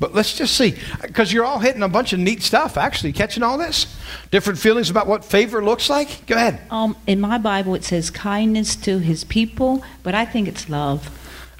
[0.00, 2.78] But let's just see, because you're all hitting a bunch of neat stuff.
[2.78, 3.94] Actually, catching all this,
[4.30, 6.26] different feelings about what favor looks like.
[6.26, 6.62] Go ahead.
[6.70, 11.10] Um, in my Bible, it says kindness to his people, but I think it's love.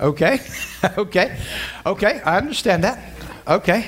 [0.01, 0.41] Okay.
[0.99, 1.39] okay.
[1.85, 2.21] Okay.
[2.25, 3.13] I understand that.
[3.47, 3.87] Okay.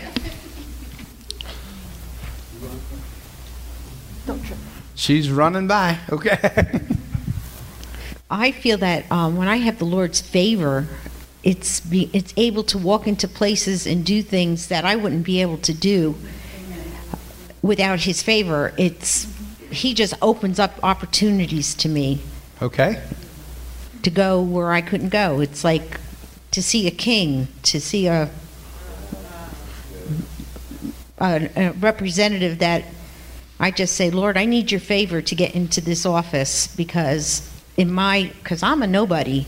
[4.94, 5.98] She's running by.
[6.10, 6.80] Okay.
[8.30, 10.86] I feel that um, when I have the Lord's favor,
[11.42, 15.40] it's be, it's able to walk into places and do things that I wouldn't be
[15.40, 16.14] able to do
[17.62, 18.72] without his favor.
[18.76, 19.26] It's
[19.70, 22.20] he just opens up opportunities to me
[22.60, 23.02] Okay.
[24.02, 25.40] to go where I couldn't go.
[25.40, 25.98] It's like
[26.50, 28.30] to see a king, to see a
[31.18, 32.84] a, a representative that
[33.60, 37.92] I just say, Lord, I need your favor to get into this office because in
[37.92, 39.46] my because I'm a nobody,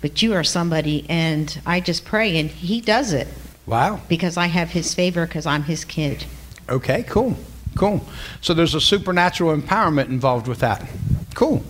[0.00, 3.28] but you are somebody, and I just pray, and He does it
[3.66, 4.00] Wow.
[4.08, 6.24] because I have His favor because I'm His kid.
[6.68, 7.36] Okay, cool.
[7.76, 8.04] Cool.
[8.40, 10.88] So there's a supernatural empowerment involved with that.
[11.34, 11.62] Cool.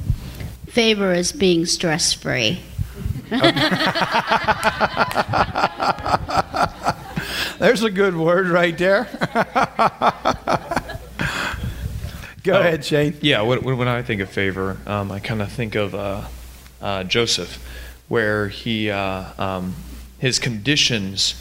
[0.68, 2.60] Favor is being stress free.
[7.59, 9.05] There's a good word right there.
[12.44, 12.60] Go Oh.
[12.60, 13.16] ahead, Shane.
[13.20, 16.22] Yeah, when, when when I think of favor, um, I kind of think of uh,
[16.80, 17.59] uh, Joseph,
[18.09, 19.74] where he uh, um,
[20.18, 21.40] his conditions,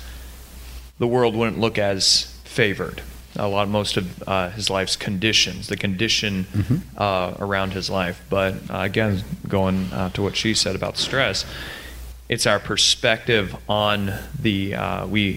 [0.99, 3.01] the world wouldn't look as favored.
[3.35, 6.47] A lot, most of uh, his life's conditions, the condition
[6.97, 8.23] uh, around his life.
[8.29, 11.45] But uh, again, going uh, to what she said about stress,
[12.29, 15.35] it's our perspective on the uh, we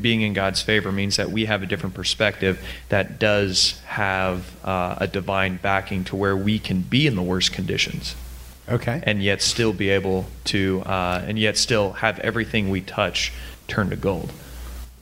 [0.00, 4.96] being in God's favor means that we have a different perspective that does have uh,
[4.98, 8.16] a divine backing to where we can be in the worst conditions
[8.72, 9.00] Okay.
[9.04, 13.32] and yet still be able to uh, and yet still have everything we touch
[13.68, 14.32] turn to gold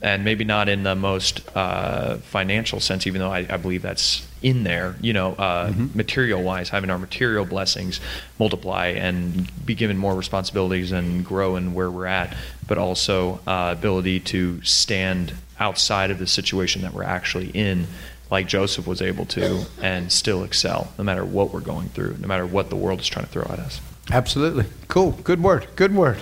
[0.01, 4.27] and maybe not in the most uh, financial sense even though I, I believe that's
[4.41, 7.99] in there you know uh, material wise having our material blessings
[8.39, 12.35] multiply and be given more responsibilities and grow in where we're at
[12.67, 17.87] but also uh, ability to stand outside of the situation that we're actually in
[18.31, 22.27] like Joseph was able to and still excel no matter what we're going through, no
[22.27, 23.81] matter what the world is trying to throw at us.
[24.09, 24.65] Absolutely.
[24.87, 25.11] Cool.
[25.11, 25.67] Good word.
[25.75, 26.21] Good word.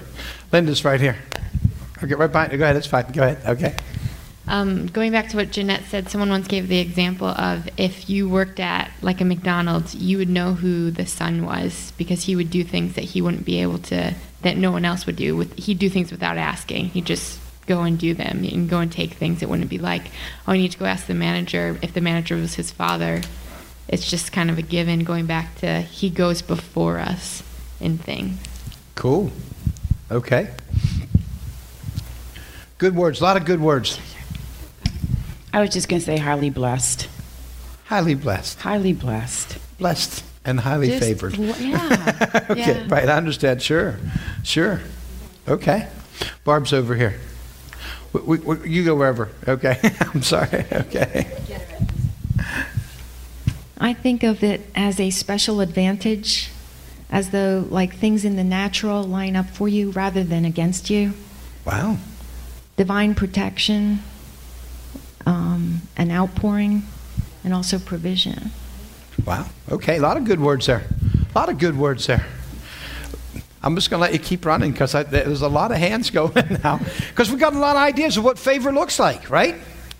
[0.52, 1.18] Linda's right here.
[2.04, 2.58] Okay, right behind.
[2.58, 2.76] Go ahead.
[2.76, 3.12] It's fine.
[3.12, 3.46] Go ahead.
[3.46, 3.76] Okay.
[4.48, 8.28] Um, going back to what Jeanette said, someone once gave the example of if you
[8.28, 12.50] worked at like a McDonald's, you would know who the son was because he would
[12.50, 15.36] do things that he wouldn't be able to, that no one else would do.
[15.36, 16.86] With he'd do things without asking.
[16.86, 17.40] He'd just
[17.70, 19.42] go and do them and go and take things.
[19.44, 20.08] It wouldn't be like,
[20.48, 23.22] oh, I need to go ask the manager if the manager was his father.
[23.88, 25.04] It's just kind of a given.
[25.04, 27.44] Going back to he goes before us
[27.80, 28.40] in things.
[28.96, 29.32] Cool.
[30.12, 30.50] Okay.
[32.80, 33.22] Good words.
[33.22, 34.00] A lot of good words.
[35.54, 37.08] I was just going to say highly blessed.
[37.86, 38.60] Highly blessed.
[38.62, 39.58] Highly blessed.
[39.78, 41.38] Blessed and highly Just favored.
[41.38, 42.46] yeah.
[42.50, 42.60] okay.
[42.60, 42.86] Yeah.
[42.88, 43.08] Right.
[43.08, 43.62] I understand.
[43.62, 44.00] Sure.
[44.44, 44.82] Sure.
[45.48, 45.88] Okay.
[46.44, 47.20] Barb's over here.
[48.14, 49.30] We, we, you go wherever.
[49.48, 49.80] Okay.
[50.02, 50.66] I'm sorry.
[50.72, 51.28] Okay.
[53.78, 56.50] I think of it as a special advantage,
[57.10, 61.14] as though like things in the natural line up for you rather than against you.
[61.66, 61.98] Wow.
[62.76, 64.00] Divine protection,
[65.26, 66.84] um, an outpouring,
[67.44, 68.52] and also provision.
[69.26, 69.46] Wow.
[69.72, 69.98] Okay.
[69.98, 70.84] A lot of good words there.
[71.34, 72.26] A lot of good words there.
[73.62, 76.58] I'm just going to let you keep running because there's a lot of hands going
[76.64, 76.80] now.
[77.10, 79.56] Because we've got a lot of ideas of what favor looks like, right?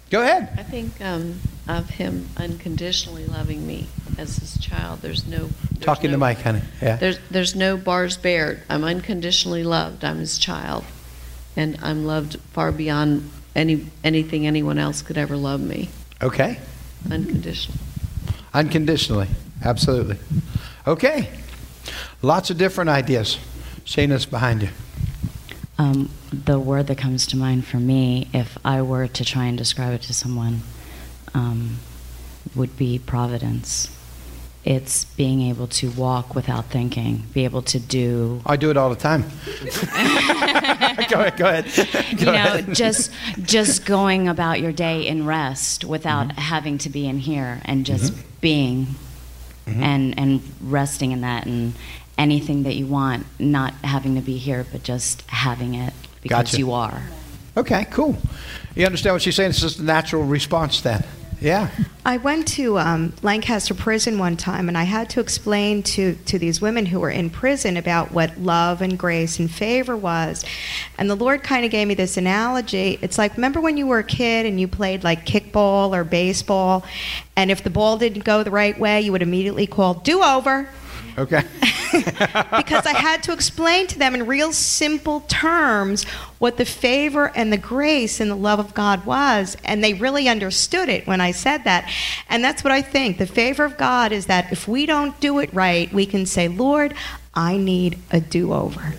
[0.10, 0.50] Go ahead.
[0.58, 3.88] I think um, of him unconditionally loving me
[4.18, 5.02] as his child.
[5.02, 6.62] There's no there's Talking no, to Mike, honey.
[6.82, 6.96] Yeah.
[6.96, 8.62] There's there's no bars bared.
[8.70, 10.04] I'm unconditionally loved.
[10.04, 10.84] I'm his child,
[11.56, 15.90] and I'm loved far beyond any anything anyone else could ever love me.
[16.22, 16.60] Okay.
[17.10, 17.80] Unconditionally.
[18.54, 19.28] Unconditionally.
[19.64, 20.18] Absolutely.
[20.88, 21.30] Okay.
[22.22, 23.38] Lots of different ideas.
[23.90, 24.70] Shayna's behind you.
[25.80, 29.58] Um, the word that comes to mind for me, if I were to try and
[29.58, 30.62] describe it to someone,
[31.34, 31.80] um,
[32.56, 33.90] would be providence.
[34.64, 38.42] It's being able to walk without thinking, be able to do.
[38.46, 39.24] I do it all the time.
[41.10, 41.38] go ahead.
[41.38, 41.66] Go ahead.
[42.20, 42.76] you know, ahead.
[42.76, 43.10] just
[43.42, 48.14] just going about your day in rest without having to be in here and just
[48.40, 48.96] being
[49.66, 49.82] Mhm.
[49.82, 51.74] and and resting in that and
[52.20, 56.58] anything that you want, not having to be here, but just having it because Gotcha.
[56.58, 57.02] you are.
[57.58, 58.16] Okay, cool.
[58.76, 59.52] You understand what she's saying?
[59.52, 61.04] It's just a natural response then.
[61.42, 61.70] Yeah.
[62.06, 66.38] I went to um, Lancaster Prison one time, and I had to explain to, to
[66.38, 70.44] these women who were in prison about what love and grace and favor was.
[70.98, 73.00] And the Lord kind of gave me this analogy.
[73.02, 76.84] It's like, remember when you were a kid and you played like kickball or baseball,
[77.38, 80.68] and if the ball didn't go the right way, you would immediately call, do over.
[81.20, 81.44] Okay.
[81.92, 86.06] because I had to explain to them in real simple terms
[86.40, 89.58] what the favor and the grace and the love of God was.
[89.66, 91.92] And they really understood it when I said that.
[92.30, 93.18] And that's what I think.
[93.18, 96.48] The favor of God is that if we don't do it right, we can say,
[96.48, 96.94] Lord,
[97.34, 98.94] I need a do over.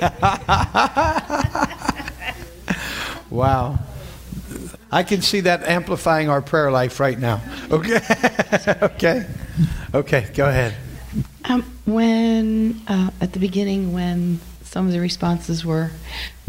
[3.30, 3.78] wow.
[4.92, 7.42] I can see that amplifying our prayer life right now.
[7.70, 8.00] Okay.
[8.82, 9.26] okay.
[9.92, 10.76] Okay, go ahead.
[11.44, 15.90] Um, when uh, at the beginning, when some of the responses were,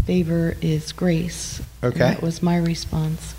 [0.05, 1.99] "Favor is grace," Okay.
[1.99, 3.35] that was my response.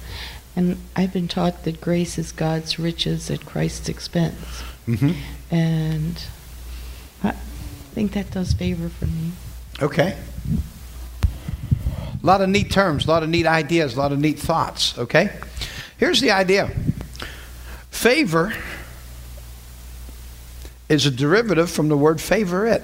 [0.55, 5.13] And I've been taught that grace is God's riches at Christ's expense, Mm-hmm.
[5.55, 6.23] and
[7.23, 7.33] I
[7.95, 9.33] think that does favor for me.
[9.83, 10.17] Okay.
[12.23, 14.97] A lot of neat terms, a lot of neat ideas, a lot of neat thoughts,
[14.99, 15.31] okay?
[15.99, 16.71] Here's the idea
[17.91, 18.53] favor
[20.89, 22.83] is a derivative from the word favorite.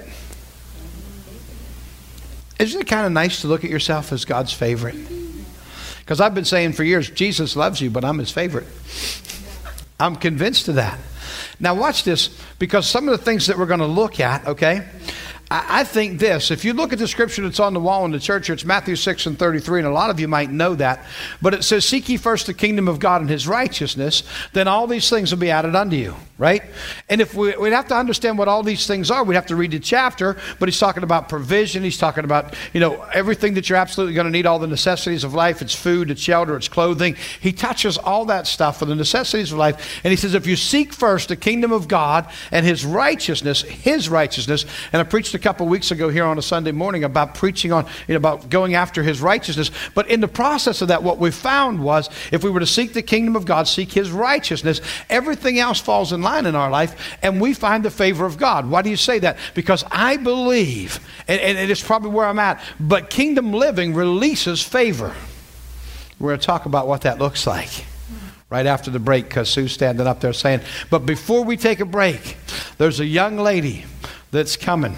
[2.59, 4.95] Isn't it kind of nice to look at yourself as God's favorite?
[5.99, 8.67] Because I've been saying for years, Jesus loves you, but I'm his favorite.
[9.99, 10.99] I'm convinced of that.
[11.59, 14.87] Now, watch this, because some of the things that we're going to look at, okay?
[15.53, 16.49] I, I think this.
[16.49, 18.95] If you look at the scripture that's on the wall in the church, it's Matthew
[18.95, 21.05] 6 and 33, and a lot of you might know that.
[21.41, 24.23] But it says, Seek ye first the kingdom of God and his righteousness,
[24.53, 26.63] then all these things will be added unto you, right?
[27.07, 29.55] And if we, we'd have to understand what all these things are, we'd have to
[29.55, 31.83] read the chapter, but he's talking about provision.
[31.83, 35.23] He's talking about, you know, everything that you're absolutely going to need, all the necessities
[35.23, 35.61] of life.
[35.61, 37.15] It's food, it's shelter, it's clothing.
[37.39, 40.01] He touches all that stuff for the necessities of life.
[40.03, 44.09] And he says, if you seek first the kingdom of God and his righteousness, his
[44.09, 47.73] righteousness, and I preached a couple weeks ago here on a Sunday morning about preaching
[47.73, 49.69] on, you know, about going after his righteousness.
[49.93, 52.93] But in the process of that, what we found was if we were to seek
[52.93, 54.79] the kingdom of God, seek his righteousness,
[55.09, 58.69] everything else falls in line in our life, and we find the favor of God.
[58.69, 59.37] Why do you say that?
[59.53, 65.13] Because I believe, and, and it's probably where I'm at, but kingdom living releases favor.
[66.19, 67.85] We're going to talk about what that looks like
[68.49, 71.85] right after the break because Sue's standing up there saying, But before we take a
[71.85, 72.37] break,
[72.77, 73.85] there's a young lady
[74.31, 74.95] that's coming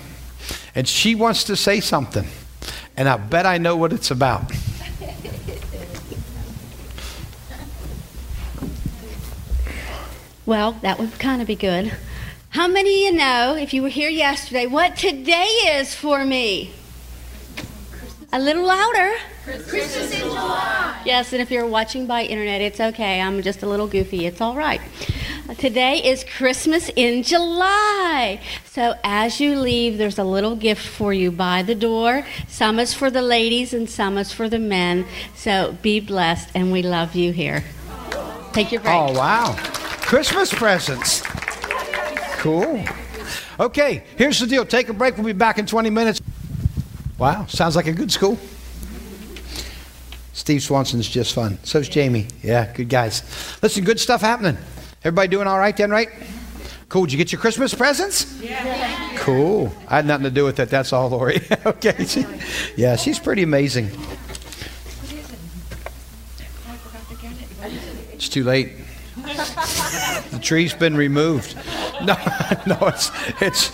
[0.75, 2.27] and she wants to say something.
[2.97, 4.51] And I bet I know what it's about.
[10.45, 11.91] Well, that would kind of be good.
[12.49, 16.71] How many of you know, if you were here yesterday, what today is for me?
[18.35, 19.13] A little louder.
[19.45, 21.01] Christmas in July.
[21.05, 23.21] Yes, and if you're watching by internet, it's okay.
[23.21, 24.25] I'm just a little goofy.
[24.25, 24.81] It's all right.
[25.57, 28.41] Today is Christmas in July.
[28.65, 32.27] So as you leave, there's a little gift for you by the door.
[32.49, 35.05] Some is for the ladies and some is for the men.
[35.35, 37.63] So be blessed, and we love you here.
[38.51, 38.95] Take your break.
[38.95, 39.55] Oh, wow.
[39.57, 41.21] Christmas presents.
[42.41, 42.83] Cool.
[43.61, 44.65] Okay, here's the deal.
[44.65, 45.15] Take a break.
[45.15, 46.21] We'll be back in 20 minutes.
[47.17, 48.37] Wow, sounds like a good school.
[50.33, 51.57] Steve Swanson's just fun.
[51.63, 52.27] So's Jamie.
[52.43, 53.23] Yeah, good guys.
[53.61, 54.57] Listen, good stuff happening.
[55.03, 56.09] Everybody doing all right then, right?
[56.89, 57.05] Cool.
[57.05, 58.39] Did you get your Christmas presents?
[58.41, 59.17] Yeah.
[59.17, 59.71] Cool.
[59.87, 60.69] I had nothing to do with it.
[60.69, 61.41] That's all, Lori.
[61.65, 62.05] okay.
[62.05, 62.25] She-
[62.75, 63.89] yeah, she's pretty amazing.
[68.13, 68.73] It's too late.
[70.31, 71.55] The tree's been removed.
[72.03, 72.13] No,
[72.67, 73.09] no, it's
[73.41, 73.71] it's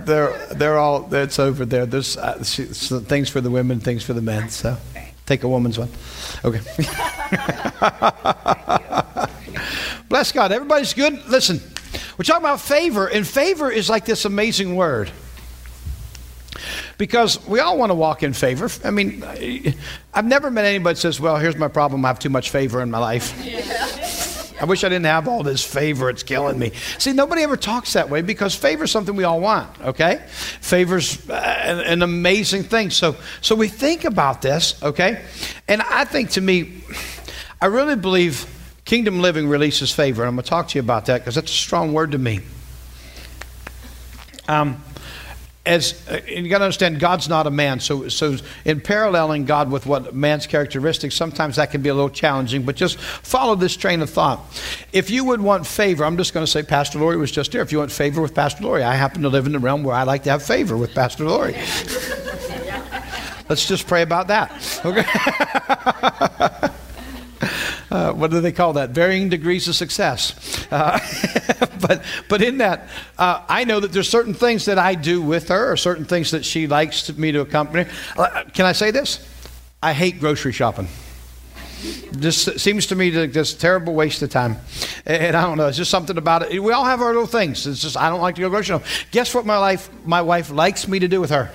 [0.00, 1.86] they're they're all it's over there.
[1.86, 4.50] There's uh, things for the women, things for the men.
[4.50, 4.76] So
[5.24, 5.88] take a woman's one.
[6.44, 6.60] Okay.
[10.10, 10.52] Bless God.
[10.52, 11.26] Everybody's good.
[11.28, 11.62] Listen,
[12.18, 15.10] we're talking about favor, and favor is like this amazing word.
[16.98, 18.68] Because we all want to walk in favor.
[18.84, 19.24] I mean,
[20.12, 22.04] I've never met anybody that says, Well, here's my problem.
[22.04, 23.32] I have too much favor in my life.
[24.62, 26.08] I wish I didn't have all this favor.
[26.08, 26.70] It's killing me.
[26.98, 30.24] See, nobody ever talks that way because favor is something we all want, okay?
[30.28, 32.90] Favor's uh, an, an amazing thing.
[32.90, 35.24] So, so we think about this, okay?
[35.66, 36.84] And I think to me,
[37.60, 38.46] I really believe
[38.84, 40.22] kingdom living releases favor.
[40.22, 42.18] And I'm going to talk to you about that because that's a strong word to
[42.18, 42.38] me.
[44.46, 44.80] Um,
[45.64, 47.78] as uh, you got to understand, God's not a man.
[47.78, 52.10] So, so in paralleling God with what man's characteristics, sometimes that can be a little
[52.10, 52.64] challenging.
[52.64, 54.40] But just follow this train of thought.
[54.92, 57.62] If you would want favor, I'm just going to say Pastor Lori was just here.
[57.62, 59.94] If you want favor with Pastor Lori, I happen to live in the realm where
[59.94, 61.52] I like to have favor with Pastor Lori.
[63.48, 64.50] Let's just pray about that.
[64.84, 66.68] Okay.
[67.92, 68.88] Uh, what do they call that?
[68.88, 70.66] Varying degrees of success.
[70.72, 70.98] Uh,
[71.82, 72.88] but but in that,
[73.18, 76.30] uh, I know that there's certain things that I do with her, or certain things
[76.30, 77.90] that she likes to, me to accompany.
[78.16, 79.28] Uh, can I say this?
[79.82, 80.88] I hate grocery shopping.
[82.12, 84.56] This seems to me to this terrible waste of time,
[85.04, 85.66] and I don't know.
[85.66, 86.62] It's just something about it.
[86.62, 87.66] We all have our little things.
[87.66, 88.88] It's just I don't like to go grocery shopping.
[89.10, 89.44] Guess what?
[89.44, 91.50] My life, my wife likes me to do with her.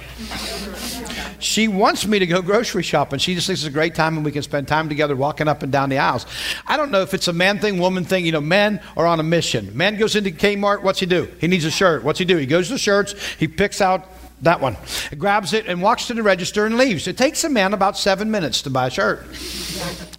[1.40, 3.20] She wants me to go grocery shopping.
[3.20, 5.64] She just thinks it's a great time and we can spend time together walking up
[5.64, 6.26] and down the aisles.
[6.66, 8.26] I don't know if it's a man thing, woman thing.
[8.26, 9.76] You know, men are on a mission.
[9.78, 11.30] Man goes into Kmart, what's he do?
[11.40, 12.04] He needs a shirt.
[12.04, 12.38] What's he do?
[12.38, 14.08] He goes to the shirts, he picks out
[14.44, 14.78] That one.
[15.18, 17.08] Grabs it and walks to the register and leaves.
[17.08, 19.26] It takes a man about seven minutes to buy a shirt.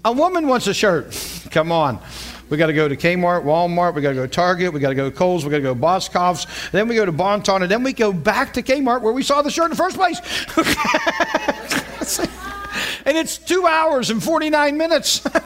[0.05, 1.17] A woman wants a shirt.
[1.53, 2.01] Come on.
[2.49, 4.89] We got to go to Kmart, Walmart, we got to go to Target, we got
[4.89, 7.71] to go to Kohl's, we got to go to then we go to Bonton, and
[7.71, 10.19] then we go back to Kmart where we saw the shirt in the first place.
[13.05, 15.27] and it's two hours and 49 minutes.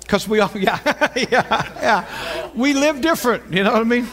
[0.00, 0.78] Because we all, yeah,
[1.16, 2.50] yeah, yeah.
[2.54, 4.06] We live different, you know what I mean?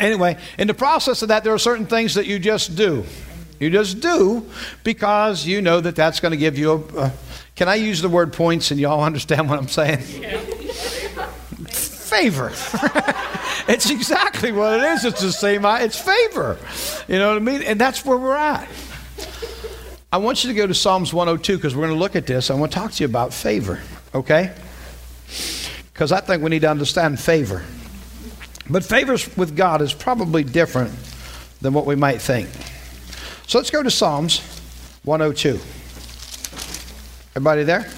[0.00, 3.04] Anyway, in the process of that, there are certain things that you just do.
[3.60, 4.50] You just do
[4.82, 7.02] because you know that that's going to give you a.
[7.02, 7.12] a
[7.60, 10.02] can I use the word points and y'all understand what I'm saying?
[10.18, 10.38] Yeah.
[11.68, 12.48] favor.
[13.70, 15.04] it's exactly what it is.
[15.04, 15.66] It's the same.
[15.66, 16.56] It's favor.
[17.06, 17.60] You know what I mean?
[17.60, 18.66] And that's where we're at.
[20.10, 22.50] I want you to go to Psalms 102 because we're going to look at this.
[22.50, 23.78] I want to talk to you about favor,
[24.14, 24.54] okay?
[25.92, 27.62] Because I think we need to understand favor.
[28.70, 30.92] But favor with God is probably different
[31.60, 32.48] than what we might think.
[33.46, 34.40] So let's go to Psalms
[35.04, 35.60] 102.
[37.32, 37.88] Everybody there?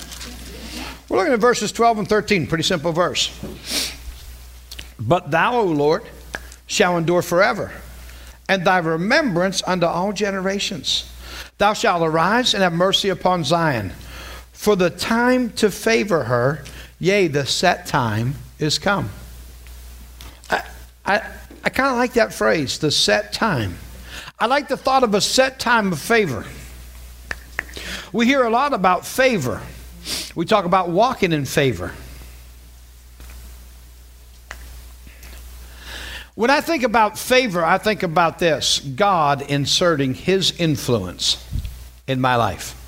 [1.08, 2.46] We're looking at verses 12 and 13.
[2.46, 3.30] Pretty simple verse.
[4.98, 6.04] But thou, O Lord,
[6.66, 7.72] shall endure forever,
[8.48, 11.10] and thy remembrance unto all generations.
[11.58, 13.92] Thou shalt arise and have mercy upon Zion,
[14.52, 16.64] for the time to favor her,
[16.98, 19.10] yea, the set time is come.
[20.50, 20.62] I,
[21.04, 21.22] I,
[21.64, 23.76] I kind of like that phrase, the set time.
[24.38, 26.44] I like the thought of a set time of favor.
[28.12, 29.62] We hear a lot about favor.
[30.34, 31.92] We talk about walking in favor.
[36.34, 41.42] When I think about favor, I think about this God inserting His influence
[42.06, 42.78] in my life.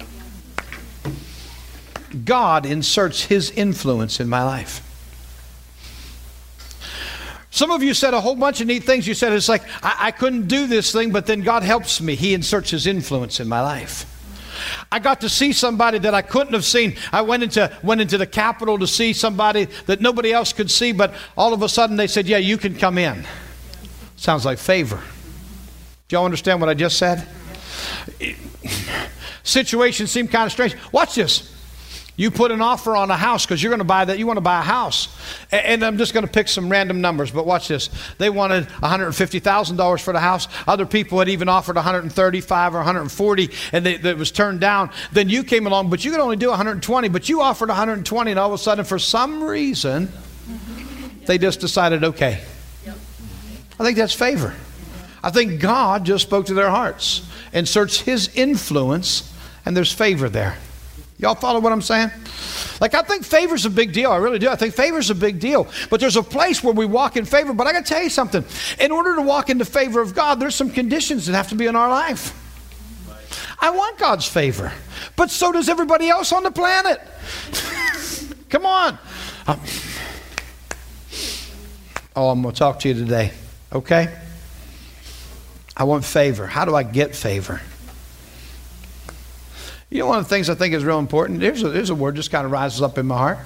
[2.25, 4.81] God inserts His influence in my life.
[7.51, 9.07] Some of you said a whole bunch of neat things.
[9.07, 12.15] You said it's like, I, I couldn't do this thing, but then God helps me.
[12.15, 14.11] He inserts His influence in my life.
[14.91, 16.97] I got to see somebody that I couldn't have seen.
[17.13, 20.93] I went into, went into the Capitol to see somebody that nobody else could see,
[20.93, 23.25] but all of a sudden they said, Yeah, you can come in.
[24.17, 25.03] Sounds like favor.
[26.09, 27.27] Do y'all understand what I just said?
[29.43, 30.77] Situation seemed kind of strange.
[30.93, 31.54] Watch this.
[32.17, 34.19] You put an offer on a house because you're going to buy that.
[34.19, 35.09] You want to buy a house,
[35.51, 37.33] and I'm just going to pick some random numbers.
[37.33, 37.91] But watch this.
[38.19, 40.47] They wanted 150 thousand dollars for the house.
[40.69, 44.91] Other people had even offered 135 or 140, and it was turned down.
[45.11, 47.09] Then you came along, but you could only do 120.
[47.09, 50.13] But you offered 120, and all of a sudden, for some reason,
[51.27, 52.41] they just decided, okay.
[53.81, 54.55] I think that's favor.
[55.21, 59.35] I think God just spoke to their hearts, and searched His influence,
[59.67, 60.59] and there's favor there.
[61.19, 62.11] Y'all follow what I'm saying?
[62.81, 64.11] Like, I think favor's a big deal.
[64.11, 64.49] I really do.
[64.49, 65.69] I think favor's a big deal.
[65.91, 67.53] But there's a place where we walk in favor.
[67.53, 68.45] But I got to tell you something.
[68.81, 71.67] In order to walk into favor of God, there's some conditions that have to be
[71.67, 72.41] in our life.
[73.61, 74.73] I want God's favor.
[75.17, 77.01] But so does everybody else on the planet.
[78.49, 78.99] Come on.
[79.47, 79.61] Um,
[82.17, 83.33] oh, I'm going to talk to you today.
[83.73, 84.15] Okay?
[85.77, 86.47] I want favor.
[86.47, 87.61] How do I get favor?
[89.95, 91.95] You know, one of the things I think is real important, there's a, there's a
[91.95, 93.39] word just kind of rises up in my heart.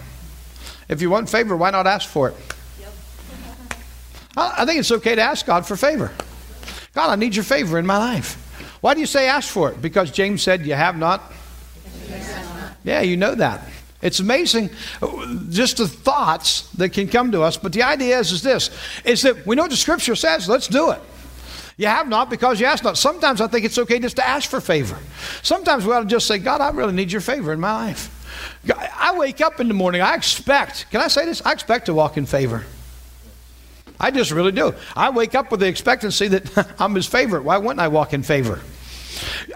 [0.88, 2.36] If you want favor, why not ask for it?
[2.80, 2.92] Yep.
[4.34, 6.10] I, I think it's okay to ask God for favor.
[6.94, 8.78] God, I need your favor in my life.
[8.80, 9.82] Why do you say ask for it?
[9.82, 11.20] Because James said, You have not?
[12.82, 13.68] Yeah, you know that.
[14.00, 14.70] It's amazing
[15.50, 17.58] just the thoughts that can come to us.
[17.58, 18.70] But the idea is, is this
[19.04, 21.00] is that we know what the scripture says, let's do it.
[21.78, 22.98] You have not because you ask not.
[22.98, 24.98] Sometimes I think it's okay just to ask for favor.
[25.42, 28.14] Sometimes we ought to just say, God, I really need your favor in my life.
[28.98, 31.40] I wake up in the morning, I expect, can I say this?
[31.46, 32.64] I expect to walk in favor.
[34.00, 34.74] I just really do.
[34.94, 37.44] I wake up with the expectancy that I'm his favorite.
[37.44, 38.60] Why wouldn't I walk in favor?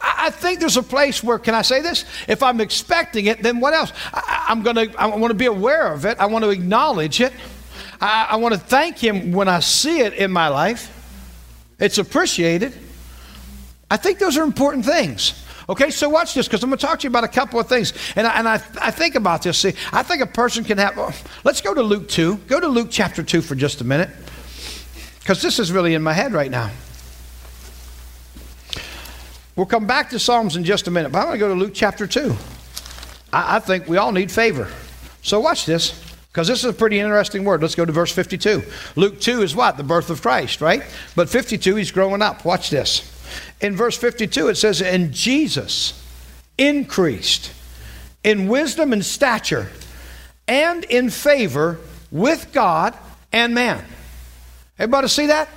[0.03, 2.05] I think there's a place where, can I say this?
[2.29, 3.93] If I'm expecting it, then what else?
[4.13, 6.19] I, am to, I want to be aware of it.
[6.19, 7.33] I want to acknowledge it.
[8.01, 11.02] I, I want to thank him when I see it in my life.
[11.83, 12.73] It's appreciated.
[13.91, 15.45] I think those are important things.
[15.69, 17.69] Okay, so watch this because I'm going to talk to you about a couple of
[17.69, 17.93] things.
[18.15, 19.59] And I, and I, I think about this.
[19.59, 21.29] See, I think a person can have.
[21.43, 22.37] Let's go to Luke 2.
[22.47, 24.11] Go to Luke chapter 2 for just a minute
[25.19, 26.71] because this is really in my head right now.
[29.57, 31.55] We'll come back to Psalms in just a minute, but I'm going to go to
[31.55, 32.35] Luke chapter 2.
[33.33, 34.71] I, I think we all need favor.
[35.23, 36.12] So watch this.
[36.33, 37.61] Because this is a pretty interesting word.
[37.61, 38.63] Let's go to verse 52.
[38.97, 39.77] Luke 2 is what?
[39.77, 40.83] The birth of Christ, right?
[41.15, 42.47] But 52, he's growing up.
[42.47, 43.09] Watch this.
[43.61, 46.03] In verse 52, it says, And Jesus
[46.57, 47.53] increased
[48.25, 49.69] in wisdom and stature
[50.49, 51.79] and in favor
[52.11, 52.97] with God
[53.31, 53.85] and man.
[54.79, 55.51] Everybody see that?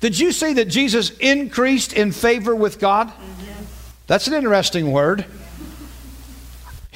[0.00, 3.08] Did you see that Jesus increased in favor with God?
[3.08, 3.64] Mm-hmm.
[4.06, 5.26] That's an interesting word.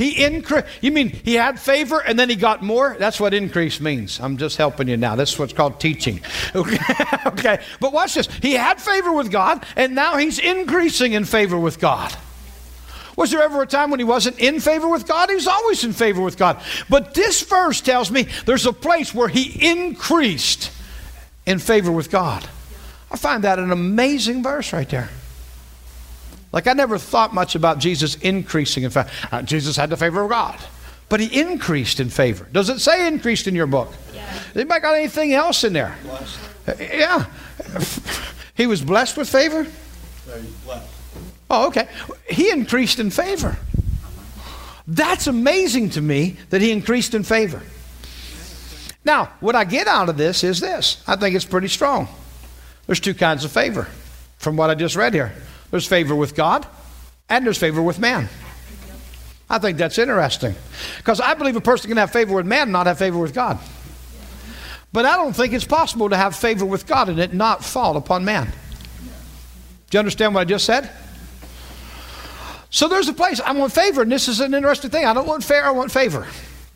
[0.03, 0.67] He increased.
[0.81, 2.97] You mean he had favor and then he got more?
[2.99, 4.19] That's what increase means.
[4.19, 5.15] I'm just helping you now.
[5.15, 6.21] That's what's called teaching.
[6.57, 6.95] Okay.
[7.27, 7.61] okay.
[7.79, 8.27] But watch this.
[8.43, 12.13] He had favor with God and now he's increasing in favor with God.
[13.17, 15.29] Was there ever a time when he wasn't in favor with God?
[15.29, 16.61] He was always in favor with God.
[16.91, 20.73] But this verse tells me there's a place where he increased
[21.47, 22.45] in favor with God.
[23.09, 25.11] I find that an amazing verse right there.
[26.53, 29.11] Like I never thought much about Jesus increasing in favor.
[29.31, 30.59] Uh, Jesus had the favor of God,
[31.09, 32.47] but he increased in favor.
[32.53, 33.93] Does it say increased in your book?
[34.15, 34.39] Yeah.
[34.55, 35.97] Anybody got anything else in there?
[36.67, 37.27] Uh, yeah.
[38.55, 39.67] he was blessed with favor.
[40.65, 40.89] Blessed.
[41.51, 41.89] Oh, okay.
[42.29, 43.57] He increased in favor.
[44.87, 47.63] That's amazing to me that he increased in favor.
[49.05, 51.03] Now, what I get out of this is this.
[51.07, 52.09] I think it's pretty strong.
[52.87, 53.89] There's two kinds of favor
[54.39, 55.33] from what I just read here.
[55.73, 56.67] There's favor with God,
[57.31, 58.29] and there's favor with man.
[59.49, 60.55] I think that's interesting.
[60.99, 63.33] Because I believe a person can have favor with man and not have favor with
[63.33, 63.59] God.
[64.93, 67.97] But I don't think it's possible to have favor with God and it not fall
[67.97, 68.53] upon man.
[69.89, 70.91] Do you understand what I just said?
[72.69, 75.07] So there's a place I want favor, and this is an interesting thing.
[75.07, 76.27] I don't want fair, I want favor.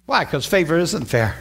[0.06, 0.24] Why?
[0.24, 1.32] Because favor isn't fair.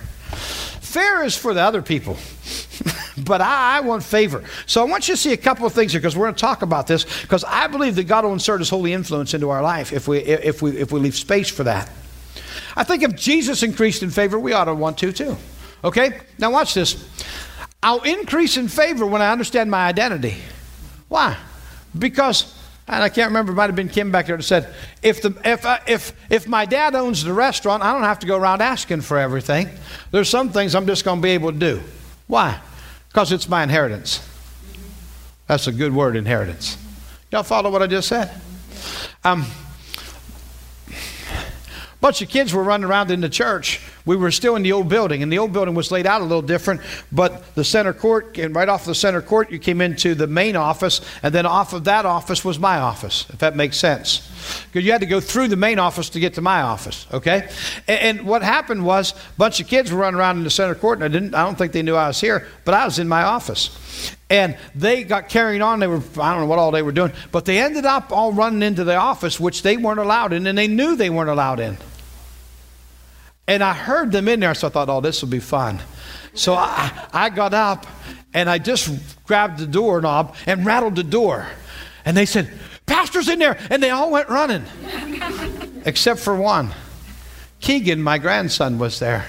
[0.82, 2.18] Fair is for the other people.
[3.18, 4.44] but I, want favor.
[4.66, 6.42] So I want you to see a couple of things here because we're going to
[6.42, 9.62] talk about this because I believe that God will insert His holy influence into our
[9.62, 11.90] life if we if we if we leave space for that.
[12.76, 15.38] I think if Jesus increased in favor, we ought to want to too.
[15.84, 17.10] Okay, now watch this.
[17.82, 20.36] I'll increase in favor when I understand my identity.
[21.08, 21.38] Why?
[21.98, 22.54] Because
[22.88, 24.72] and I can't remember, it might have been Kim back there that said,
[25.02, 28.28] if, the, if, I, if, if my dad owns the restaurant, I don't have to
[28.28, 29.70] go around asking for everything.
[30.12, 31.82] There's some things I'm just going to be able to do.
[32.28, 32.60] Why?
[33.16, 34.20] Because it's my inheritance.
[35.48, 36.78] That's a good word, inheritance.
[37.32, 38.30] Y'all follow what I just said?
[39.24, 39.46] Um,
[42.02, 43.80] bunch of kids were running around in the church.
[44.06, 46.26] We were still in the old building, and the old building was laid out a
[46.26, 46.82] little different.
[47.12, 50.56] But the center court, and right off the center court, you came into the main
[50.56, 54.32] office, and then off of that office was my office, if that makes sense.
[54.68, 57.50] Because you had to go through the main office to get to my office, okay?
[57.88, 60.76] And, and what happened was a bunch of kids were running around in the center
[60.76, 61.34] court, and I didn't.
[61.34, 64.16] I don't think they knew I was here, but I was in my office.
[64.30, 65.80] And they got carrying on.
[65.80, 68.34] They were, I don't know what all they were doing, but they ended up all
[68.34, 71.60] running into the office, which they weren't allowed in, and they knew they weren't allowed
[71.60, 71.78] in.
[73.48, 75.80] And I heard them in there, so I thought, oh, this will be fun.
[76.34, 77.86] So I, I got up
[78.34, 78.90] and I just
[79.26, 81.48] grabbed the doorknob and rattled the door.
[82.04, 82.52] And they said,
[82.86, 83.58] Pastor's in there.
[83.70, 84.66] And they all went running,
[85.86, 86.72] except for one.
[87.62, 89.26] Keegan, my grandson, was there.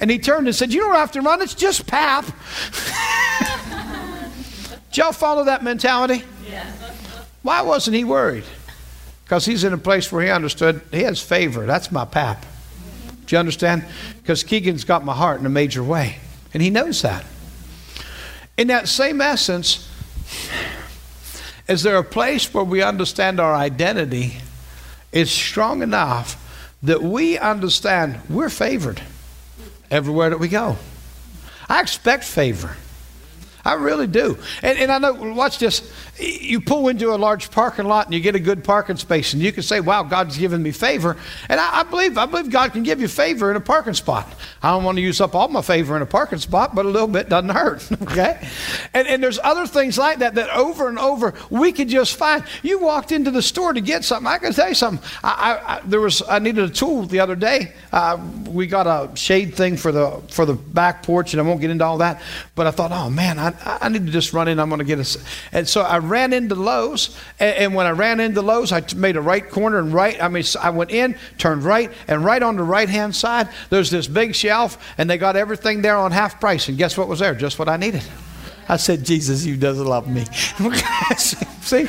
[0.00, 2.24] And he turned and said, You don't have to run, it's just pap.
[4.90, 6.24] Did y'all follow that mentality?
[6.48, 6.70] Yeah.
[7.42, 8.44] Why wasn't he worried?
[9.24, 11.66] Because he's in a place where he understood he has favor.
[11.66, 12.44] That's my pap.
[13.26, 13.84] Do you understand?
[14.22, 16.18] Because Keegan's got my heart in a major way,
[16.54, 17.24] and he knows that.
[18.56, 19.88] In that same essence,
[21.68, 24.38] is there a place where we understand our identity
[25.12, 26.42] is strong enough
[26.82, 29.02] that we understand we're favored
[29.90, 30.76] everywhere that we go?
[31.68, 32.76] I expect favor.
[33.66, 34.38] I really do.
[34.62, 35.92] And, and I know, watch this.
[36.18, 39.42] You pull into a large parking lot and you get a good parking space, and
[39.42, 41.16] you can say, Wow, God's given me favor.
[41.48, 44.32] And I, I believe, I believe God can give you favor in a parking spot.
[44.62, 46.88] I don't want to use up all my favor in a parking spot, but a
[46.88, 47.90] little bit doesn't hurt.
[48.02, 48.48] okay?
[48.94, 52.44] And, and there's other things like that that over and over we could just find.
[52.62, 54.26] You walked into the store to get something.
[54.26, 55.06] I can tell you something.
[55.24, 57.72] I, I, I there was I needed a tool the other day.
[57.92, 61.60] Uh, we got a shade thing for the for the back porch, and I won't
[61.60, 62.22] get into all that.
[62.54, 64.58] But I thought, oh man, I, I need to just run in.
[64.58, 65.20] I'm going to get a.
[65.52, 67.16] And so I ran into Lowe's.
[67.38, 70.20] And, and when I ran into Lowe's, I made a right corner and right.
[70.22, 73.90] I mean, I went in, turned right, and right on the right hand side, there's
[73.90, 76.68] this big shelf, and they got everything there on half price.
[76.68, 77.34] And guess what was there?
[77.34, 78.02] Just what I needed.
[78.68, 80.24] I said, Jesus, you doesn't love me.
[81.16, 81.88] See?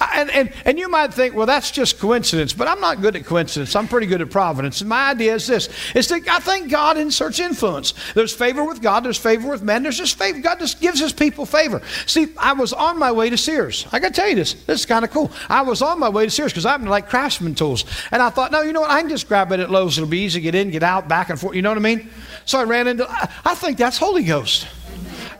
[0.00, 3.24] And, and, and you might think, well, that's just coincidence, but I'm not good at
[3.24, 3.74] coincidence.
[3.76, 4.80] I'm pretty good at providence.
[4.80, 7.94] And my idea is this is that I think God inserts influence.
[8.14, 10.40] There's favor with God, there's favor with men, there's just favor.
[10.40, 11.80] God just gives his people favor.
[12.06, 13.86] See, I was on my way to Sears.
[13.92, 14.54] I gotta tell you this.
[14.54, 15.30] This is kind of cool.
[15.48, 17.84] I was on my way to Sears because I'm like craftsman tools.
[18.10, 18.90] And I thought, no, you know what?
[18.90, 19.96] I can just grab it at Lowe's.
[19.96, 21.54] It'll be easy to get in, get out, back and forth.
[21.54, 22.10] You know what I mean?
[22.44, 24.66] So I ran into, I think that's Holy Ghost.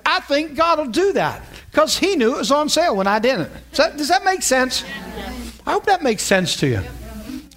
[0.06, 1.42] I think God will do that
[1.74, 3.50] because He knew it was on sale when I didn't.
[3.70, 4.84] Does that, does that make sense?
[5.66, 6.80] I hope that makes sense to you.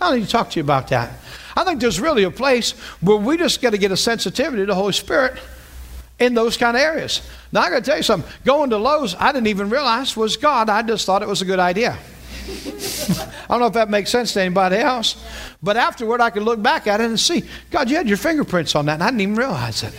[0.01, 1.11] I need to talk to you about that.
[1.55, 4.65] I think there's really a place where we just got to get a sensitivity to
[4.65, 5.39] the Holy Spirit
[6.17, 7.21] in those kind of areas.
[7.51, 8.31] Now, I got to tell you something.
[8.43, 10.67] Going to Lowe's, I didn't even realize was God.
[10.67, 11.91] I just thought it was a good idea.
[12.47, 15.23] I don't know if that makes sense to anybody else,
[15.61, 18.73] but afterward, I could look back at it and see, God, you had your fingerprints
[18.73, 19.93] on that, and I didn't even realize it.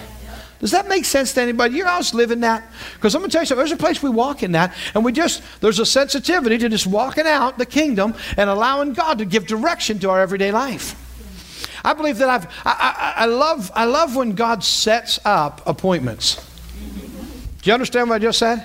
[0.61, 1.77] Does that make sense to anybody?
[1.77, 2.65] You're always living that?
[2.95, 3.65] Because I'm going to tell you something.
[3.65, 6.87] There's a place we walk in that, and we just, there's a sensitivity to just
[6.87, 11.05] walking out the kingdom and allowing God to give direction to our everyday life.
[11.85, 16.45] I believe that I've, I, I, I love, I love when God sets up appointments.
[17.63, 18.65] Do you understand what I just said?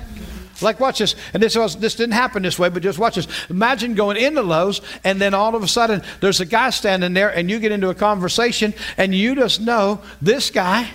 [0.62, 1.16] Like, watch this.
[1.34, 3.28] And this, was, this didn't happen this way, but just watch this.
[3.50, 7.30] Imagine going into Lowe's, and then all of a sudden there's a guy standing there,
[7.30, 10.90] and you get into a conversation, and you just know this guy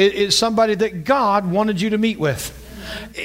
[0.00, 2.56] is, somebody that God wanted you to meet with.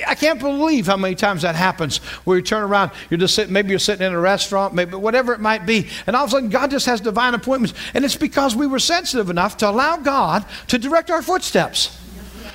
[0.07, 3.53] I can't believe how many times that happens where you turn around, you're just sitting,
[3.53, 6.31] maybe you're sitting in a restaurant, maybe whatever it might be, and all of a
[6.31, 7.73] sudden God just has divine appointments.
[7.93, 11.99] And it's because we were sensitive enough to allow God to direct our footsteps.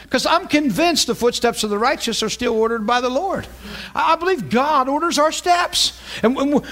[0.02, 3.46] Because I'm convinced the footsteps of the righteous are still ordered by the Lord.
[3.94, 6.00] I believe God orders our steps.
[6.22, 6.64] And when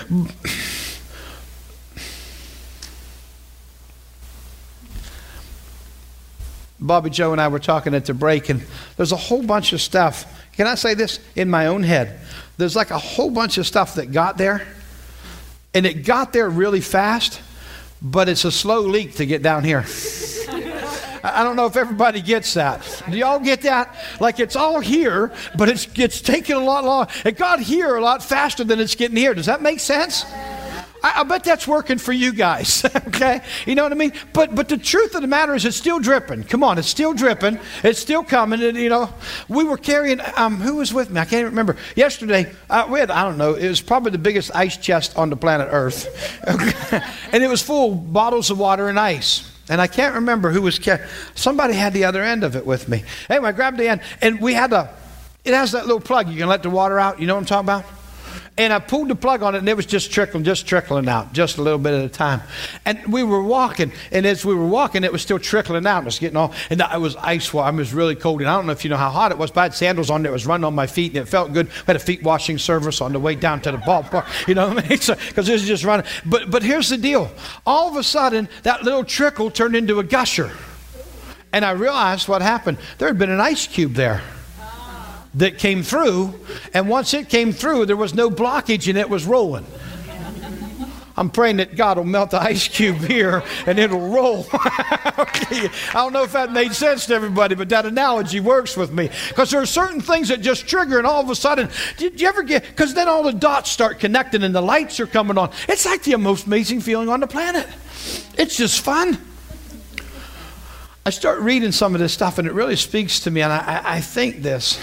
[6.81, 8.63] Bobby Joe and I were talking at the break, and
[8.97, 10.43] there's a whole bunch of stuff.
[10.53, 12.21] Can I say this in my own head?
[12.57, 14.67] There's like a whole bunch of stuff that got there,
[15.75, 17.41] and it got there really fast,
[18.01, 19.85] but it's a slow leak to get down here.
[21.23, 23.03] I don't know if everybody gets that.
[23.11, 23.95] Do y'all get that?
[24.21, 27.13] Like it's all here, but it's, it's taking a lot longer.
[27.25, 29.35] It got here a lot faster than it's getting here.
[29.35, 30.25] Does that make sense?
[31.03, 32.85] I, I, bet that's working for you guys.
[33.09, 34.13] okay, you know what I mean.
[34.33, 36.45] But but the truth of the matter is, it's still dripping.
[36.45, 37.59] Come on, it's still dripping.
[37.85, 38.63] It's still coming.
[38.63, 39.13] And, you know,
[39.49, 40.21] we were carrying.
[40.37, 41.21] Um, who was with me?
[41.21, 41.77] I can't remember.
[41.97, 43.11] Yesterday, uh, we had.
[43.11, 43.55] I don't know.
[43.55, 46.07] It was probably the biggest ice chest on the planet Earth,
[46.49, 47.01] okay?
[47.33, 49.51] and it was full of bottles of water and ice.
[49.69, 51.07] And I can't remember who was carrying.
[51.35, 53.05] Somebody had the other end of it with me.
[53.29, 54.95] Anyway, I grabbed the end, and we had a.
[55.45, 56.29] It has that little plug.
[56.29, 57.21] You can let the water out.
[57.21, 57.85] You know what I'm talking about?
[58.59, 61.33] And I pulled the plug on it, and it was just trickling, just trickling out,
[61.33, 62.43] just a little bit at a time.
[62.85, 66.03] And we were walking, and as we were walking, it was still trickling out.
[66.03, 67.69] It was getting all, and it was ice water.
[67.69, 69.53] I was really cold, and I don't know if you know how hot it was,
[69.53, 70.27] but I had sandals on.
[70.27, 71.69] It was running on my feet, and it felt good.
[71.69, 74.27] We had a feet washing service on the way down to the ballpark.
[74.49, 74.99] You know what I mean?
[74.99, 76.07] Because it was just running.
[76.25, 77.31] But but here's the deal.
[77.67, 80.51] All of a sudden, that little trickle turned into a gusher,
[81.53, 82.79] and I realized what happened.
[82.97, 84.23] There had been an ice cube there
[85.39, 86.35] that came through,
[86.75, 89.67] and once it came through, there was no blockage and it was rolling.
[91.17, 94.47] I'm praying that God will melt the ice cube here and it'll roll.
[94.55, 95.69] okay.
[95.89, 99.11] I don't know if that made sense to everybody, but that analogy works with me.
[99.29, 102.29] Because there are certain things that just trigger, and all of a sudden, did you
[102.29, 105.51] ever get, because then all the dots start connecting and the lights are coming on.
[105.69, 107.67] It's like the most amazing feeling on the planet.
[108.37, 109.19] It's just fun.
[111.05, 113.83] I start reading some of this stuff, and it really speaks to me, and I,
[113.85, 114.79] I think this.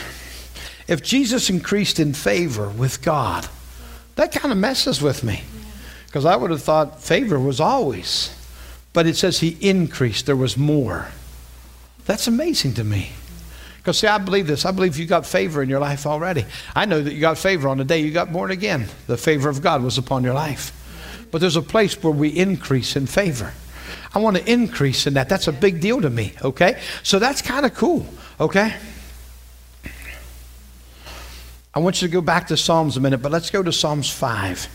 [0.87, 3.47] If Jesus increased in favor with God,
[4.15, 5.43] that kind of messes with me.
[6.05, 8.33] Because I would have thought favor was always.
[8.93, 11.07] But it says he increased, there was more.
[12.05, 13.09] That's amazing to me.
[13.77, 14.65] Because, see, I believe this.
[14.65, 16.45] I believe you got favor in your life already.
[16.75, 18.87] I know that you got favor on the day you got born again.
[19.07, 20.71] The favor of God was upon your life.
[21.31, 23.53] But there's a place where we increase in favor.
[24.13, 25.29] I want to increase in that.
[25.29, 26.81] That's a big deal to me, okay?
[27.03, 28.05] So that's kind of cool,
[28.39, 28.75] okay?
[31.75, 34.09] I want you to go back to Psalms a minute, but let's go to Psalms
[34.09, 34.69] 5.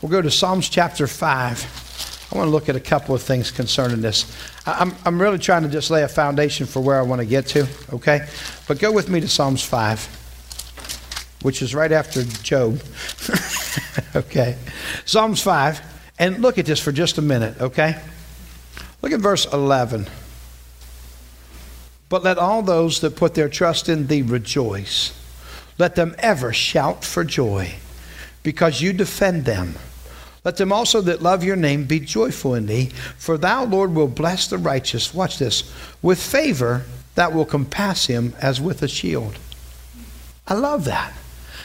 [0.00, 2.28] We'll go to Psalms chapter 5.
[2.32, 4.32] I want to look at a couple of things concerning this.
[4.64, 7.48] I'm, I'm really trying to just lay a foundation for where I want to get
[7.48, 8.28] to, okay?
[8.68, 12.80] But go with me to Psalms 5, which is right after Job.
[14.14, 14.56] okay?
[15.04, 15.80] Psalms 5.
[16.20, 18.00] And look at this for just a minute, okay?
[19.02, 20.06] Look at verse 11.
[22.08, 25.12] But let all those that put their trust in thee rejoice.
[25.78, 27.74] Let them ever shout for joy,
[28.42, 29.74] because you defend them.
[30.44, 34.08] Let them also that love your name be joyful in thee, for thou, Lord, will
[34.08, 35.12] bless the righteous.
[35.12, 35.70] Watch this.
[36.00, 36.84] With favor
[37.16, 39.38] that will compass him as with a shield.
[40.46, 41.12] I love that.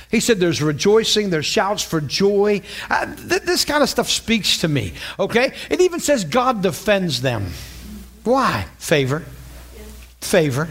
[0.10, 2.62] He said there's rejoicing, there's shouts for joy.
[2.90, 5.54] Uh, th- this kind of stuff speaks to me, okay?
[5.70, 7.52] It even says God defends them.
[8.24, 8.66] Why?
[8.78, 9.24] Favor
[10.22, 10.70] favor.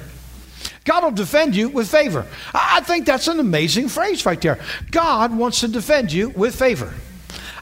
[0.85, 2.27] God will defend you with favor.
[2.55, 4.59] I think that's an amazing phrase right there.
[4.91, 6.93] God wants to defend you with favor.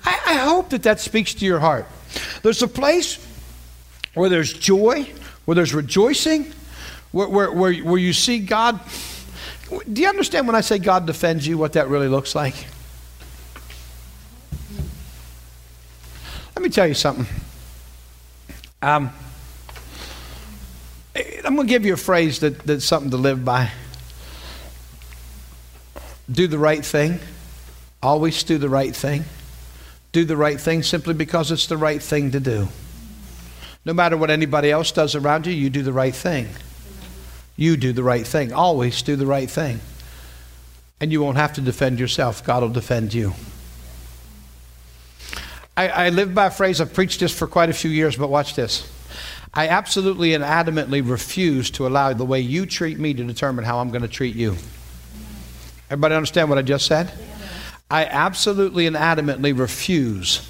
[0.05, 1.87] I, I hope that that speaks to your heart.
[2.43, 3.19] There's a place
[4.15, 5.11] where there's joy,
[5.45, 6.53] where there's rejoicing,
[7.13, 8.81] where, where, where, where you see God.
[9.93, 12.55] Do you understand when I say God defends you, what that really looks like?
[16.57, 17.27] Let me tell you something.
[18.81, 19.11] Um,
[21.45, 23.71] I'm going to give you a phrase that, that's something to live by.
[26.31, 27.21] Do the right thing.
[28.03, 29.25] Always do the right thing.
[30.13, 32.69] Do the right thing simply because it's the right thing to do.
[33.85, 36.49] No matter what anybody else does around you, you do the right thing.
[37.57, 38.53] You do the right thing.
[38.53, 39.81] Always do the right thing.
[41.01, 43.35] And you won't have to defend yourself, God will defend you.
[45.77, 48.31] I, I live by a phrase, I've preached this for quite a few years, but
[48.31, 48.91] watch this.
[49.55, 53.79] I absolutely and adamantly refuse to allow the way you treat me to determine how
[53.79, 54.57] I'm going to treat you.
[55.91, 57.11] Everybody understand what I just said?
[57.91, 60.47] I absolutely and adamantly refuse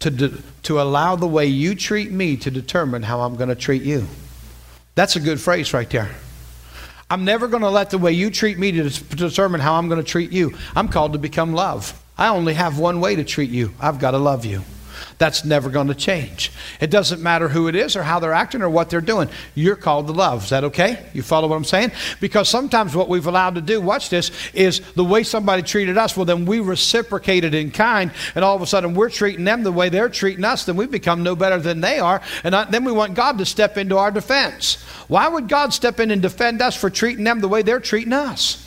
[0.00, 3.54] to, de- to allow the way you treat me to determine how I'm going to
[3.54, 4.06] treat you.
[4.94, 6.10] That's a good phrase right there.
[7.10, 9.88] I'm never going to let the way you treat me to, to determine how I'm
[9.88, 10.54] going to treat you.
[10.74, 12.00] I'm called to become love.
[12.16, 13.74] I only have one way to treat you.
[13.78, 14.62] I've got to love you.
[15.18, 16.50] That's never going to change.
[16.80, 19.28] It doesn't matter who it is or how they're acting or what they're doing.
[19.54, 20.44] You're called to love.
[20.44, 21.06] Is that okay?
[21.12, 21.92] You follow what I'm saying?
[22.20, 26.16] Because sometimes what we've allowed to do, watch this, is the way somebody treated us,
[26.16, 29.72] well, then we reciprocated in kind, and all of a sudden we're treating them the
[29.72, 32.92] way they're treating us, then we become no better than they are, and then we
[32.92, 34.82] want God to step into our defense.
[35.06, 38.12] Why would God step in and defend us for treating them the way they're treating
[38.12, 38.60] us?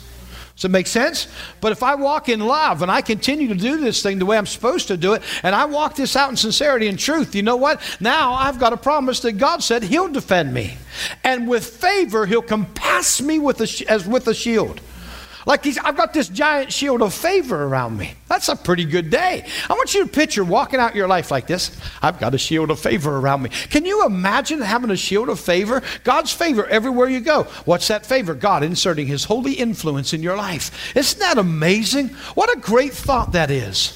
[0.58, 1.28] Does it make sense?
[1.60, 4.36] But if I walk in love and I continue to do this thing the way
[4.36, 7.44] I'm supposed to do it, and I walk this out in sincerity and truth, you
[7.44, 7.80] know what?
[8.00, 10.76] Now I've got a promise that God said He'll defend me.
[11.22, 14.80] And with favor, He'll compass me with a, as with a shield.
[15.46, 18.14] Like he's, I've got this giant shield of favor around me.
[18.26, 19.46] That's a pretty good day.
[19.68, 21.76] I want you to picture walking out your life like this.
[22.02, 23.50] I've got a shield of favor around me.
[23.70, 25.82] Can you imagine having a shield of favor?
[26.04, 27.44] God's favor everywhere you go.
[27.64, 28.34] What's that favor?
[28.34, 30.96] God inserting his holy influence in your life.
[30.96, 32.08] Isn't that amazing?
[32.34, 33.94] What a great thought that is.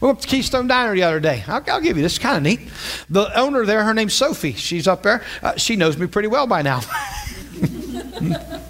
[0.00, 1.44] We went to Keystone Diner the other day.
[1.46, 2.18] I'll, I'll give you this.
[2.18, 2.60] kind of neat.
[3.10, 4.54] The owner there, her name's Sophie.
[4.54, 5.22] She's up there.
[5.42, 6.80] Uh, she knows me pretty well by now.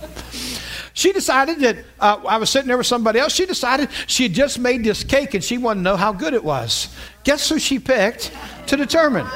[1.00, 3.32] She decided that uh, I was sitting there with somebody else.
[3.32, 6.34] She decided she had just made this cake and she wanted to know how good
[6.34, 6.94] it was.
[7.24, 8.30] Guess who she picked
[8.66, 9.26] to determine?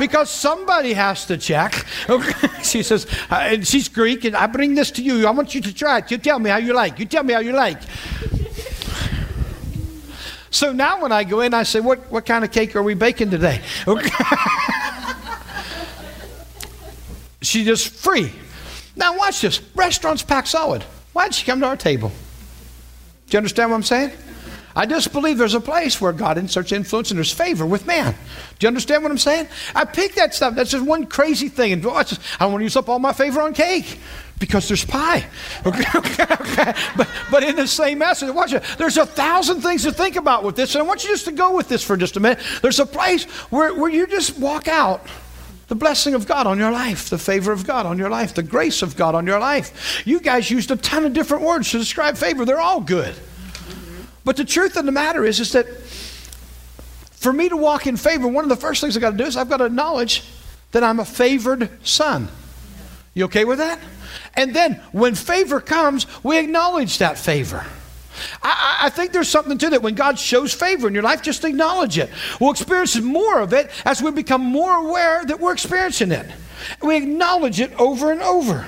[0.00, 1.86] Because somebody has to check.
[2.64, 5.24] she says, uh, and she's Greek, and I bring this to you.
[5.28, 6.10] I want you to try it.
[6.10, 6.98] You tell me how you like.
[6.98, 7.80] You tell me how you like.
[10.50, 12.94] So now when I go in, I say, What, what kind of cake are we
[12.94, 13.60] baking today?
[17.42, 18.32] she just free.
[18.96, 19.60] Now watch this.
[19.76, 20.84] Restaurants pack solid.
[21.12, 22.10] Why did she come to our table?
[23.26, 24.12] Do you understand what I'm saying?
[24.74, 28.14] I just believe there's a place where God inserts influence and there's favor with man.
[28.58, 29.48] Do you understand what I'm saying?
[29.74, 30.54] I pick that stuff.
[30.54, 31.72] That's just one crazy thing.
[31.72, 33.98] And oh, I don't want to use up all my favor on cake
[34.38, 35.26] because there's pie.
[35.66, 36.74] Okay, okay, okay.
[36.96, 38.64] But, but in the same message, watch it.
[38.78, 40.74] There's a thousand things to think about with this.
[40.74, 42.40] And I want you just to go with this for just a minute.
[42.62, 45.06] There's a place where, where you just walk out
[45.72, 48.42] the blessing of God on your life, the favor of God on your life, the
[48.42, 50.02] grace of God on your life.
[50.06, 52.44] You guys used a ton of different words to describe favor.
[52.44, 53.14] They're all good.
[54.22, 55.66] But the truth of the matter is, is that
[57.12, 59.24] for me to walk in favor, one of the first things I've got to do
[59.24, 60.24] is I've got to acknowledge
[60.72, 62.28] that I'm a favored son.
[63.14, 63.80] You okay with that?
[64.34, 67.64] And then when favor comes, we acknowledge that favor.
[68.42, 69.82] I, I, think there's something to that.
[69.82, 72.10] When God shows favor in your life, just acknowledge it.
[72.40, 76.26] We'll experience more of it as we become more aware that we're experiencing it.
[76.82, 78.66] We acknowledge it over and over.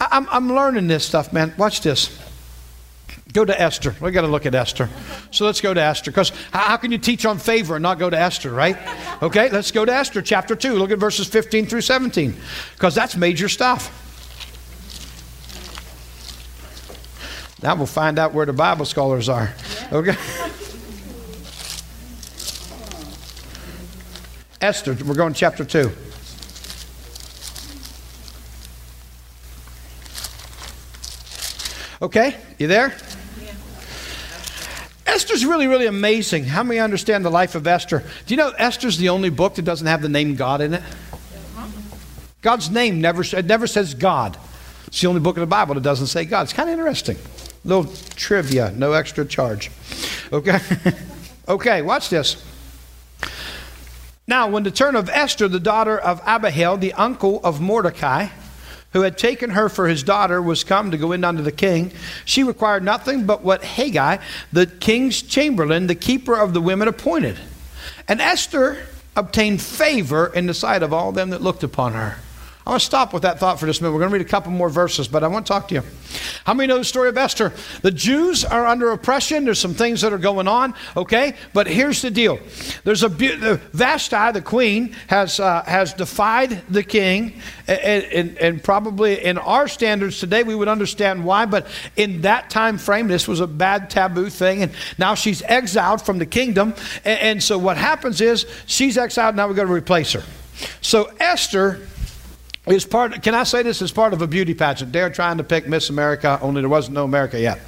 [0.00, 1.54] I, I'm, I'm learning this stuff, man.
[1.56, 2.18] Watch this.
[3.32, 3.94] Go to Esther.
[4.00, 4.88] We got to look at Esther.
[5.30, 6.10] So let's go to Esther.
[6.10, 8.76] Because how, can you teach on favor and not go to Esther, right?
[9.22, 10.74] Okay, let's go to Esther chapter 2.
[10.74, 12.34] Look at verses 15 through 17.
[12.74, 14.09] Because that's major stuff.
[17.62, 19.52] Now we'll find out where the Bible scholars are.
[19.92, 20.16] Okay?
[24.60, 25.90] Esther, we're going to chapter 2.
[32.02, 32.94] Okay, you there?
[35.06, 36.44] Esther's really, really amazing.
[36.44, 38.02] How many understand the life of Esther?
[38.26, 40.82] Do you know Esther's the only book that doesn't have the name God in it?
[41.12, 41.66] Uh-huh.
[42.40, 44.38] God's name never, it never says God.
[44.86, 46.42] It's the only book in the Bible that doesn't say God.
[46.42, 47.18] It's kind of interesting.
[47.64, 49.70] Little trivia, no extra charge.
[50.32, 50.58] Okay?
[51.48, 52.42] okay, watch this.
[54.26, 58.28] Now, when the turn of Esther, the daughter of Abihail, the uncle of Mordecai,
[58.92, 61.92] who had taken her for his daughter, was come to go in unto the king,
[62.24, 64.20] she required nothing but what Hegai,
[64.52, 67.38] the king's chamberlain, the keeper of the women, appointed.
[68.08, 68.78] And Esther
[69.16, 72.16] obtained favor in the sight of all them that looked upon her.
[72.66, 73.94] I'm going to stop with that thought for just a minute.
[73.94, 75.82] We're going to read a couple more verses, but I want to talk to you.
[76.44, 77.54] How many know the story of Esther?
[77.80, 79.46] The Jews are under oppression.
[79.46, 81.36] There's some things that are going on, okay?
[81.54, 82.38] But here's the deal.
[82.84, 88.62] There's a the Vashti, the queen, has uh, has defied the king, and, and, and
[88.62, 91.46] probably in our standards today we would understand why.
[91.46, 91.66] But
[91.96, 96.18] in that time frame, this was a bad taboo thing, and now she's exiled from
[96.18, 96.74] the kingdom.
[97.06, 99.34] And, and so what happens is she's exiled.
[99.34, 100.22] Now we got to replace her.
[100.82, 101.86] So Esther
[102.70, 104.92] is part can i say this is part of a beauty pageant?
[104.92, 107.60] They're trying to pick miss america only there wasn't no america yet.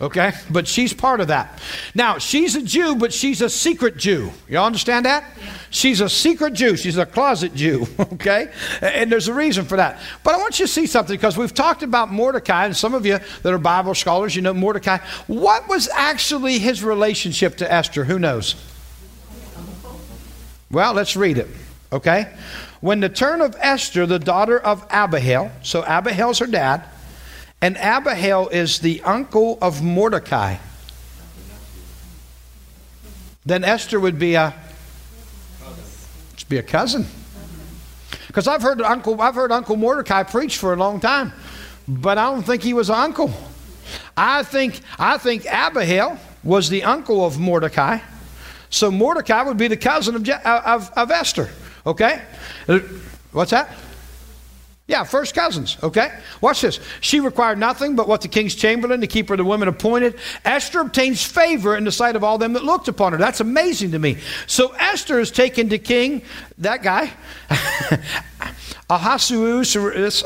[0.00, 0.32] Okay?
[0.50, 1.60] But she's part of that.
[1.94, 4.30] Now she's a jew but she's a secret jew.
[4.48, 5.24] Y'all understand that?
[5.38, 5.58] Yeah.
[5.70, 6.76] she's a secret jew.
[6.76, 8.50] She's a closet jew okay?
[8.80, 10.00] And there's a reason for that.
[10.24, 13.04] But i want you to see something because we've talked about mordecai and some of
[13.04, 14.98] you that are bible scholars you know mordecai.
[15.26, 18.04] What was actually his relationship to esther?
[18.04, 18.54] Who knows?
[20.70, 21.48] Well let's read it
[21.92, 22.32] okay
[22.80, 26.84] when the turn of Esther, the daughter of Abihail, so Abihail's her dad,
[27.60, 30.56] and Abihail is the uncle of Mordecai,
[33.44, 34.54] then Esther would be a
[36.48, 37.06] be a cousin.
[38.26, 41.32] Because I've heard Uncle I've heard Uncle Mordecai preach for a long time,
[41.86, 43.32] but I don't think he was an uncle.
[44.16, 47.98] I think I think Abihail was the uncle of Mordecai,
[48.70, 51.50] so Mordecai would be the cousin of, of, of Esther.
[51.88, 52.20] Okay?
[53.32, 53.70] What's that?
[54.86, 56.18] Yeah, first cousins, okay?
[56.42, 56.80] Watch this.
[57.00, 60.18] She required nothing but what the king's chamberlain the keeper of the women appointed.
[60.44, 63.18] Esther obtains favor in the sight of all them that looked upon her.
[63.18, 64.18] That's amazing to me.
[64.46, 66.22] So Esther is taken to king,
[66.58, 67.10] that guy,
[68.90, 70.22] Ahasuerus,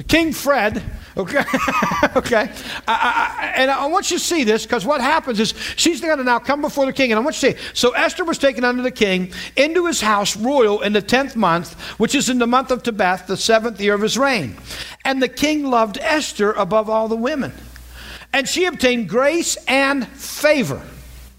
[0.08, 0.82] King Fred,
[1.16, 1.38] Okay,
[2.16, 2.50] okay.
[2.86, 6.18] I, I, and I want you to see this because what happens is she's going
[6.18, 7.68] to now come before the king, and I want you to see.
[7.72, 11.72] So Esther was taken under the king into his house royal in the tenth month,
[11.98, 14.58] which is in the month of Tebeth, the seventh year of his reign.
[15.06, 17.52] And the king loved Esther above all the women,
[18.34, 20.82] and she obtained grace and favor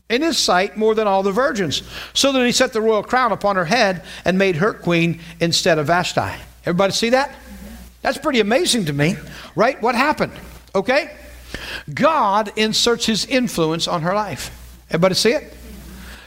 [0.09, 1.83] in his sight more than all the virgins,
[2.13, 5.77] so that he set the royal crown upon her head and made her queen instead
[5.77, 6.31] of Vashti.
[6.65, 7.35] Everybody see that?
[8.01, 9.15] That's pretty amazing to me,
[9.55, 9.81] right?
[9.81, 10.33] What happened?
[10.75, 11.15] Okay?
[11.93, 14.51] God inserts his influence on her life.
[14.89, 15.53] Everybody see it?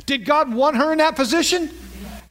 [0.07, 1.71] Did God want her in that position?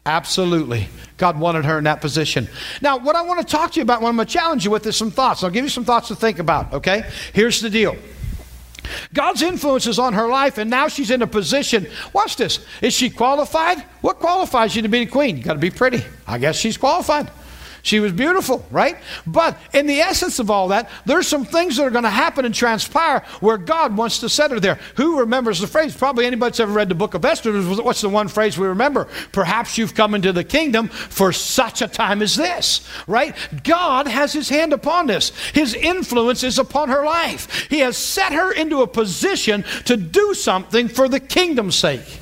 [0.06, 0.88] Absolutely.
[1.18, 2.48] God wanted her in that position.
[2.82, 4.72] Now, what I want to talk to you about, what I'm going to challenge you
[4.72, 5.44] with, is some thoughts.
[5.44, 7.10] I'll give you some thoughts to think about, okay?
[7.34, 7.96] Here's the deal.
[9.14, 11.88] God's influence is on her life, and now she's in a position.
[12.14, 12.66] Watch this.
[12.82, 13.80] Is she qualified?
[14.02, 15.38] What qualifies you to be the queen?
[15.38, 16.04] You got to be pretty.
[16.26, 17.30] I guess she's qualified.
[17.82, 18.98] She was beautiful, right?
[19.26, 22.46] But in the essence of all that, there's some things that are going to happen
[22.46, 24.80] and transpire where God wants to set her there.
[24.96, 25.96] Who remembers the phrase?
[25.96, 27.60] Probably anybody that's ever read the book of Esther.
[27.62, 29.08] What's the one phrase we remember?
[29.32, 33.36] Perhaps you've come into the kingdom for such a time as this, right?
[33.64, 35.32] God has his hand upon this.
[35.54, 37.68] His influence is upon her life.
[37.70, 42.20] He has set her into a position to do something for the kingdom's sake.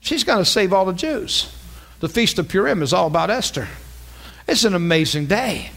[0.00, 1.52] She's going to save all the Jews.
[2.00, 3.68] The Feast of Purim is all about Esther.
[4.46, 5.70] It's an amazing day.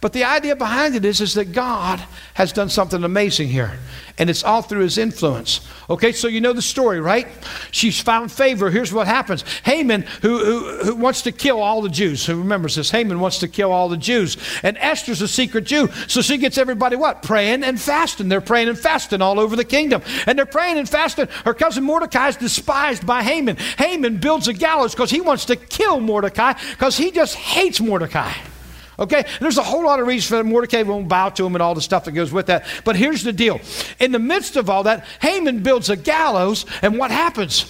[0.00, 2.02] But the idea behind it is, is that God
[2.34, 3.72] has done something amazing here.
[4.18, 5.66] And it's all through his influence.
[5.88, 7.26] Okay, so you know the story, right?
[7.70, 8.70] She's found favor.
[8.70, 12.76] Here's what happens Haman, who, who, who wants to kill all the Jews, who remembers
[12.76, 12.90] this?
[12.90, 14.36] Haman wants to kill all the Jews.
[14.62, 15.88] And Esther's a secret Jew.
[16.08, 17.22] So she gets everybody what?
[17.22, 18.28] Praying and fasting.
[18.28, 20.02] They're praying and fasting all over the kingdom.
[20.26, 21.28] And they're praying and fasting.
[21.44, 23.56] Her cousin Mordecai is despised by Haman.
[23.78, 28.32] Haman builds a gallows because he wants to kill Mordecai because he just hates Mordecai.
[29.02, 29.24] Okay?
[29.40, 30.44] There's a whole lot of reasons for that.
[30.44, 32.64] Mordecai won't bow to him and all the stuff that goes with that.
[32.84, 33.60] But here's the deal.
[33.98, 37.66] In the midst of all that, Haman builds a gallows, and what happens?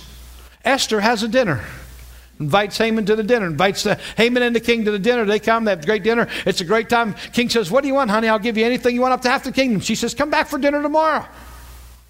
[0.64, 1.64] Esther has a dinner.
[2.38, 5.24] Invites Haman to the dinner, invites the, Haman and the king to the dinner.
[5.24, 6.28] They come, they have a great dinner.
[6.44, 7.14] It's a great time.
[7.32, 8.28] King says, What do you want, honey?
[8.28, 9.80] I'll give you anything you want up to half the kingdom.
[9.80, 11.24] She says, Come back for dinner tomorrow.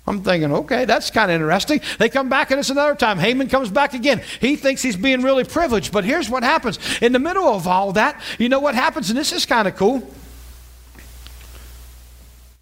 [0.06, 1.80] I'm thinking, okay, that's kind of interesting.
[1.98, 3.18] They come back and it's another time.
[3.18, 4.20] Haman comes back again.
[4.40, 6.78] He thinks he's being really privileged, but here's what happens.
[7.00, 9.10] In the middle of all that, you know what happens?
[9.10, 10.12] And this is kind of cool.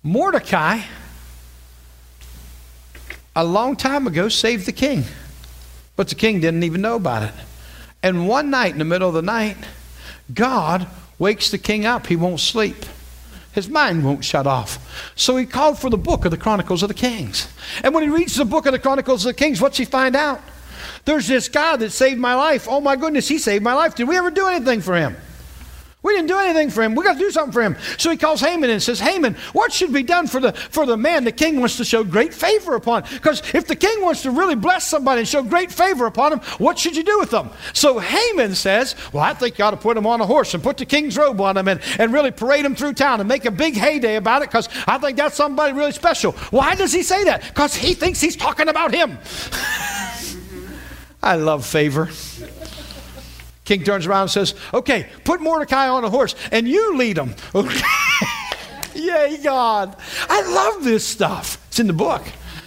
[0.02, 0.80] Mordecai,
[3.34, 5.04] a long time ago, saved the king,
[5.96, 7.34] but the king didn't even know about it.
[8.02, 9.56] And one night, in the middle of the night,
[10.32, 10.86] God
[11.18, 12.06] wakes the king up.
[12.06, 12.76] He won't sleep.
[13.52, 15.12] His mind won't shut off.
[15.16, 17.52] So he called for the book of the Chronicles of the Kings.
[17.82, 20.14] And when he reads the book of the Chronicles of the Kings, what's he find
[20.14, 20.40] out?
[21.04, 22.68] There's this guy that saved my life.
[22.68, 23.94] Oh my goodness, he saved my life.
[23.94, 25.16] Did we ever do anything for him?
[26.02, 26.94] We didn't do anything for him.
[26.94, 27.76] We got to do something for him.
[27.98, 30.96] So he calls Haman and says, Haman, what should be done for the for the
[30.96, 33.02] man the king wants to show great favor upon?
[33.12, 36.38] Because if the king wants to really bless somebody and show great favor upon him,
[36.56, 37.50] what should you do with them?
[37.74, 40.62] So Haman says, Well, I think you ought to put him on a horse and
[40.62, 43.44] put the king's robe on him and, and really parade him through town and make
[43.44, 46.32] a big heyday about it because I think that's somebody really special.
[46.50, 47.42] Why does he say that?
[47.42, 49.18] Because he thinks he's talking about him.
[51.22, 52.08] I love favor.
[53.70, 57.36] King turns around and says, Okay, put Mordecai on a horse and you lead him.
[57.54, 57.80] Okay.
[58.96, 59.94] Yay, God.
[60.28, 61.64] I love this stuff.
[61.68, 62.24] It's in the book.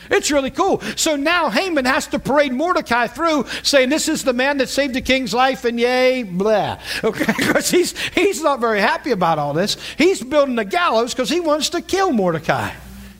[0.10, 0.80] It's really cool.
[0.96, 4.94] So now Haman has to parade Mordecai through saying, This is the man that saved
[4.94, 6.80] the king's life, and yay, blah.
[7.04, 9.76] Okay, because he's, he's not very happy about all this.
[9.98, 12.72] He's building the gallows because he wants to kill Mordecai.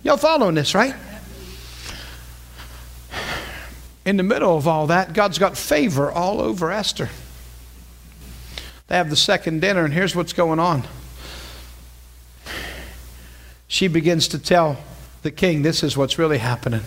[0.04, 0.96] Y'all following this, right?
[4.06, 7.10] In the middle of all that, God's got favor all over Esther.
[8.88, 10.84] They have the second dinner, and here's what's going on.
[13.68, 14.78] She begins to tell
[15.24, 16.82] the king, This is what's really happening.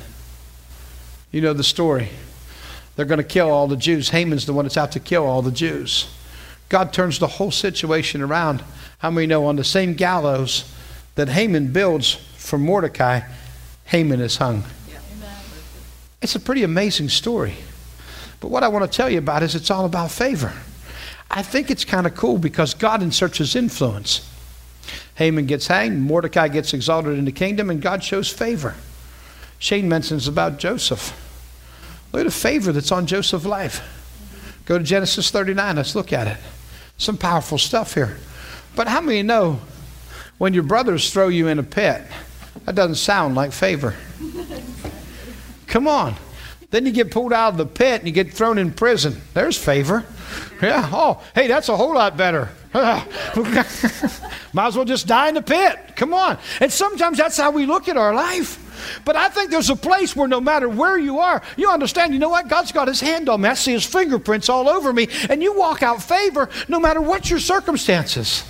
[1.33, 2.11] You know the story.
[2.95, 4.11] They're going to kill all the Jews.
[4.11, 6.09] Haman's the one that's out to kill all the Jews.
[6.69, 8.65] God turns the whole situation around.
[8.99, 10.73] How many know on the same gallows
[11.15, 13.21] that Haman builds for Mordecai,
[13.85, 14.65] Haman is hung?
[14.89, 14.99] Yeah.
[16.23, 17.55] It's a pretty amazing story.
[18.41, 20.53] But what I want to tell you about is it's all about favor.
[21.31, 24.29] I think it's kind of cool because God inserts his influence.
[25.17, 28.75] Haman gets hanged, Mordecai gets exalted in the kingdom, and God shows favor.
[29.59, 31.23] Shane mentions about Joseph.
[32.13, 33.81] Look at the favor that's on Joseph's life.
[34.67, 36.39] Go to Genesis 39, let's look at it.
[36.99, 38.17] Some powerful stuff here.
[38.75, 39.61] But how many know
[40.39, 42.03] when your brothers throw you in a pit,
[42.65, 43.95] that doesn't sound like favor?
[45.67, 46.15] Come on.
[46.71, 49.21] Then you get pulled out of the pit and you get thrown in prison.
[49.35, 50.05] There's favor.
[50.63, 50.89] Yeah.
[50.93, 52.49] Oh, hey, that's a whole lot better.
[52.75, 55.79] Might as well just die in the pit.
[55.97, 56.39] Come on.
[56.61, 58.63] And sometimes that's how we look at our life.
[59.05, 62.19] But I think there's a place where no matter where you are, you understand, you
[62.19, 62.49] know what?
[62.49, 63.49] God's got his hand on me.
[63.49, 65.09] I see his fingerprints all over me.
[65.31, 68.45] And you walk out favor no matter what your circumstances.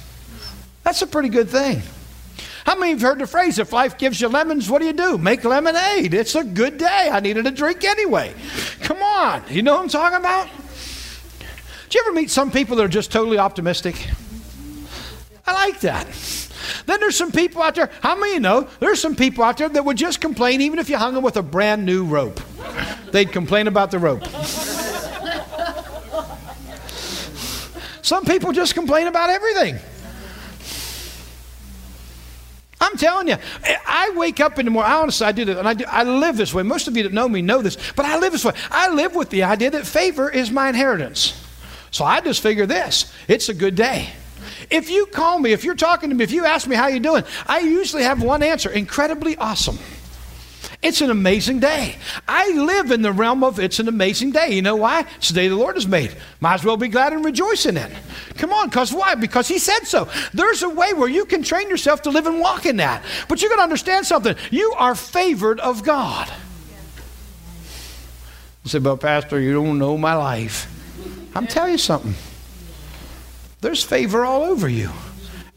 [0.82, 1.82] That's a pretty good thing.
[2.64, 4.86] How many of you have heard the phrase, if life gives you lemons, what do
[4.86, 5.18] you do?
[5.18, 6.12] Make lemonade.
[6.14, 7.08] It's a good day.
[7.12, 8.34] I needed a drink anyway.
[8.80, 9.44] Come on.
[9.48, 10.48] You know what I'm talking about?
[11.88, 14.08] Do you ever meet some people that are just totally optimistic?
[15.46, 16.06] I like that.
[16.86, 18.68] Then there's some people out there, how many you know?
[18.80, 21.36] There's some people out there that would just complain even if you hung them with
[21.36, 22.40] a brand new rope.
[23.12, 24.24] They'd complain about the rope.
[28.02, 29.78] Some people just complain about everything.
[32.80, 33.36] I'm telling you,
[33.86, 34.92] I wake up in the morning.
[34.92, 36.62] Honestly, I do this, and I, do, I live this way.
[36.62, 38.52] Most of you that know me know this, but I live this way.
[38.70, 41.45] I live with the idea that favor is my inheritance.
[41.90, 44.08] So I just figure this: it's a good day.
[44.70, 47.00] If you call me, if you're talking to me, if you ask me how you
[47.00, 49.78] doing, I usually have one answer: incredibly awesome.
[50.82, 51.96] It's an amazing day.
[52.28, 54.50] I live in the realm of it's an amazing day.
[54.50, 55.06] You know why?
[55.16, 56.14] It's the day the Lord has made.
[56.40, 57.90] Might as well be glad and rejoice in it.
[58.36, 59.14] Come on, because why?
[59.14, 60.08] Because He said so.
[60.34, 63.02] There's a way where you can train yourself to live and walk in that.
[63.26, 64.36] But you're going to understand something.
[64.50, 66.30] You are favored of God.
[68.64, 70.70] You say, but Pastor, you don't know my life.
[71.36, 72.14] I'm telling you something.
[73.60, 74.90] There's favor all over you.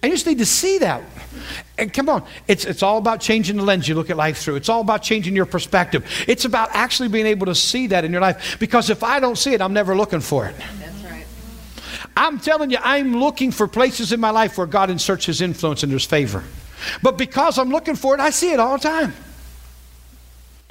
[0.01, 1.03] And you just need to see that.
[1.77, 4.55] And come on, it's, it's all about changing the lens you look at life through.
[4.55, 6.05] It's all about changing your perspective.
[6.27, 8.57] It's about actually being able to see that in your life.
[8.59, 10.55] Because if I don't see it, I'm never looking for it.
[10.79, 11.25] That's right.
[12.15, 15.83] I'm telling you, I'm looking for places in my life where God inserts His influence
[15.83, 16.43] and there's favor.
[17.01, 19.13] But because I'm looking for it, I see it all the time.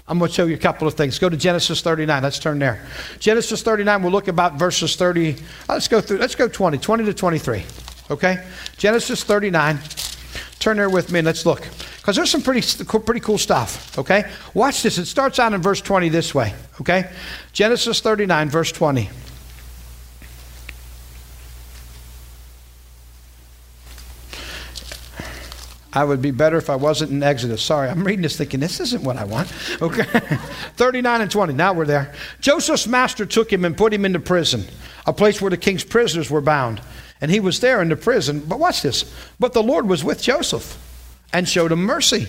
[0.08, 1.18] I'm going to show you a couple of things.
[1.18, 2.22] Go to Genesis 39.
[2.22, 2.82] Let's turn there.
[3.18, 5.34] Genesis 39, we'll look about verses 30.
[5.34, 5.36] Uh,
[5.68, 7.62] let's go through, let's go 20, 20 to 23.
[8.10, 8.46] Okay?
[8.78, 9.78] Genesis 39.
[10.60, 11.68] Turn there with me and let's look.
[11.98, 13.98] Because there's some pretty, pretty cool stuff.
[13.98, 14.24] Okay?
[14.54, 14.96] Watch this.
[14.96, 16.54] It starts out in verse 20 this way.
[16.80, 17.10] Okay?
[17.52, 19.10] Genesis 39, verse 20.
[25.92, 27.62] I would be better if I wasn't in Exodus.
[27.62, 29.52] Sorry, I'm reading this thinking this isn't what I want.
[29.80, 30.02] Okay.
[30.76, 31.54] 39 and 20.
[31.54, 32.12] Now we're there.
[32.40, 34.64] Joseph's master took him and put him into prison,
[35.06, 36.82] a place where the king's prisoners were bound.
[37.20, 38.40] And he was there in the prison.
[38.40, 39.12] But watch this.
[39.40, 40.78] But the Lord was with Joseph
[41.32, 42.28] and showed him mercy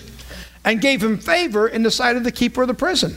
[0.64, 3.16] and gave him favor in the sight of the keeper of the prison.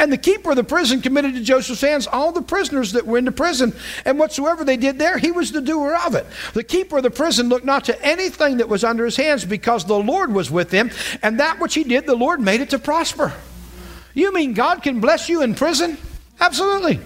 [0.00, 3.18] And the keeper of the prison committed to Joseph's hands all the prisoners that were
[3.18, 3.74] in the prison,
[4.06, 6.26] and whatsoever they did there, he was the doer of it.
[6.54, 9.84] The keeper of the prison looked not to anything that was under his hands, because
[9.84, 10.90] the Lord was with him,
[11.22, 13.34] and that which he did, the Lord made it to prosper.
[14.14, 15.98] You mean God can bless you in prison?
[16.40, 16.98] Absolutely.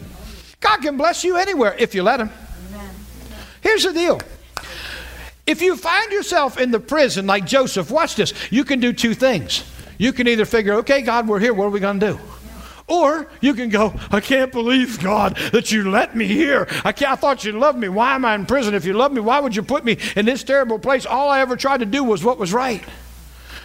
[0.60, 2.30] God can bless you anywhere if you let him.
[3.60, 4.20] here's the deal.
[5.48, 8.32] If you find yourself in the prison like Joseph, watch this.
[8.52, 9.64] You can do two things.
[9.98, 11.52] You can either figure, okay, God, we're here.
[11.52, 12.20] What are we going to do?
[12.86, 16.66] Or you can go, I can't believe, God, that you let me here.
[16.84, 17.88] I, I thought you loved me.
[17.88, 18.74] Why am I in prison?
[18.74, 21.06] If you love me, why would you put me in this terrible place?
[21.06, 22.84] All I ever tried to do was what was right.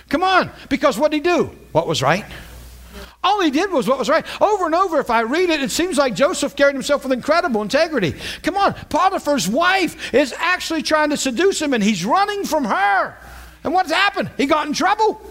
[0.07, 1.55] Come on, because what did he do?
[1.73, 2.25] What was right?
[3.21, 4.25] All he did was what was right.
[4.41, 7.61] Over and over, if I read it, it seems like Joseph carried himself with incredible
[7.61, 8.15] integrity.
[8.43, 13.17] Come on, Potiphar's wife is actually trying to seduce him, and he's running from her.
[13.65, 14.31] And what's happened?
[14.37, 15.21] He got in trouble.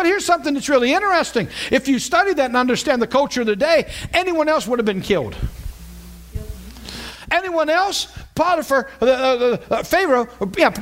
[0.00, 1.46] But here's something that's really interesting.
[1.70, 4.86] If you study that and understand the culture of the day, anyone else would have
[4.86, 5.36] been killed.
[7.30, 10.72] Anyone else, Potiphar, uh, uh, uh, Pharaoh, yeah,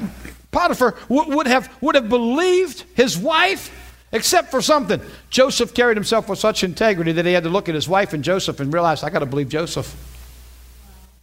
[0.53, 3.73] Potiphar w- would have would have believed his wife,
[4.13, 5.01] except for something.
[5.31, 8.23] Joseph carried himself with such integrity that he had to look at his wife and
[8.23, 9.97] Joseph and realize, I got to believe Joseph.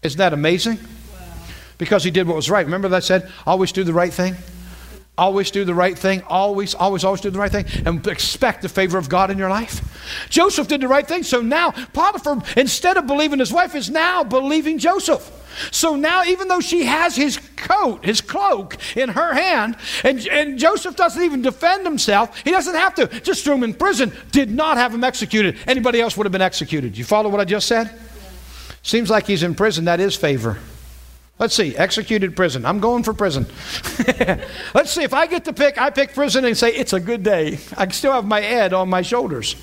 [0.03, 0.80] Isn't that amazing?
[1.77, 2.65] Because he did what was right.
[2.65, 4.35] Remember that I said, always do the right thing.
[5.18, 6.24] Always do the right thing.
[6.28, 7.66] Always, always, always do the right thing.
[7.86, 10.28] And expect the favor of God in your life.
[10.30, 11.24] Joseph did the right thing.
[11.24, 15.32] So now Potiphar, instead of believing his wife, is now believing Joseph.
[15.72, 20.60] So now, even though she has his coat, his cloak in her hand, and, and
[20.60, 23.08] Joseph doesn't even defend himself, he doesn't have to.
[23.22, 25.58] Just threw him in prison, did not have him executed.
[25.66, 26.98] Anybody else would have been executed.
[26.98, 27.90] You follow what I just said?
[28.84, 29.86] Seems like he's in prison.
[29.86, 30.58] That is favor.
[31.38, 32.66] Let's see, executed prison.
[32.66, 33.45] I'm going for prison.
[34.74, 37.24] Let's see, if I get to pick, I pick prison and say, it's a good
[37.24, 37.60] day.
[37.76, 39.56] I still have my head on my shoulders.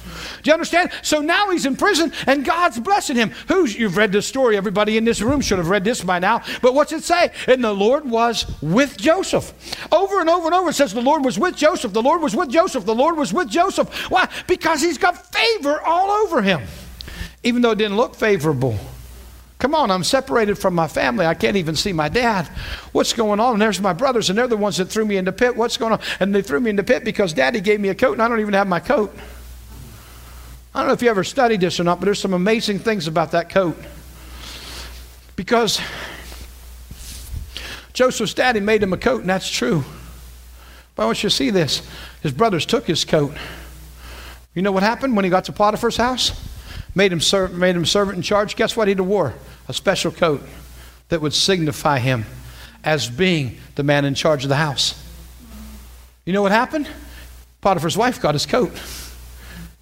[0.42, 0.90] Do you understand?
[1.00, 3.30] So now he's in prison and God's blessing him.
[3.48, 4.58] Who's, you've read this story.
[4.58, 6.42] Everybody in this room should have read this by now.
[6.60, 7.30] But what's it say?
[7.48, 9.54] And the Lord was with Joseph.
[9.90, 11.94] Over and over and over it says the Lord was with Joseph.
[11.94, 12.84] The Lord was with Joseph.
[12.84, 14.10] The Lord was with Joseph.
[14.10, 14.28] Why?
[14.46, 16.60] Because he's got favor all over him.
[17.42, 18.78] Even though it didn't look favorable.
[19.62, 21.24] Come on, I'm separated from my family.
[21.24, 22.48] I can't even see my dad.
[22.90, 23.52] What's going on?
[23.52, 25.54] And there's my brothers, and they're the ones that threw me in the pit.
[25.54, 26.00] What's going on?
[26.18, 28.26] And they threw me in the pit because daddy gave me a coat, and I
[28.26, 29.16] don't even have my coat.
[30.74, 33.06] I don't know if you ever studied this or not, but there's some amazing things
[33.06, 33.76] about that coat.
[35.36, 35.80] Because
[37.92, 39.84] Joseph's daddy made him a coat, and that's true.
[40.96, 41.88] But I want you to see this.
[42.20, 43.32] His brothers took his coat.
[44.54, 46.51] You know what happened when he got to Potiphar's house?
[46.94, 48.56] Made him, serv- made him servant in charge.
[48.56, 49.34] Guess what he'd have wore?
[49.68, 50.42] A special coat
[51.08, 52.26] that would signify him
[52.84, 54.98] as being the man in charge of the house.
[56.24, 56.88] You know what happened?
[57.60, 58.72] Potiphar's wife got his coat.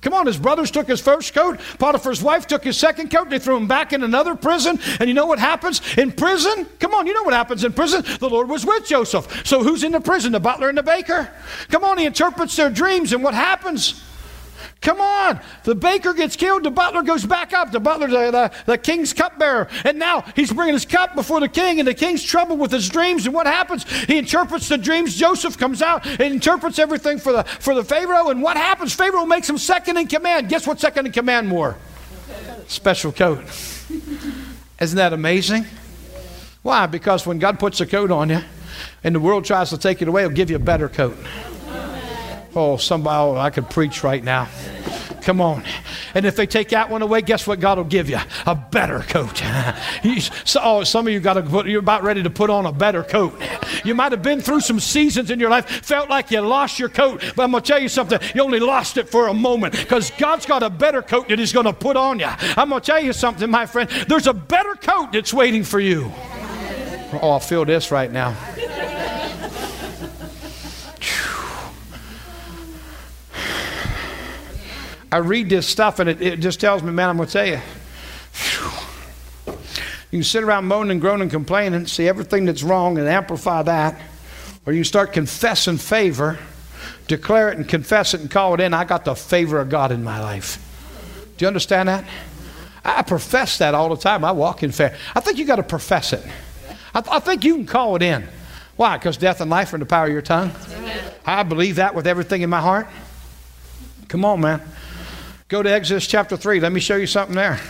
[0.03, 1.61] Come on, his brothers took his first coat.
[1.78, 3.28] Potiphar's wife took his second coat.
[3.28, 4.78] They threw him back in another prison.
[4.99, 6.66] And you know what happens in prison?
[6.78, 8.03] Come on, you know what happens in prison?
[8.19, 9.47] The Lord was with Joseph.
[9.47, 10.32] So who's in the prison?
[10.32, 11.28] The butler and the baker?
[11.69, 13.12] Come on, he interprets their dreams.
[13.12, 14.03] And what happens?
[14.81, 15.40] Come on.
[15.65, 16.65] The baker gets killed.
[16.65, 17.70] The butler goes back up.
[17.70, 19.69] The butler, the, the, the, king's cupbearer.
[19.85, 22.89] And now he's bringing his cup before the king, and the king's troubled with his
[22.89, 23.27] dreams.
[23.27, 23.85] And what happens?
[24.05, 25.15] He interprets the dreams.
[25.15, 28.31] Joseph comes out and interprets everything for the, for the Pharaoh.
[28.31, 28.94] And what happens?
[28.94, 30.48] Pharaoh makes him second in command.
[30.48, 31.77] Guess what second in command wore?
[32.66, 33.44] Special coat.
[34.81, 35.66] Isn't that amazing?
[36.62, 36.86] Why?
[36.86, 38.40] Because when God puts a coat on you
[39.05, 41.19] and the world tries to take it away, he'll give you a better coat.
[42.55, 44.48] Oh, somebody, oh, I could preach right now.
[45.22, 45.62] Come on.
[46.14, 48.18] And if they take that one away, guess what God will give you?
[48.47, 49.36] A better coat.
[50.44, 52.72] so, oh, some of you got to put, you're about ready to put on a
[52.72, 53.40] better coat.
[53.85, 56.89] You might have been through some seasons in your life, felt like you lost your
[56.89, 58.18] coat, but I'm going to tell you something.
[58.35, 61.52] You only lost it for a moment because God's got a better coat that He's
[61.52, 62.28] going to put on you.
[62.56, 63.89] I'm going to tell you something, my friend.
[64.09, 66.10] There's a better coat that's waiting for you.
[67.22, 68.36] Oh, I feel this right now.
[75.12, 77.47] I read this stuff and it, it just tells me, man, I'm going to tell
[77.47, 77.61] you.
[78.32, 79.55] Whew.
[80.11, 83.62] You can sit around moaning and groaning and complaining, see everything that's wrong and amplify
[83.62, 84.01] that.
[84.66, 86.39] Or you start confessing favor,
[87.07, 88.74] declare it and confess it and call it in.
[88.74, 90.59] I got the favor of God in my life.
[91.37, 92.05] Do you understand that?
[92.85, 94.24] I profess that all the time.
[94.24, 94.95] I walk in faith.
[95.15, 96.24] I think you got to profess it.
[96.93, 98.27] I, th- I, think you can call it in.
[98.77, 98.97] Why?
[98.97, 100.51] Because death and life are in the power of your tongue.
[101.24, 102.89] I believe that with everything in my heart.
[104.09, 104.61] Come on, man.
[105.51, 106.60] Go to Exodus chapter 3.
[106.60, 107.55] Let me show you something there.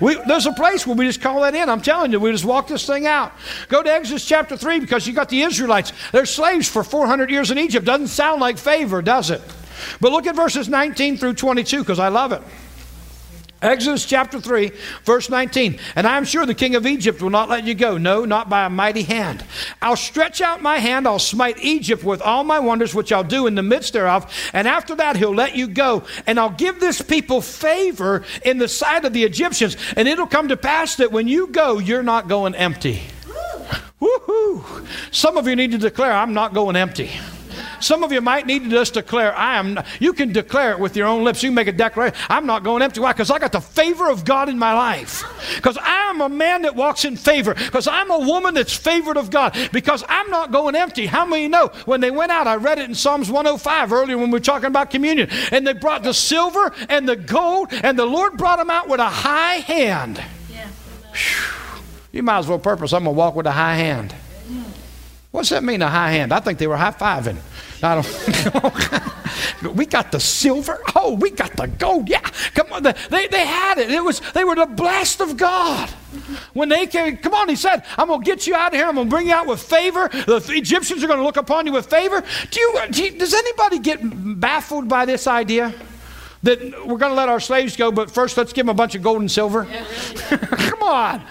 [0.00, 1.68] we, there's a place where we just call that in.
[1.68, 3.32] I'm telling you, we just walk this thing out.
[3.68, 5.92] Go to Exodus chapter 3 because you got the Israelites.
[6.10, 7.86] They're slaves for 400 years in Egypt.
[7.86, 9.42] Doesn't sound like favor, does it?
[10.00, 12.42] But look at verses 19 through 22 because I love it.
[13.60, 14.70] Exodus chapter 3,
[15.04, 15.78] verse 19.
[15.96, 17.98] And I am sure the king of Egypt will not let you go.
[17.98, 19.44] No, not by a mighty hand.
[19.82, 21.08] I'll stretch out my hand.
[21.08, 24.32] I'll smite Egypt with all my wonders, which I'll do in the midst thereof.
[24.52, 26.04] And after that, he'll let you go.
[26.26, 29.76] And I'll give this people favor in the sight of the Egyptians.
[29.96, 33.02] And it'll come to pass that when you go, you're not going empty.
[34.00, 34.86] Woohoo!
[35.10, 37.10] Some of you need to declare, I'm not going empty.
[37.80, 39.78] Some of you might need to just declare, I am.
[40.00, 41.42] You can declare it with your own lips.
[41.42, 42.18] You can make a declaration.
[42.28, 43.00] I'm not going empty.
[43.00, 43.12] Why?
[43.12, 45.24] Because I got the favor of God in my life.
[45.56, 47.54] Because I am a man that walks in favor.
[47.54, 49.56] Because I'm a woman that's favored of God.
[49.72, 51.06] Because I'm not going empty.
[51.06, 52.46] How many know when they went out?
[52.46, 55.28] I read it in Psalms 105 earlier when we were talking about communion.
[55.52, 59.00] And they brought the silver and the gold, and the Lord brought them out with
[59.00, 60.22] a high hand.
[62.12, 64.14] You might as well purpose, I'm going to walk with a high hand.
[65.30, 66.32] What's that mean, a high hand?
[66.32, 67.36] I think they were high fiving.
[67.82, 69.74] I don't.
[69.76, 70.80] we got the silver.
[70.96, 72.08] Oh, we got the gold.
[72.08, 72.20] Yeah,
[72.54, 72.82] come on.
[72.82, 73.90] They, they had it.
[73.90, 75.90] It was they were the blessed of God.
[76.54, 78.86] When they came, come on, he said, "I'm gonna get you out of here.
[78.86, 80.08] I'm gonna bring you out with favor.
[80.08, 83.78] The Egyptians are gonna look upon you with favor." Do you, do you does anybody
[83.80, 84.00] get
[84.40, 85.74] baffled by this idea?
[86.42, 88.94] That we're going to let our slaves go, but first let's give them a bunch
[88.94, 89.66] of gold and silver.
[89.70, 89.84] Yeah,
[90.30, 90.46] really.
[90.70, 91.22] Come on.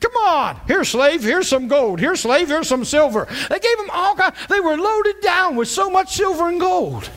[0.00, 0.60] Come on.
[0.66, 2.00] Here's slave, here's some gold.
[2.00, 3.28] Here's slave, here's some silver.
[3.48, 4.34] They gave them all kind.
[4.48, 7.10] They were loaded down with so much silver and gold.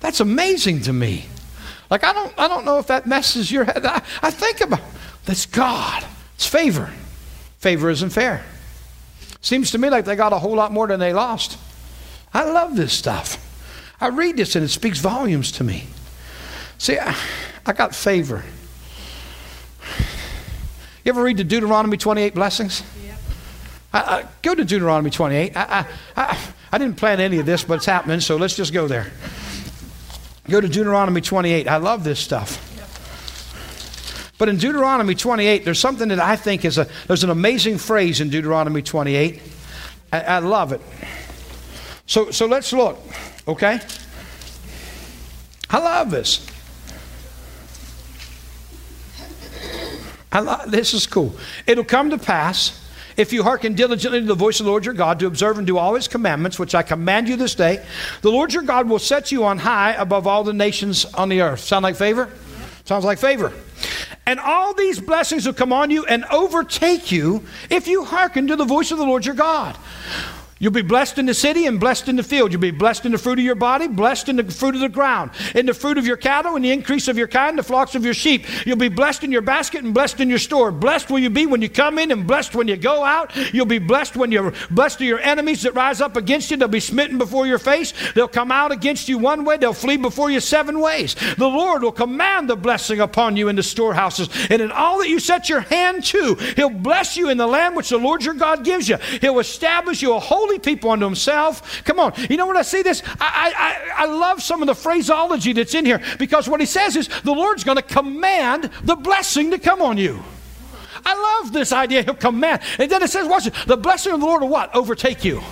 [0.00, 1.26] That's amazing to me.
[1.88, 3.84] Like I don't I don't know if that messes your head.
[3.84, 4.80] I, I think about
[5.24, 6.04] that's God.
[6.34, 6.90] It's favor.
[7.58, 8.42] Favor isn't fair.
[9.40, 11.58] Seems to me like they got a whole lot more than they lost.
[12.34, 13.38] I love this stuff.
[14.00, 15.84] I read this and it speaks volumes to me.
[16.82, 17.16] See, I,
[17.64, 18.42] I got favor.
[21.04, 22.82] You ever read the Deuteronomy 28 blessings?
[23.06, 23.14] Yeah.
[23.92, 25.56] I, I, go to Deuteronomy 28.
[25.56, 25.86] I,
[26.16, 26.38] I,
[26.72, 29.12] I didn't plan any of this, but it's happening, so let's just go there.
[30.50, 31.68] Go to Deuteronomy 28.
[31.68, 32.58] I love this stuff.
[34.36, 38.20] But in Deuteronomy 28, there's something that I think is a, there's an amazing phrase
[38.20, 39.40] in Deuteronomy 28.
[40.12, 40.80] I, I love it.
[42.06, 42.98] So, so let's look,
[43.46, 43.78] okay?
[45.70, 46.51] I love this.
[50.34, 51.34] Lo- this is cool.
[51.66, 52.78] It'll come to pass
[53.16, 55.66] if you hearken diligently to the voice of the Lord your God to observe and
[55.66, 57.84] do all his commandments, which I command you this day,
[58.22, 61.42] the Lord your God will set you on high above all the nations on the
[61.42, 61.60] earth.
[61.60, 62.30] Sound like favor?
[62.84, 63.52] Sounds like favor.
[64.24, 68.56] And all these blessings will come on you and overtake you if you hearken to
[68.56, 69.76] the voice of the Lord your God.
[70.62, 72.52] You'll be blessed in the city and blessed in the field.
[72.52, 74.88] You'll be blessed in the fruit of your body, blessed in the fruit of the
[74.88, 77.96] ground, in the fruit of your cattle, in the increase of your kind, the flocks
[77.96, 78.46] of your sheep.
[78.64, 80.70] You'll be blessed in your basket and blessed in your store.
[80.70, 83.34] Blessed will you be when you come in and blessed when you go out.
[83.52, 86.56] You'll be blessed when you're blessed to your enemies that rise up against you.
[86.56, 87.92] They'll be smitten before your face.
[88.14, 91.16] They'll come out against you one way, they'll flee before you seven ways.
[91.38, 95.08] The Lord will command the blessing upon you in the storehouses and in all that
[95.08, 96.36] you set your hand to.
[96.54, 98.98] He'll bless you in the land which the Lord your God gives you.
[99.20, 101.82] He'll establish you a holy holy people unto himself.
[101.84, 102.12] Come on.
[102.28, 103.02] You know what I see this?
[103.20, 103.52] I,
[103.96, 107.08] I, I love some of the phraseology that's in here because what he says is
[107.22, 110.22] the Lord's going to command the blessing to come on you.
[111.04, 112.02] I love this idea.
[112.02, 112.62] He'll command.
[112.78, 113.54] And then it says, watch it.
[113.66, 114.74] The blessing of the Lord will what?
[114.74, 115.42] Overtake you.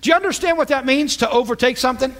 [0.00, 2.14] Do you understand what that means to overtake something?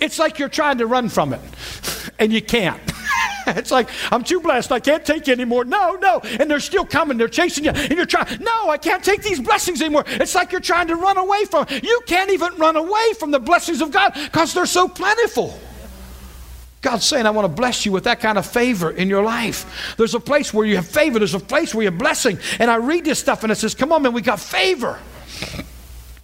[0.00, 1.40] It's like you're trying to run from it
[2.18, 2.80] and you can't.
[3.46, 4.72] it's like, I'm too blessed.
[4.72, 5.64] I can't take anymore.
[5.64, 6.20] No, no.
[6.24, 7.16] And they're still coming.
[7.16, 7.70] They're chasing you.
[7.70, 10.04] And you're trying, no, I can't take these blessings anymore.
[10.06, 11.66] It's like you're trying to run away from.
[11.70, 15.58] You can't even run away from the blessings of God because they're so plentiful.
[16.82, 19.94] God's saying, I want to bless you with that kind of favor in your life.
[19.96, 22.38] There's a place where you have favor, there's a place where you have blessing.
[22.60, 24.98] And I read this stuff and it says, Come on, man, we got favor.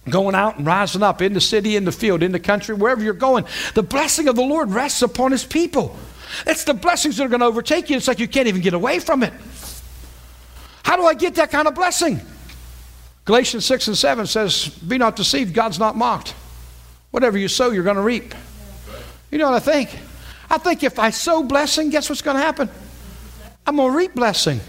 [0.09, 3.01] Going out and rising up in the city, in the field, in the country, wherever
[3.01, 5.97] you're going, the blessing of the Lord rests upon his people.
[6.45, 7.97] It's the blessings that are going to overtake you.
[7.97, 9.33] It's like you can't even get away from it.
[10.83, 12.19] How do I get that kind of blessing?
[13.25, 16.35] Galatians 6 and 7 says, Be not deceived, God's not mocked.
[17.11, 18.33] Whatever you sow, you're going to reap.
[19.31, 19.97] You know what I think?
[20.49, 22.69] I think if I sow blessing, guess what's going to happen?
[23.65, 24.59] I'm going to reap blessing.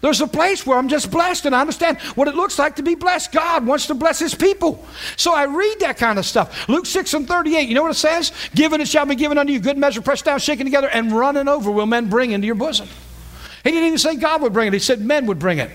[0.00, 2.82] There's a place where I'm just blessed and I understand what it looks like to
[2.82, 3.32] be blessed.
[3.32, 4.84] God wants to bless his people.
[5.16, 6.68] So I read that kind of stuff.
[6.68, 8.32] Luke 6 and 38, you know what it says?
[8.54, 11.48] Given it shall be given unto you, good measure, pressed down, shaken together, and running
[11.48, 12.88] over will men bring into your bosom.
[13.64, 15.70] He didn't even say God would bring it, he said men would bring it.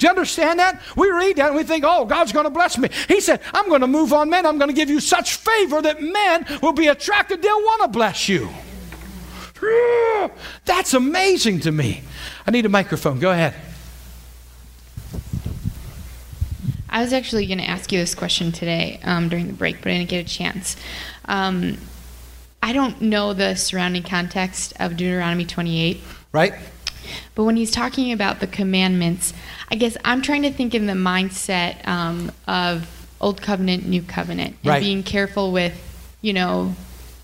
[0.00, 0.80] Do you understand that?
[0.96, 2.88] We read that and we think, oh, God's going to bless me.
[3.06, 4.46] He said, I'm going to move on men.
[4.46, 7.42] I'm going to give you such favor that men will be attracted.
[7.42, 8.48] They'll want to bless you.
[10.64, 12.02] That's amazing to me.
[12.50, 13.20] I need a microphone.
[13.20, 13.54] Go ahead.
[16.88, 19.92] I was actually going to ask you this question today um, during the break, but
[19.92, 20.74] I didn't get a chance.
[21.26, 21.78] Um,
[22.60, 26.00] I don't know the surrounding context of Deuteronomy 28.
[26.32, 26.54] right?
[27.36, 29.32] But when he's talking about the commandments,
[29.70, 32.88] I guess I'm trying to think in the mindset um, of
[33.20, 34.82] old covenant, new covenant, and Right.
[34.82, 35.80] being careful with,
[36.20, 36.74] you know,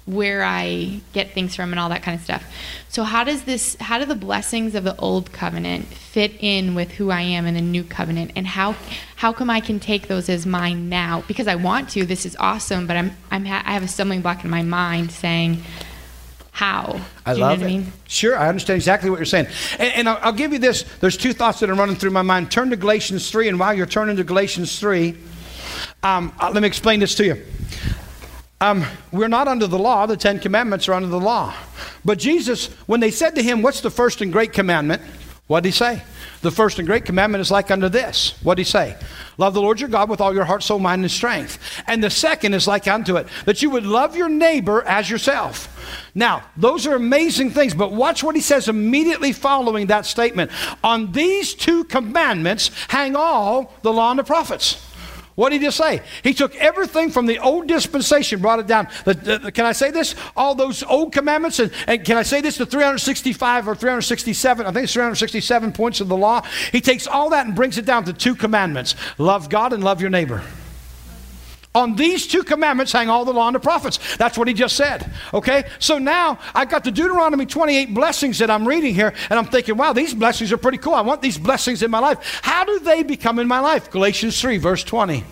[0.07, 2.45] where I get things from and all that kind of stuff.
[2.89, 6.93] So how does this how do the blessings of the old covenant fit in with
[6.93, 8.77] who I am in the new covenant and how
[9.16, 12.37] how come I can take those as mine now because I want to this is
[12.39, 15.62] awesome but I'm I'm ha- I have a stumbling block in my mind saying
[16.53, 17.74] how I you love know what it.
[17.74, 17.93] I mean?
[18.07, 19.47] Sure, I understand exactly what you're saying.
[19.78, 20.85] And, and I'll, I'll give you this.
[21.01, 22.51] There's two thoughts that are running through my mind.
[22.51, 25.15] Turn to Galatians 3, and while you're turning to Galatians 3,
[26.03, 27.45] um, uh, let me explain this to you.
[28.61, 30.07] Um, we're not under the law.
[30.07, 31.55] The Ten Commandments are under the law.
[32.05, 35.03] But Jesus, when they said to him, What's the first and great commandment?
[35.47, 36.03] What did he say?
[36.43, 38.35] The first and great commandment is like unto this.
[38.43, 38.97] What did he say?
[39.39, 41.59] Love the Lord your God with all your heart, soul, mind, and strength.
[41.87, 46.11] And the second is like unto it, that you would love your neighbor as yourself.
[46.15, 50.51] Now, those are amazing things, but watch what he says immediately following that statement.
[50.83, 54.86] On these two commandments hang all the law and the prophets.
[55.37, 56.03] What did he just say?
[56.23, 58.89] He took everything from the old dispensation, brought it down.
[59.05, 60.15] The, the- can I say this?
[60.35, 62.57] All those old commandments, and, and can I say this?
[62.57, 66.43] The 365 or 367, I think it's 367 points of the law.
[66.73, 70.01] He takes all that and brings it down to two commandments love God and love
[70.01, 70.43] your neighbor.
[71.77, 74.16] On these two commandments hang all the law and the prophets.
[74.16, 75.12] That's what he just said.
[75.35, 75.69] Okay?
[75.78, 79.77] So now I've got the Deuteronomy 28 blessings that I'm reading here, and I'm thinking,
[79.77, 80.94] wow, these blessings are pretty cool.
[80.94, 82.40] I want these blessings in my life.
[82.43, 83.90] How do they become in my life?
[83.90, 85.23] Galatians 3, verse 20.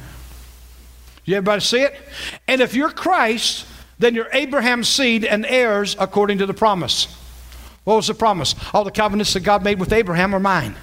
[1.25, 1.99] You everybody see it?
[2.47, 3.65] And if you're Christ,
[3.99, 7.07] then you're Abraham's seed and heirs according to the promise.
[7.85, 8.55] What was the promise?
[8.75, 10.77] All the covenants that God made with Abraham are mine.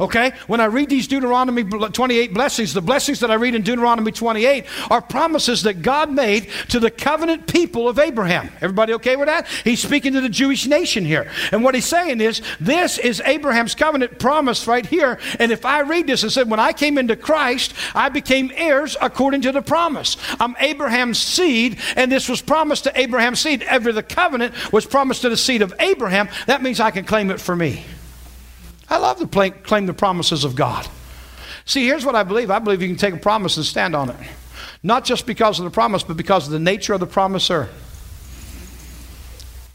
[0.00, 0.32] Okay?
[0.46, 4.64] When I read these Deuteronomy 28 blessings, the blessings that I read in Deuteronomy 28
[4.90, 8.50] are promises that God made to the covenant people of Abraham.
[8.60, 9.46] Everybody okay with that?
[9.64, 11.30] He's speaking to the Jewish nation here.
[11.52, 15.18] And what he's saying is, this is Abraham's covenant promise right here.
[15.38, 18.96] And if I read this and said, when I came into Christ, I became heirs
[19.00, 20.16] according to the promise.
[20.38, 23.62] I'm Abraham's seed, and this was promised to Abraham's seed.
[23.62, 26.28] Ever the covenant was promised to the seed of Abraham.
[26.46, 27.84] That means I can claim it for me.
[28.90, 30.88] I love to claim the promises of God.
[31.64, 34.10] See, here's what I believe I believe you can take a promise and stand on
[34.10, 34.16] it.
[34.82, 37.68] Not just because of the promise, but because of the nature of the promiser.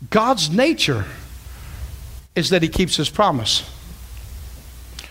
[0.10, 1.06] God's nature
[2.35, 3.69] is that He keeps His promise.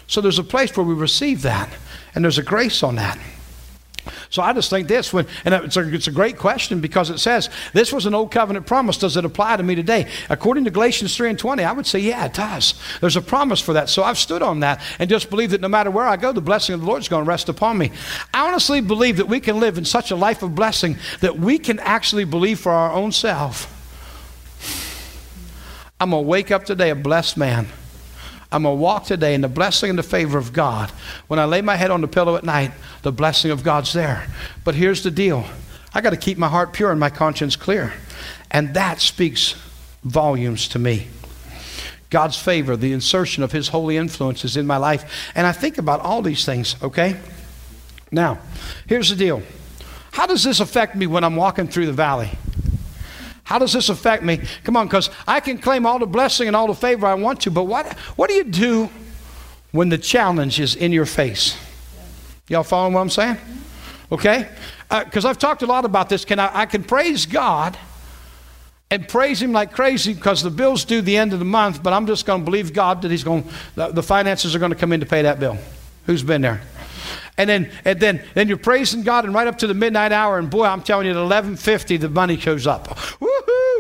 [0.06, 1.70] So there's a place where we receive that,
[2.14, 3.18] and there's a grace on that.
[4.31, 7.19] So I just think this, when, and it's a, it's a great question because it
[7.19, 8.98] says, this was an old covenant promise.
[8.98, 10.10] Does it apply to me today?
[10.28, 12.74] According to Galatians 3 and 20, I would say, yeah, it does.
[13.01, 13.89] There's a promise for that.
[13.89, 16.40] So I've stood on that and just believe that no matter where I go, the
[16.40, 17.93] blessing of the Lord is going to rest upon me.
[18.35, 21.59] I honestly believe that we can live in such a life of blessing that we
[21.59, 23.69] can actually believe for our own self.
[26.01, 27.69] I'm to wake up today a blessed man.
[28.52, 30.90] I'm going to walk today in the blessing and the favor of God.
[31.26, 32.72] When I lay my head on the pillow at night,
[33.02, 34.26] the blessing of God's there.
[34.62, 35.46] But here's the deal
[35.94, 37.92] I got to keep my heart pure and my conscience clear.
[38.50, 39.54] And that speaks
[40.04, 41.08] volumes to me.
[42.10, 45.30] God's favor, the insertion of His holy influences in my life.
[45.34, 47.18] And I think about all these things, okay?
[48.10, 48.38] Now,
[48.86, 49.42] here's the deal
[50.12, 52.30] How does this affect me when I'm walking through the valley?
[53.52, 54.40] How does this affect me?
[54.64, 57.42] Come on, because I can claim all the blessing and all the favor I want
[57.42, 58.88] to, but what, what do you do
[59.72, 61.54] when the challenge is in your face?
[62.48, 63.36] Y'all following what I'm saying?
[64.10, 64.48] Okay?
[64.90, 66.24] Uh, because I've talked a lot about this.
[66.24, 67.76] Can I, I can praise God
[68.90, 71.92] and praise Him like crazy because the bill's due the end of the month, but
[71.92, 74.78] I'm just going to believe God that He's going, the, the finances are going to
[74.78, 75.58] come in to pay that bill.
[76.06, 76.62] Who's been there?
[77.38, 80.38] And then, and then, then you're praising God, and right up to the midnight hour,
[80.38, 82.98] and boy, I'm telling you, at 11:50, the money shows up.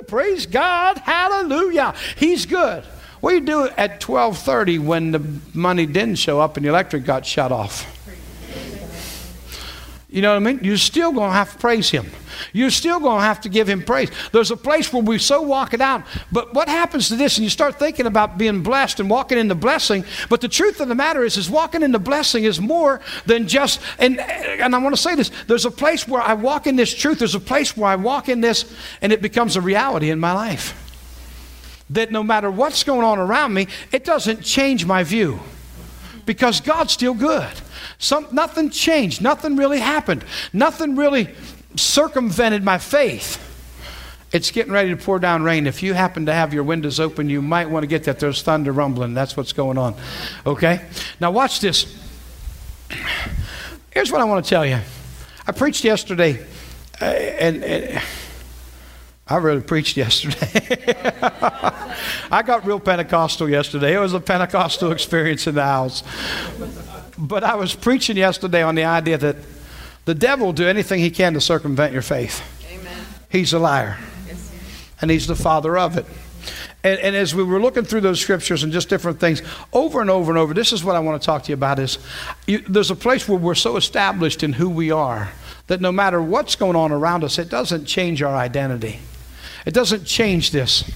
[0.06, 0.98] Praise God!
[0.98, 1.94] Hallelujah!
[2.16, 2.84] He's good.
[3.20, 5.22] What do you do at 12:30 when the
[5.54, 7.86] money didn't show up and the electric got shut off?
[10.12, 10.60] You know what I mean?
[10.62, 12.04] You're still going to have to praise Him.
[12.52, 14.10] You're still going to have to give Him praise.
[14.30, 16.02] There's a place where we so walk it out.
[16.30, 17.38] But what happens to this?
[17.38, 20.04] And you start thinking about being blessed and walking in the blessing.
[20.28, 23.48] But the truth of the matter is, is walking in the blessing is more than
[23.48, 23.80] just.
[23.98, 25.30] And and I want to say this.
[25.46, 27.20] There's a place where I walk in this truth.
[27.20, 28.70] There's a place where I walk in this,
[29.00, 30.78] and it becomes a reality in my life.
[31.88, 35.40] That no matter what's going on around me, it doesn't change my view
[36.26, 37.52] because God's still good.
[37.98, 39.22] Some, nothing changed.
[39.22, 40.24] Nothing really happened.
[40.52, 41.34] Nothing really
[41.76, 43.48] circumvented my faith.
[44.32, 45.66] It's getting ready to pour down rain.
[45.66, 48.40] If you happen to have your windows open, you might want to get that there's
[48.40, 49.12] thunder rumbling.
[49.12, 49.94] That's what's going on.
[50.46, 50.86] Okay?
[51.20, 51.98] Now, watch this.
[53.90, 54.78] Here's what I want to tell you.
[55.46, 56.46] I preached yesterday,
[57.00, 58.02] uh, and, and
[59.26, 60.86] I really preached yesterday.
[62.30, 63.94] I got real Pentecostal yesterday.
[63.94, 66.02] It was a Pentecostal experience in the house.
[67.22, 69.36] But I was preaching yesterday on the idea that
[70.06, 72.42] the devil will do anything he can to circumvent your faith.
[72.68, 73.06] Amen.
[73.28, 73.96] He's a liar.
[74.26, 74.52] Yes.
[75.00, 76.04] And he's the father of it.
[76.82, 79.40] And, and, as we were looking through those scriptures and just different things,
[79.72, 81.78] over and over and over, this is what I want to talk to you about
[81.78, 82.00] is
[82.48, 85.30] you, there's a place where we're so established in who we are
[85.68, 88.98] that no matter what's going on around us, it doesn't change our identity.
[89.64, 90.90] It doesn't change this.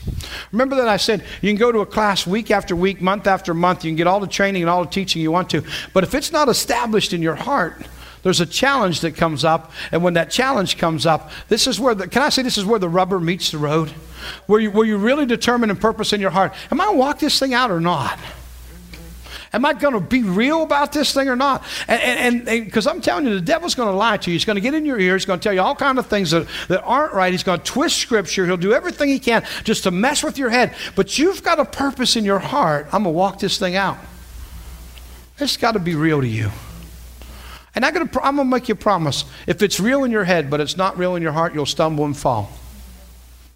[0.52, 3.54] Remember that I said you can go to a class week after week, month after
[3.54, 5.62] month, you can get all the training and all the teaching you want to,
[5.92, 7.86] but if it's not established in your heart,
[8.22, 11.94] there's a challenge that comes up, and when that challenge comes up, this is where
[11.94, 13.90] the, can I say this is where the rubber meets the road?
[14.46, 16.98] Where you, where you really determine and purpose in your heart, am I going to
[16.98, 18.18] walk this thing out or not?
[19.56, 21.64] Am I going to be real about this thing or not?
[21.88, 24.34] And because I'm telling you, the devil's going to lie to you.
[24.34, 25.14] He's going to get in your ear.
[25.14, 27.32] He's going to tell you all kinds of things that, that aren't right.
[27.32, 28.44] He's going to twist scripture.
[28.44, 30.74] He'll do everything he can just to mess with your head.
[30.94, 32.84] But you've got a purpose in your heart.
[32.92, 33.96] I'm going to walk this thing out.
[35.38, 36.50] It's got to be real to you.
[37.74, 37.90] And to,
[38.22, 39.24] I'm going to make you a promise.
[39.46, 42.04] If it's real in your head, but it's not real in your heart, you'll stumble
[42.04, 42.52] and fall.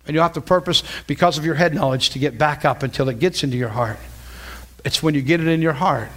[0.07, 3.11] And you'll have to purpose, because of your head knowledge, to get back up until
[3.11, 3.99] it gets into your heart.
[4.85, 6.09] It's when you get it in your heart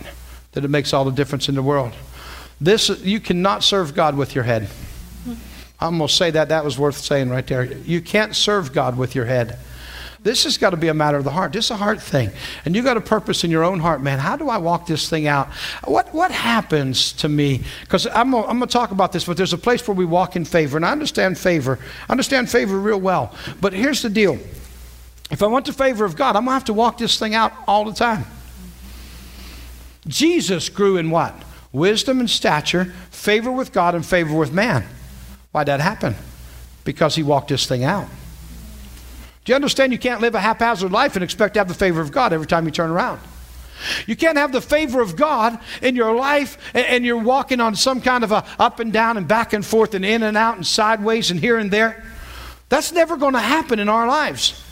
[0.53, 1.93] that it makes all the difference in the world.
[2.61, 4.69] This you cannot serve God with your head.
[5.79, 7.65] I'm going to say that that was worth saying right there.
[7.65, 9.59] You can't serve God with your head.
[10.21, 11.51] This has got to be a matter of the heart.
[11.51, 12.31] This is a heart thing.
[12.63, 14.19] And you got a purpose in your own heart, man.
[14.19, 15.49] How do I walk this thing out?
[15.83, 17.63] What, what happens to me?
[17.81, 20.37] Because I'm, I'm going to talk about this, but there's a place where we walk
[20.37, 20.77] in favor.
[20.77, 21.77] And I understand favor.
[22.07, 23.35] I understand favor real well.
[23.59, 24.39] But here's the deal
[25.29, 27.35] if I want the favor of God, I'm going to have to walk this thing
[27.35, 28.23] out all the time.
[30.07, 31.33] Jesus grew in what?
[31.71, 34.85] Wisdom and stature, favor with God and favor with man.
[35.51, 36.15] Why'd that happen?
[36.83, 38.07] Because he walked this thing out.
[39.45, 42.01] Do you understand you can't live a haphazard life and expect to have the favor
[42.01, 43.19] of God every time you turn around?
[44.07, 48.01] You can't have the favor of God in your life and, you're walking on some
[48.01, 50.65] kind of a up and down and back and forth and in and out and
[50.65, 52.03] sideways and here and there.
[52.69, 54.62] That's never going to happen in our lives.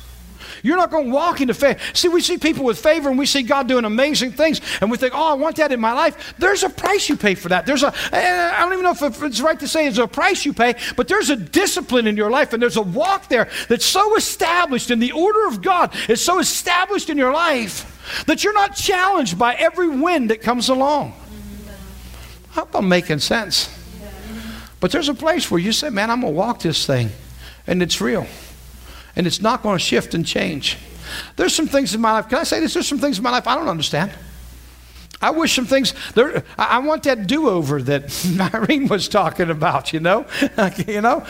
[0.63, 1.79] You're not going to walk into favor.
[1.93, 4.97] See, we see people with favor and we see God doing amazing things and we
[4.97, 6.35] think, oh, I want that in my life.
[6.37, 7.65] There's a price you pay for that.
[7.65, 10.45] There's a, eh, I don't even know if it's right to say it's a price
[10.45, 13.85] you pay, but there's a discipline in your life and there's a walk there that's
[13.85, 18.53] so established in the order of God, it's so established in your life that you're
[18.53, 21.13] not challenged by every wind that comes along.
[22.51, 23.77] I hope I'm making sense.
[24.79, 27.11] But there's a place where you say, man, I'm going to walk this thing,
[27.67, 28.25] and it's real
[29.15, 30.77] and it's not going to shift and change.
[31.35, 32.29] There's some things in my life.
[32.29, 32.73] Can I say this?
[32.73, 34.11] There's some things in my life I don't understand.
[35.21, 36.43] I wish some things there.
[36.57, 39.93] I want that do-over that Irene was talking about.
[39.93, 40.25] You know,
[40.87, 41.25] you know,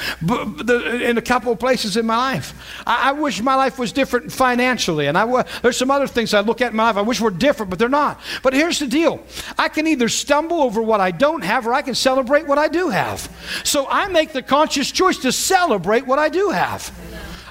[1.02, 4.32] in a couple of places in my life, I, I, wish my life was different
[4.32, 6.98] financially, and I there's some other things I look at in my life.
[6.98, 8.20] I wish were different, but they're not.
[8.44, 9.22] But here's the deal:
[9.58, 12.70] I can either stumble over what I don't have, or I can celebrate what I
[12.70, 13.30] do have.
[13.66, 16.92] So I make the conscious choice to celebrate what I do have.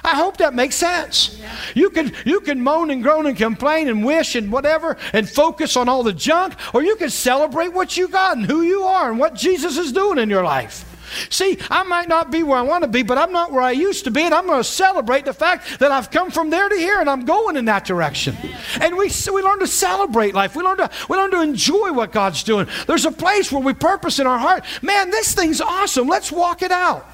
[0.03, 1.39] I hope that makes sense.
[1.75, 5.77] You can you can moan and groan and complain and wish and whatever and focus
[5.77, 9.09] on all the junk, or you can celebrate what you got and who you are
[9.09, 10.87] and what Jesus is doing in your life.
[11.29, 13.71] See, I might not be where I want to be, but I'm not where I
[13.71, 16.69] used to be, and I'm going to celebrate the fact that I've come from there
[16.69, 18.35] to here and I'm going in that direction.
[18.79, 20.55] And we, we learn to celebrate life.
[20.55, 22.67] We learn to, we learn to enjoy what God's doing.
[22.87, 24.63] There's a place where we purpose in our heart.
[24.81, 26.07] Man, this thing's awesome.
[26.07, 27.09] Let's walk it out.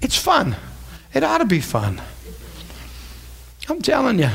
[0.00, 0.56] It's fun.
[1.14, 2.02] It ought to be fun.
[3.68, 4.30] I'm telling you,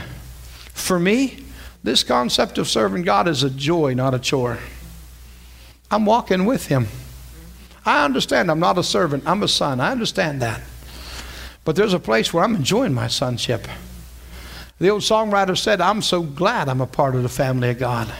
[0.73, 1.43] for me,
[1.83, 4.59] this concept of serving God is a joy, not a chore.
[5.91, 6.87] I'm walking with Him.
[7.85, 9.79] I understand I'm not a servant, I'm a son.
[9.79, 10.61] I understand that.
[11.65, 13.67] But there's a place where I'm enjoying my sonship.
[14.79, 18.11] The old songwriter said, I'm so glad I'm a part of the family of God.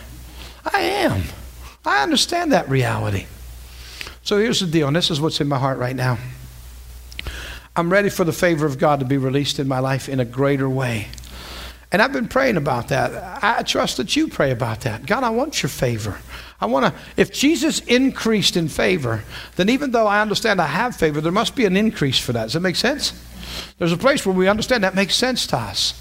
[0.66, 1.24] I am.
[1.85, 3.25] I understand that reality.
[4.24, 6.17] So here's the deal, and this is what's in my heart right now.
[7.75, 10.25] I'm ready for the favor of God to be released in my life in a
[10.25, 11.07] greater way.
[11.91, 13.43] And I've been praying about that.
[13.43, 15.05] I trust that you pray about that.
[15.05, 16.19] God, I want your favor.
[16.59, 19.23] I want to, if Jesus increased in favor,
[19.55, 22.43] then even though I understand I have favor, there must be an increase for that.
[22.45, 23.13] Does that make sense?
[23.77, 25.99] There's a place where we understand that makes sense to us.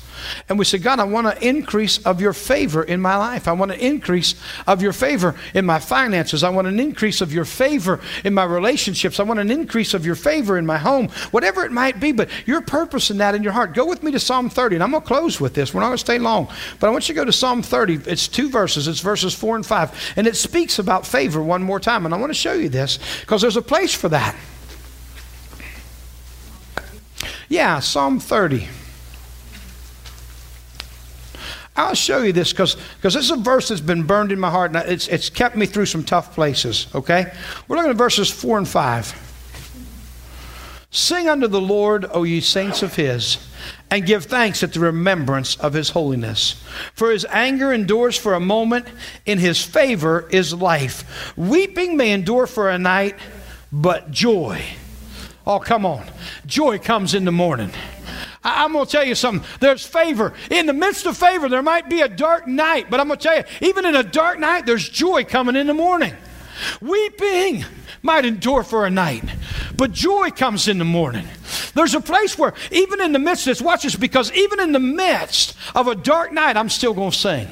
[0.49, 3.49] And we say, God, I want an increase of your favor in my life.
[3.49, 4.35] I want an increase
[4.67, 6.43] of your favor in my finances.
[6.43, 9.21] I want an increase of your favor in my relationships.
[9.21, 12.13] I want an increase of your favor in my home, whatever it might be.
[12.13, 13.75] But your purpose in that in your heart.
[13.75, 15.73] Go with me to Psalm 30, and I'm going to close with this.
[15.73, 16.49] We're not going to stay long.
[16.81, 18.01] But I want you to go to Psalm 30.
[18.07, 20.13] It's two verses, it's verses 4 and 5.
[20.17, 22.05] And it speaks about favor one more time.
[22.05, 24.37] And I want to show you this because there's a place for that.
[27.49, 28.69] Yeah, Psalm 30.
[31.75, 34.77] I'll show you this because this is a verse that's been burned in my heart
[34.77, 37.33] and it's, it's kept me through some tough places, okay?
[37.67, 39.31] We're looking at verses 4 and 5.
[40.91, 43.39] Sing unto the Lord, O ye saints of his,
[43.91, 46.63] and give thanks at the remembrance of his holiness.
[46.93, 48.87] For his anger endures for a moment,
[49.25, 51.33] in his favor is life.
[51.35, 53.17] Weeping may endure for a night,
[53.73, 54.63] but joy.
[55.47, 56.05] Oh, come on.
[56.45, 57.71] Joy comes in the morning.
[58.45, 59.49] I, am going to tell you something.
[59.61, 60.35] There's favor.
[60.51, 63.29] In the midst of favor, there might be a dark night, but I'm going to
[63.29, 66.15] tell you, even in a dark night, there's joy coming in the morning.
[66.81, 67.65] Weeping
[68.03, 69.25] might endure for a night,
[69.77, 71.27] but joy comes in the morning.
[71.75, 74.73] There's a place where, even in the midst of this, watch this, because even in
[74.73, 77.49] the midst of a dark night, I'm still going to sing.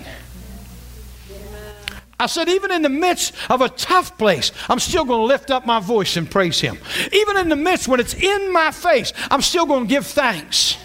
[2.21, 5.51] I said, even in the midst of a tough place, I'm still going to lift
[5.51, 6.79] up my voice and praise Him.
[7.13, 10.77] Even in the midst when it's in my face, I'm still going to give thanks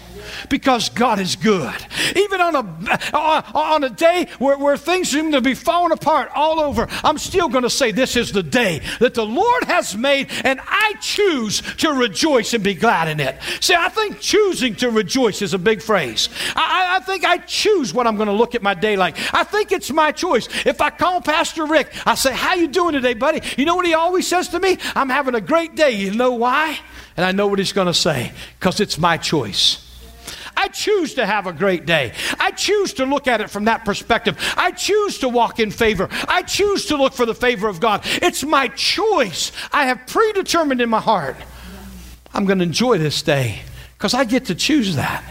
[0.48, 1.74] because God is good.
[2.14, 6.30] Even on a, uh, on a day where, where things seem to be falling apart
[6.34, 9.96] all over, I'm still going to say, This is the day that the Lord has
[9.96, 13.36] made, and I choose to rejoice and be glad in it.
[13.60, 16.28] See, I think choosing to rejoice is a big phrase.
[16.54, 19.16] I, I think I choose what I'm going to look at my day like.
[19.34, 20.48] I think it's my choice.
[20.66, 23.40] If I call Pastor Rick, I say, How you doing today, buddy?
[23.56, 24.78] You know what he always says to me?
[24.94, 25.92] I'm having a great day.
[25.92, 26.78] You know why?
[27.16, 29.85] And I know what he's going to say because it's my choice.
[30.56, 32.12] I choose to have a great day.
[32.40, 34.36] I choose to look at it from that perspective.
[34.56, 36.08] I choose to walk in favor.
[36.26, 38.00] I choose to look for the favor of God.
[38.04, 39.52] It's my choice.
[39.72, 41.36] I have predetermined in my heart.
[42.32, 43.60] I'm going to enjoy this day
[43.96, 45.24] because I get to choose that.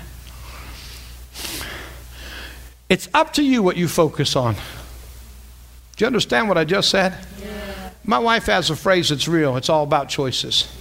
[2.88, 4.54] It's up to you what you focus on.
[4.54, 7.16] Do you understand what I just said?
[7.42, 7.90] Yeah.
[8.04, 9.58] My wife has a phrase that's real.
[9.58, 10.72] It's all about choices.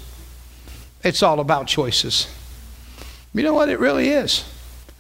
[1.03, 2.29] It's all about choices.
[3.35, 3.69] You know what?
[3.69, 4.45] It really is.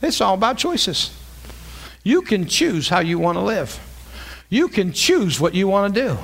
[0.02, 1.16] It's all about choices.
[2.02, 3.80] You can choose how you want to live,
[4.50, 6.18] you can choose what you want to do.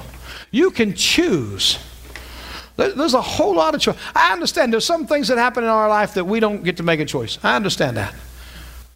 [0.52, 1.78] You can choose.
[2.76, 3.96] There's a whole lot of choice.
[4.16, 6.82] I understand there's some things that happen in our life that we don't get to
[6.82, 7.38] make a choice.
[7.42, 8.14] I understand that.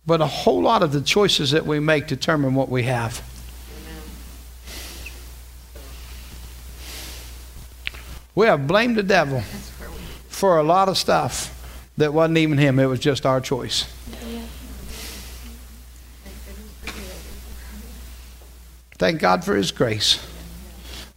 [0.06, 3.22] But a whole lot of the choices that we make determine what we have.
[8.34, 9.42] We have blamed the devil
[10.28, 11.53] for a lot of stuff
[11.96, 13.86] that wasn't even him, it was just our choice.
[18.96, 20.24] Thank God for his grace.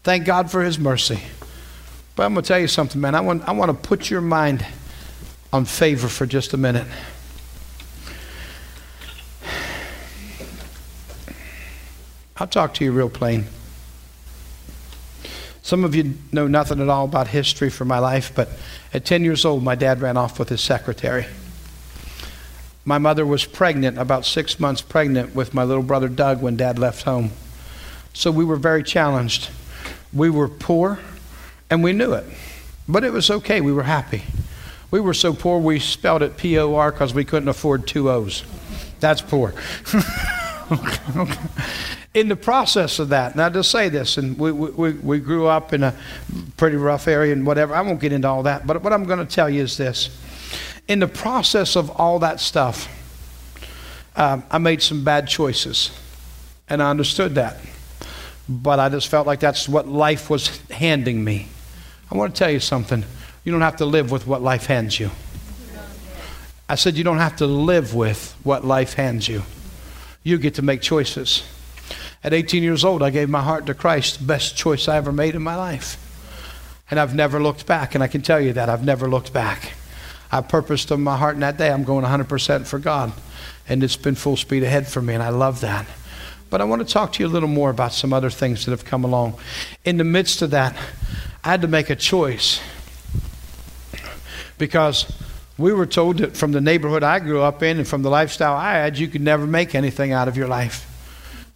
[0.03, 1.21] Thank God for his mercy.
[2.15, 3.13] But I'm going to tell you something, man.
[3.13, 4.65] I want, I want to put your mind
[5.53, 6.87] on favor for just a minute.
[12.37, 13.45] I'll talk to you real plain.
[15.67, 18.47] Some of you know nothing at all about history for my life, but
[18.93, 21.25] at 10 years old, my dad ran off with his secretary.
[22.85, 26.79] My mother was pregnant, about six months pregnant, with my little brother Doug when dad
[26.79, 27.31] left home.
[28.13, 29.49] So we were very challenged.
[30.13, 30.99] We were poor,
[31.69, 32.23] and we knew it.
[32.87, 33.59] But it was okay.
[33.59, 34.23] We were happy.
[34.89, 38.09] We were so poor we spelled it P O R because we couldn't afford two
[38.09, 38.45] O's.
[39.01, 39.53] That's poor.
[42.17, 45.71] in the process of that, now to say this, and we, we, we grew up
[45.71, 45.93] in a
[46.57, 49.19] pretty rough area and whatever, I won't get into all that, but what I'm going
[49.19, 50.09] to tell you is this.
[50.87, 52.89] In the process of all that stuff,
[54.15, 55.91] um, I made some bad choices,
[56.67, 57.57] and I understood that.
[58.49, 61.49] But I just felt like that's what life was handing me.
[62.09, 63.03] I want to tell you something.
[63.43, 65.11] You don't have to live with what life hands you.
[66.67, 69.43] I said, you don't have to live with what life hands you.
[70.23, 71.43] You get to make choices.
[72.23, 75.11] At 18 years old, I gave my heart to Christ, the best choice I ever
[75.11, 76.03] made in my life.
[76.89, 79.73] And I've never looked back, and I can tell you that I've never looked back.
[80.31, 83.13] I purposed in my heart in that day I'm going 100% for God,
[83.67, 85.85] and it's been full speed ahead for me, and I love that.
[86.49, 88.71] But I want to talk to you a little more about some other things that
[88.71, 89.35] have come along.
[89.83, 90.75] In the midst of that,
[91.43, 92.61] I had to make a choice
[94.57, 95.11] because
[95.57, 98.55] we were told that from the neighborhood I grew up in and from the lifestyle
[98.55, 100.86] I had, you could never make anything out of your life.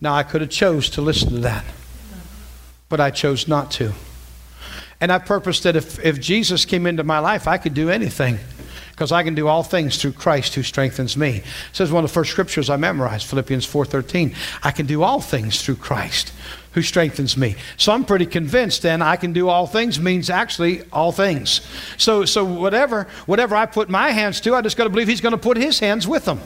[0.01, 1.63] Now, I could have chose to listen to that,
[2.89, 3.93] but I chose not to.
[4.99, 8.39] And I purposed that if, if Jesus came into my life, I could do anything
[8.91, 11.37] because I can do all things through Christ who strengthens me.
[11.37, 14.35] It says one of the first scriptures I memorized, Philippians 4.13.
[14.63, 16.33] I can do all things through Christ
[16.73, 17.55] who strengthens me.
[17.77, 21.61] So I'm pretty convinced then I can do all things means actually all things.
[21.97, 25.21] So, so whatever, whatever I put my hands to, I just got to believe he's
[25.21, 26.39] going to put his hands with them.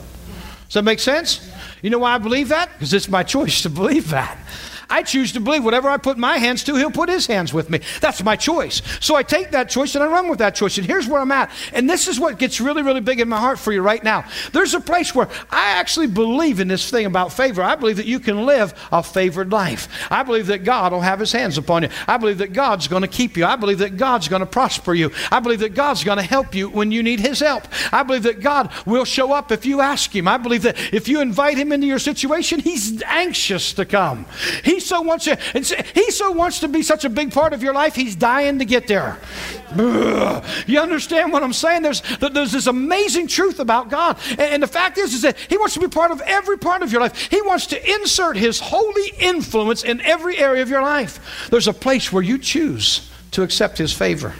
[0.66, 1.52] Does that make sense?
[1.82, 2.70] You know why I believe that?
[2.72, 4.36] Because it's my choice to believe that.
[4.88, 7.70] I choose to believe whatever I put my hands to, He'll put His hands with
[7.70, 7.80] me.
[8.00, 8.82] That's my choice.
[9.00, 10.78] So I take that choice and I run with that choice.
[10.78, 11.50] And here's where I'm at.
[11.72, 14.24] And this is what gets really, really big in my heart for you right now.
[14.52, 17.62] There's a place where I actually believe in this thing about favor.
[17.62, 19.88] I believe that you can live a favored life.
[20.10, 21.88] I believe that God will have His hands upon you.
[22.06, 23.44] I believe that God's going to keep you.
[23.44, 25.10] I believe that God's going to prosper you.
[25.30, 27.64] I believe that God's going to help you when you need His help.
[27.92, 30.28] I believe that God will show up if you ask Him.
[30.28, 34.26] I believe that if you invite Him into your situation, He's anxious to come.
[34.64, 35.36] He so wants you,
[35.94, 38.64] He so wants to be such a big part of your life, He's dying to
[38.64, 39.18] get there.
[39.76, 41.82] You understand what I'm saying?
[41.82, 44.18] There's, there's this amazing truth about God.
[44.30, 46.82] And, and the fact is, is that He wants to be part of every part
[46.82, 47.30] of your life.
[47.30, 51.48] He wants to insert His holy influence in every area of your life.
[51.50, 54.34] There's a place where you choose to accept His favor.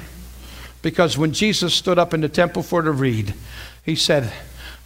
[0.83, 3.35] Because when Jesus stood up in the temple for to read,
[3.85, 4.33] He said,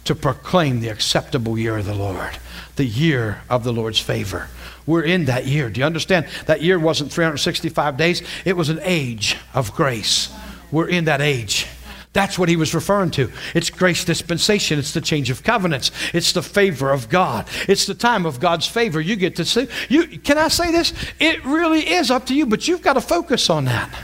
[0.05, 2.37] to proclaim the acceptable year of the Lord,
[2.75, 4.49] the year of the Lord's favor.
[4.85, 5.69] We're in that year.
[5.69, 6.27] Do you understand?
[6.45, 10.33] That year wasn't 365 days, it was an age of grace.
[10.71, 11.67] We're in that age.
[12.13, 13.31] That's what he was referring to.
[13.55, 14.77] It's grace dispensation.
[14.77, 15.91] It's the change of covenants.
[16.13, 17.47] It's the favor of God.
[17.69, 18.99] It's the time of God's favor.
[18.99, 19.67] You get to see.
[19.87, 20.93] You can I say this?
[21.19, 23.97] It really is up to you, but you've got to focus on that.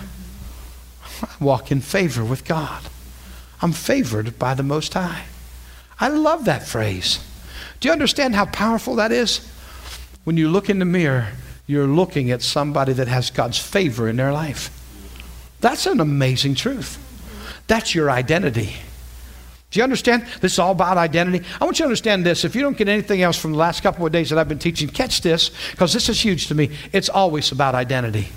[1.22, 2.84] I walk in favor with God.
[3.62, 5.26] I'm favored by the Most High.
[6.00, 7.20] I love that phrase.
[7.80, 9.52] Do you understand how powerful that is?
[10.28, 11.30] When you look in the mirror,
[11.68, 14.70] you're looking at somebody that has God's favor in their life.
[15.62, 17.00] That's an amazing truth.
[17.68, 18.76] That's your identity.
[19.72, 20.28] Do you understand?
[20.42, 21.46] This is all about identity.
[21.62, 22.44] I want you to understand this.
[22.44, 24.60] If you don't get anything else from the last couple of days that I've been
[24.60, 26.72] teaching, catch this, because this is huge to me.
[26.92, 28.28] It's always about identity.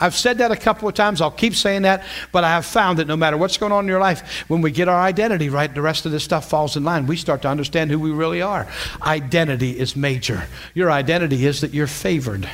[0.00, 1.20] I've said that a couple of times.
[1.20, 2.04] I'll keep saying that.
[2.32, 4.70] But I have found that no matter what's going on in your life, when we
[4.70, 7.06] get our identity right, the rest of this stuff falls in line.
[7.06, 8.66] We start to understand who we really are.
[9.02, 10.46] Identity is major.
[10.74, 12.48] Your identity is that you're favored.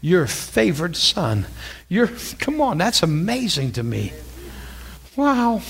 [0.00, 1.46] You're favored son.
[1.88, 4.12] You're, come on, that's amazing to me.
[5.16, 5.62] Wow.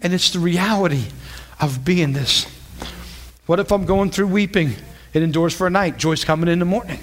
[0.00, 1.04] And it's the reality
[1.60, 2.46] of being this.
[3.46, 4.74] What if I'm going through weeping?
[5.12, 7.00] It endures for a night, joy's coming in the morning.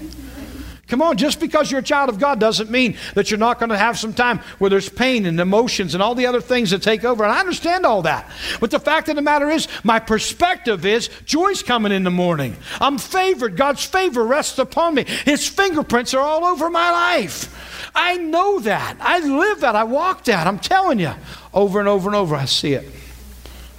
[0.88, 3.70] Come on, just because you're a child of God doesn't mean that you're not going
[3.70, 6.82] to have some time where there's pain and emotions and all the other things that
[6.82, 7.26] take over.
[7.26, 8.32] And I understand all that.
[8.62, 12.56] But the fact of the matter is, my perspective is joy's coming in the morning.
[12.80, 13.58] I'm favored.
[13.58, 15.04] God's favor rests upon me.
[15.26, 17.92] His fingerprints are all over my life.
[17.94, 18.96] I know that.
[19.02, 19.76] I live that.
[19.76, 20.48] I walk that.
[20.48, 21.14] I'm telling you.
[21.54, 22.90] Over and over and over, I see it.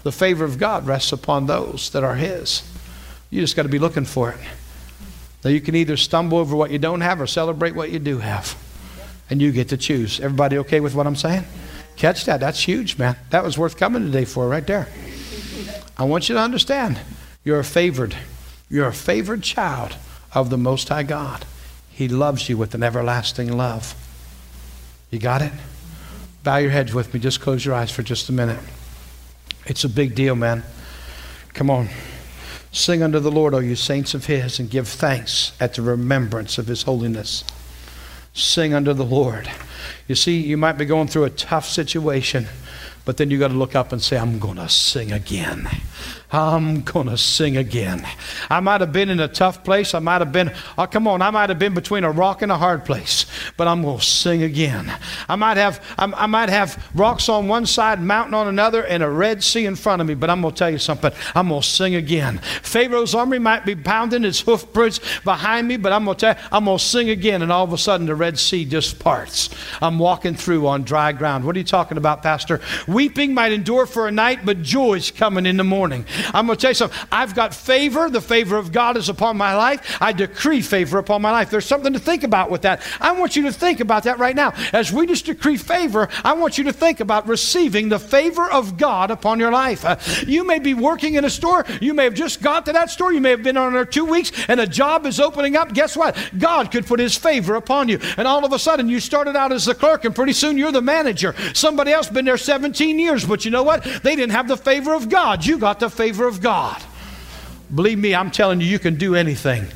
[0.03, 2.71] The favor of God rests upon those that are His.
[3.31, 4.41] You just got to be looking for it.
[5.45, 8.19] Now you can either stumble over what you don't have or celebrate what you do
[8.19, 8.57] have.
[9.31, 10.21] And you get to choose.
[10.21, 11.45] Everybody okay with what I'm saying?
[11.97, 12.41] Catch that.
[12.41, 13.17] That's huge, man.
[13.31, 14.89] That was worth coming today for right there.
[15.97, 16.99] I want you to understand
[17.45, 18.17] you're a favored.
[18.71, 19.97] You're a favored child
[20.33, 21.45] of the Most High God.
[21.91, 23.95] He loves you with an everlasting love.
[25.11, 25.53] You got it?
[26.45, 27.21] Bow your heads with me.
[27.21, 28.61] Just close your eyes for just a minute.
[29.67, 30.63] It's a big deal, man.
[31.55, 31.89] Come on.
[32.71, 36.59] Sing unto the Lord, O you saints of his, and give thanks at the remembrance
[36.59, 37.45] of his holiness.
[38.35, 39.51] Sing unto the Lord.
[40.07, 42.47] You see, you might be going through a tough situation,
[43.05, 45.69] but then you got to look up and say, I'm going to sing again.
[46.31, 48.07] I'm going to sing again.
[48.51, 49.95] I might have been in a tough place.
[49.95, 52.53] I might have been, oh, come on, I might have been between a rock and
[52.53, 53.25] a hard place,
[53.57, 54.93] but I'm going to sing again.
[55.27, 59.09] I might have, I, might have rocks on one side, mountain on another, and a
[59.09, 61.13] Red Sea in front of me, but I'm going to tell you something.
[61.35, 62.39] I'm going to sing again.
[62.63, 66.49] Pharaoh's army might be pounding its hoofprints behind me, but I'm going to tell you,
[66.53, 69.49] I'm going to sing again, and all of a sudden the Red Sea just parts.
[69.81, 71.47] I'm walking through on dry ground.
[71.47, 72.61] What are you talking about, Pastor?
[72.87, 76.05] Weeping might endure for a night, but joy's coming in the morning.
[76.35, 76.99] I'm going to tell you something.
[77.11, 78.11] I've got favor.
[78.11, 79.99] The favor of God is upon my life.
[80.01, 81.51] I decree favor upon my life.
[81.51, 82.83] There's something to think about with that.
[83.01, 84.53] I want you to think about that right now.
[84.73, 88.77] As we just decree favor, I want you to think about receiving the favor of
[88.77, 89.85] God upon your life.
[89.85, 91.65] Uh, you may be working in a store.
[91.81, 93.13] You may have just got to that store.
[93.13, 95.73] You may have been on there two weeks and a job is opening up.
[95.73, 96.17] Guess what?
[96.39, 97.99] God could put his favor upon you.
[98.17, 100.73] And all of a sudden, you started out as the clerk and pretty soon you're
[100.73, 101.35] the manager.
[101.55, 103.85] Somebody else been there 17 years, but you know what?
[104.03, 105.45] They didn't have the favor of God.
[105.45, 106.83] You got the favor of God.
[107.75, 109.67] Believe me, I'm telling you, you can do anything.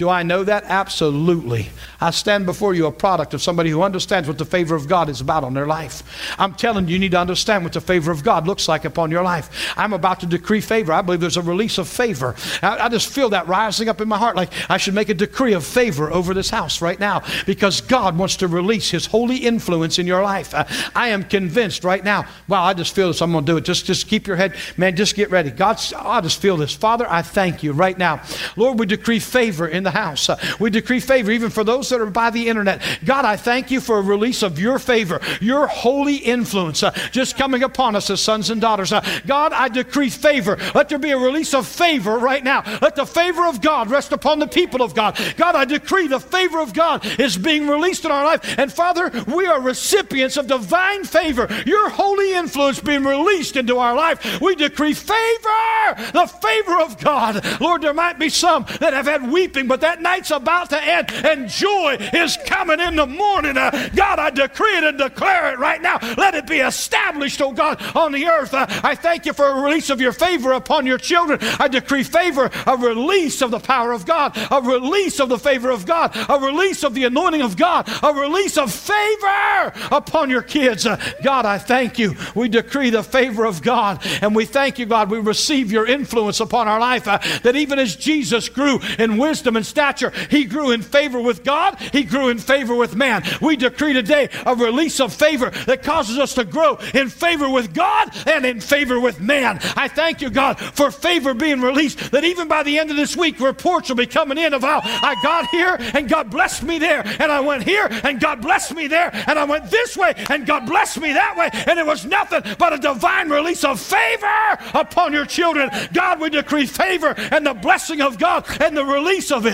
[0.00, 0.64] Do I know that?
[0.64, 1.68] Absolutely.
[2.00, 5.10] I stand before you a product of somebody who understands what the favor of God
[5.10, 6.02] is about on their life.
[6.38, 9.10] I'm telling you, you need to understand what the favor of God looks like upon
[9.10, 9.74] your life.
[9.76, 10.94] I'm about to decree favor.
[10.94, 12.34] I believe there's a release of favor.
[12.62, 15.14] I, I just feel that rising up in my heart like I should make a
[15.14, 19.36] decree of favor over this house right now because God wants to release His holy
[19.36, 20.54] influence in your life.
[20.54, 20.64] Uh,
[20.94, 22.24] I am convinced right now.
[22.48, 23.20] Wow, I just feel this.
[23.20, 23.66] I'm going to do it.
[23.66, 24.96] Just, just keep your head, man.
[24.96, 25.50] Just get ready.
[25.50, 26.74] God, I just feel this.
[26.74, 28.22] Father, I thank you right now.
[28.56, 30.28] Lord, we decree favor in the the house.
[30.28, 32.82] Uh, we decree favor even for those that are by the internet.
[33.04, 37.36] God, I thank you for a release of your favor, your holy influence uh, just
[37.36, 38.92] coming upon us as sons and daughters.
[38.92, 40.58] Uh, God, I decree favor.
[40.74, 42.62] Let there be a release of favor right now.
[42.80, 45.18] Let the favor of God rest upon the people of God.
[45.36, 48.58] God, I decree the favor of God is being released in our life.
[48.58, 53.94] And Father, we are recipients of divine favor, your holy influence being released into our
[53.94, 54.40] life.
[54.40, 57.60] We decree favor, the favor of God.
[57.60, 61.10] Lord, there might be some that have had weeping, but that night's about to end
[61.12, 63.56] and joy is coming in the morning.
[63.56, 65.98] Uh, God, I decree it and declare it right now.
[66.16, 68.54] Let it be established, oh God, on the earth.
[68.54, 71.38] Uh, I thank you for a release of your favor upon your children.
[71.58, 75.70] I decree favor, a release of the power of God, a release of the favor
[75.70, 80.42] of God, a release of the anointing of God, a release of favor upon your
[80.42, 80.86] kids.
[80.86, 82.14] Uh, God, I thank you.
[82.34, 85.10] We decree the favor of God, and we thank you, God.
[85.10, 87.06] We receive your influence upon our life.
[87.06, 91.44] Uh, that even as Jesus grew in wisdom and stature, he grew in favor with
[91.44, 93.22] God, he grew in favor with man.
[93.40, 97.72] We decree today a release of favor that causes us to grow in favor with
[97.72, 99.60] God and in favor with man.
[99.76, 103.16] I thank you, God, for favor being released, that even by the end of this
[103.16, 106.78] week, reports will be coming in of how I got here and God blessed me
[106.78, 110.14] there, and I went here and God blessed me there, and I went this way
[110.28, 113.80] and God blessed me that way, and it was nothing but a divine release of
[113.80, 115.70] favor upon your children.
[115.92, 119.49] God, we decree favor and the blessing of God and the release of it.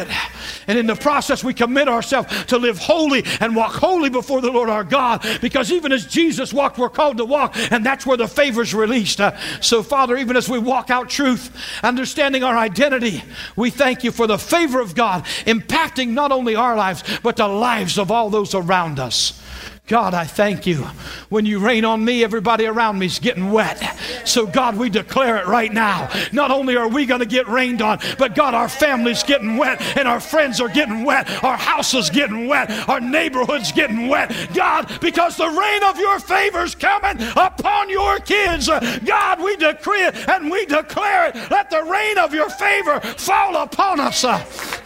[0.67, 4.51] And in the process, we commit ourselves to live holy and walk holy before the
[4.51, 8.17] Lord our God, because even as Jesus walked, we're called to walk, and that's where
[8.17, 9.21] the favor is released.
[9.21, 13.23] Uh, so, Father, even as we walk out truth, understanding our identity,
[13.55, 17.49] we thank you for the favor of God impacting not only our lives, but the
[17.49, 19.41] lives of all those around us.
[19.87, 20.85] God, I thank you.
[21.29, 23.79] When you rain on me, everybody around me is getting wet.
[24.25, 26.11] So, God, we declare it right now.
[26.33, 29.81] Not only are we going to get rained on, but God, our family's getting wet,
[29.97, 34.35] and our friends are getting wet, our house is getting wet, our neighborhood's getting wet.
[34.55, 38.67] God, because the rain of your favor's coming upon your kids.
[38.67, 41.37] God, we decree it and we declare it.
[41.49, 44.25] Let the rain of your favor fall upon us.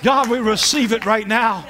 [0.03, 1.67] God, we receive it right now.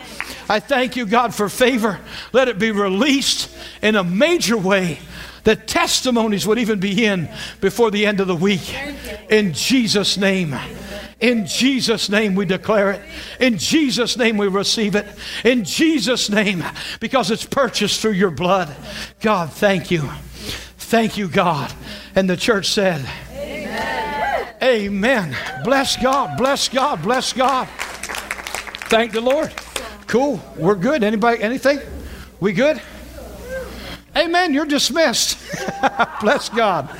[0.51, 2.01] I thank you, God, for favor.
[2.33, 4.99] Let it be released in a major way
[5.45, 7.29] that testimonies would even begin
[7.61, 8.75] before the end of the week.
[9.31, 10.57] In Jesus' name.
[11.21, 13.03] In Jesus' name we declare it.
[13.39, 15.07] In Jesus' name we receive it.
[15.45, 16.65] In Jesus' name,
[16.99, 18.75] because it's purchased through your blood.
[19.21, 20.11] God, thank you.
[20.79, 21.73] Thank you, God.
[22.17, 24.49] And the church said, Amen.
[24.61, 25.37] Amen.
[25.63, 27.69] Bless God, bless God, bless God.
[28.89, 29.53] Thank the Lord.
[30.11, 30.41] Cool.
[30.57, 31.05] We're good.
[31.05, 31.79] Anybody, anything?
[32.41, 32.83] We good?
[34.17, 34.53] Amen.
[34.53, 35.39] You're dismissed.
[36.21, 36.91] Bless God.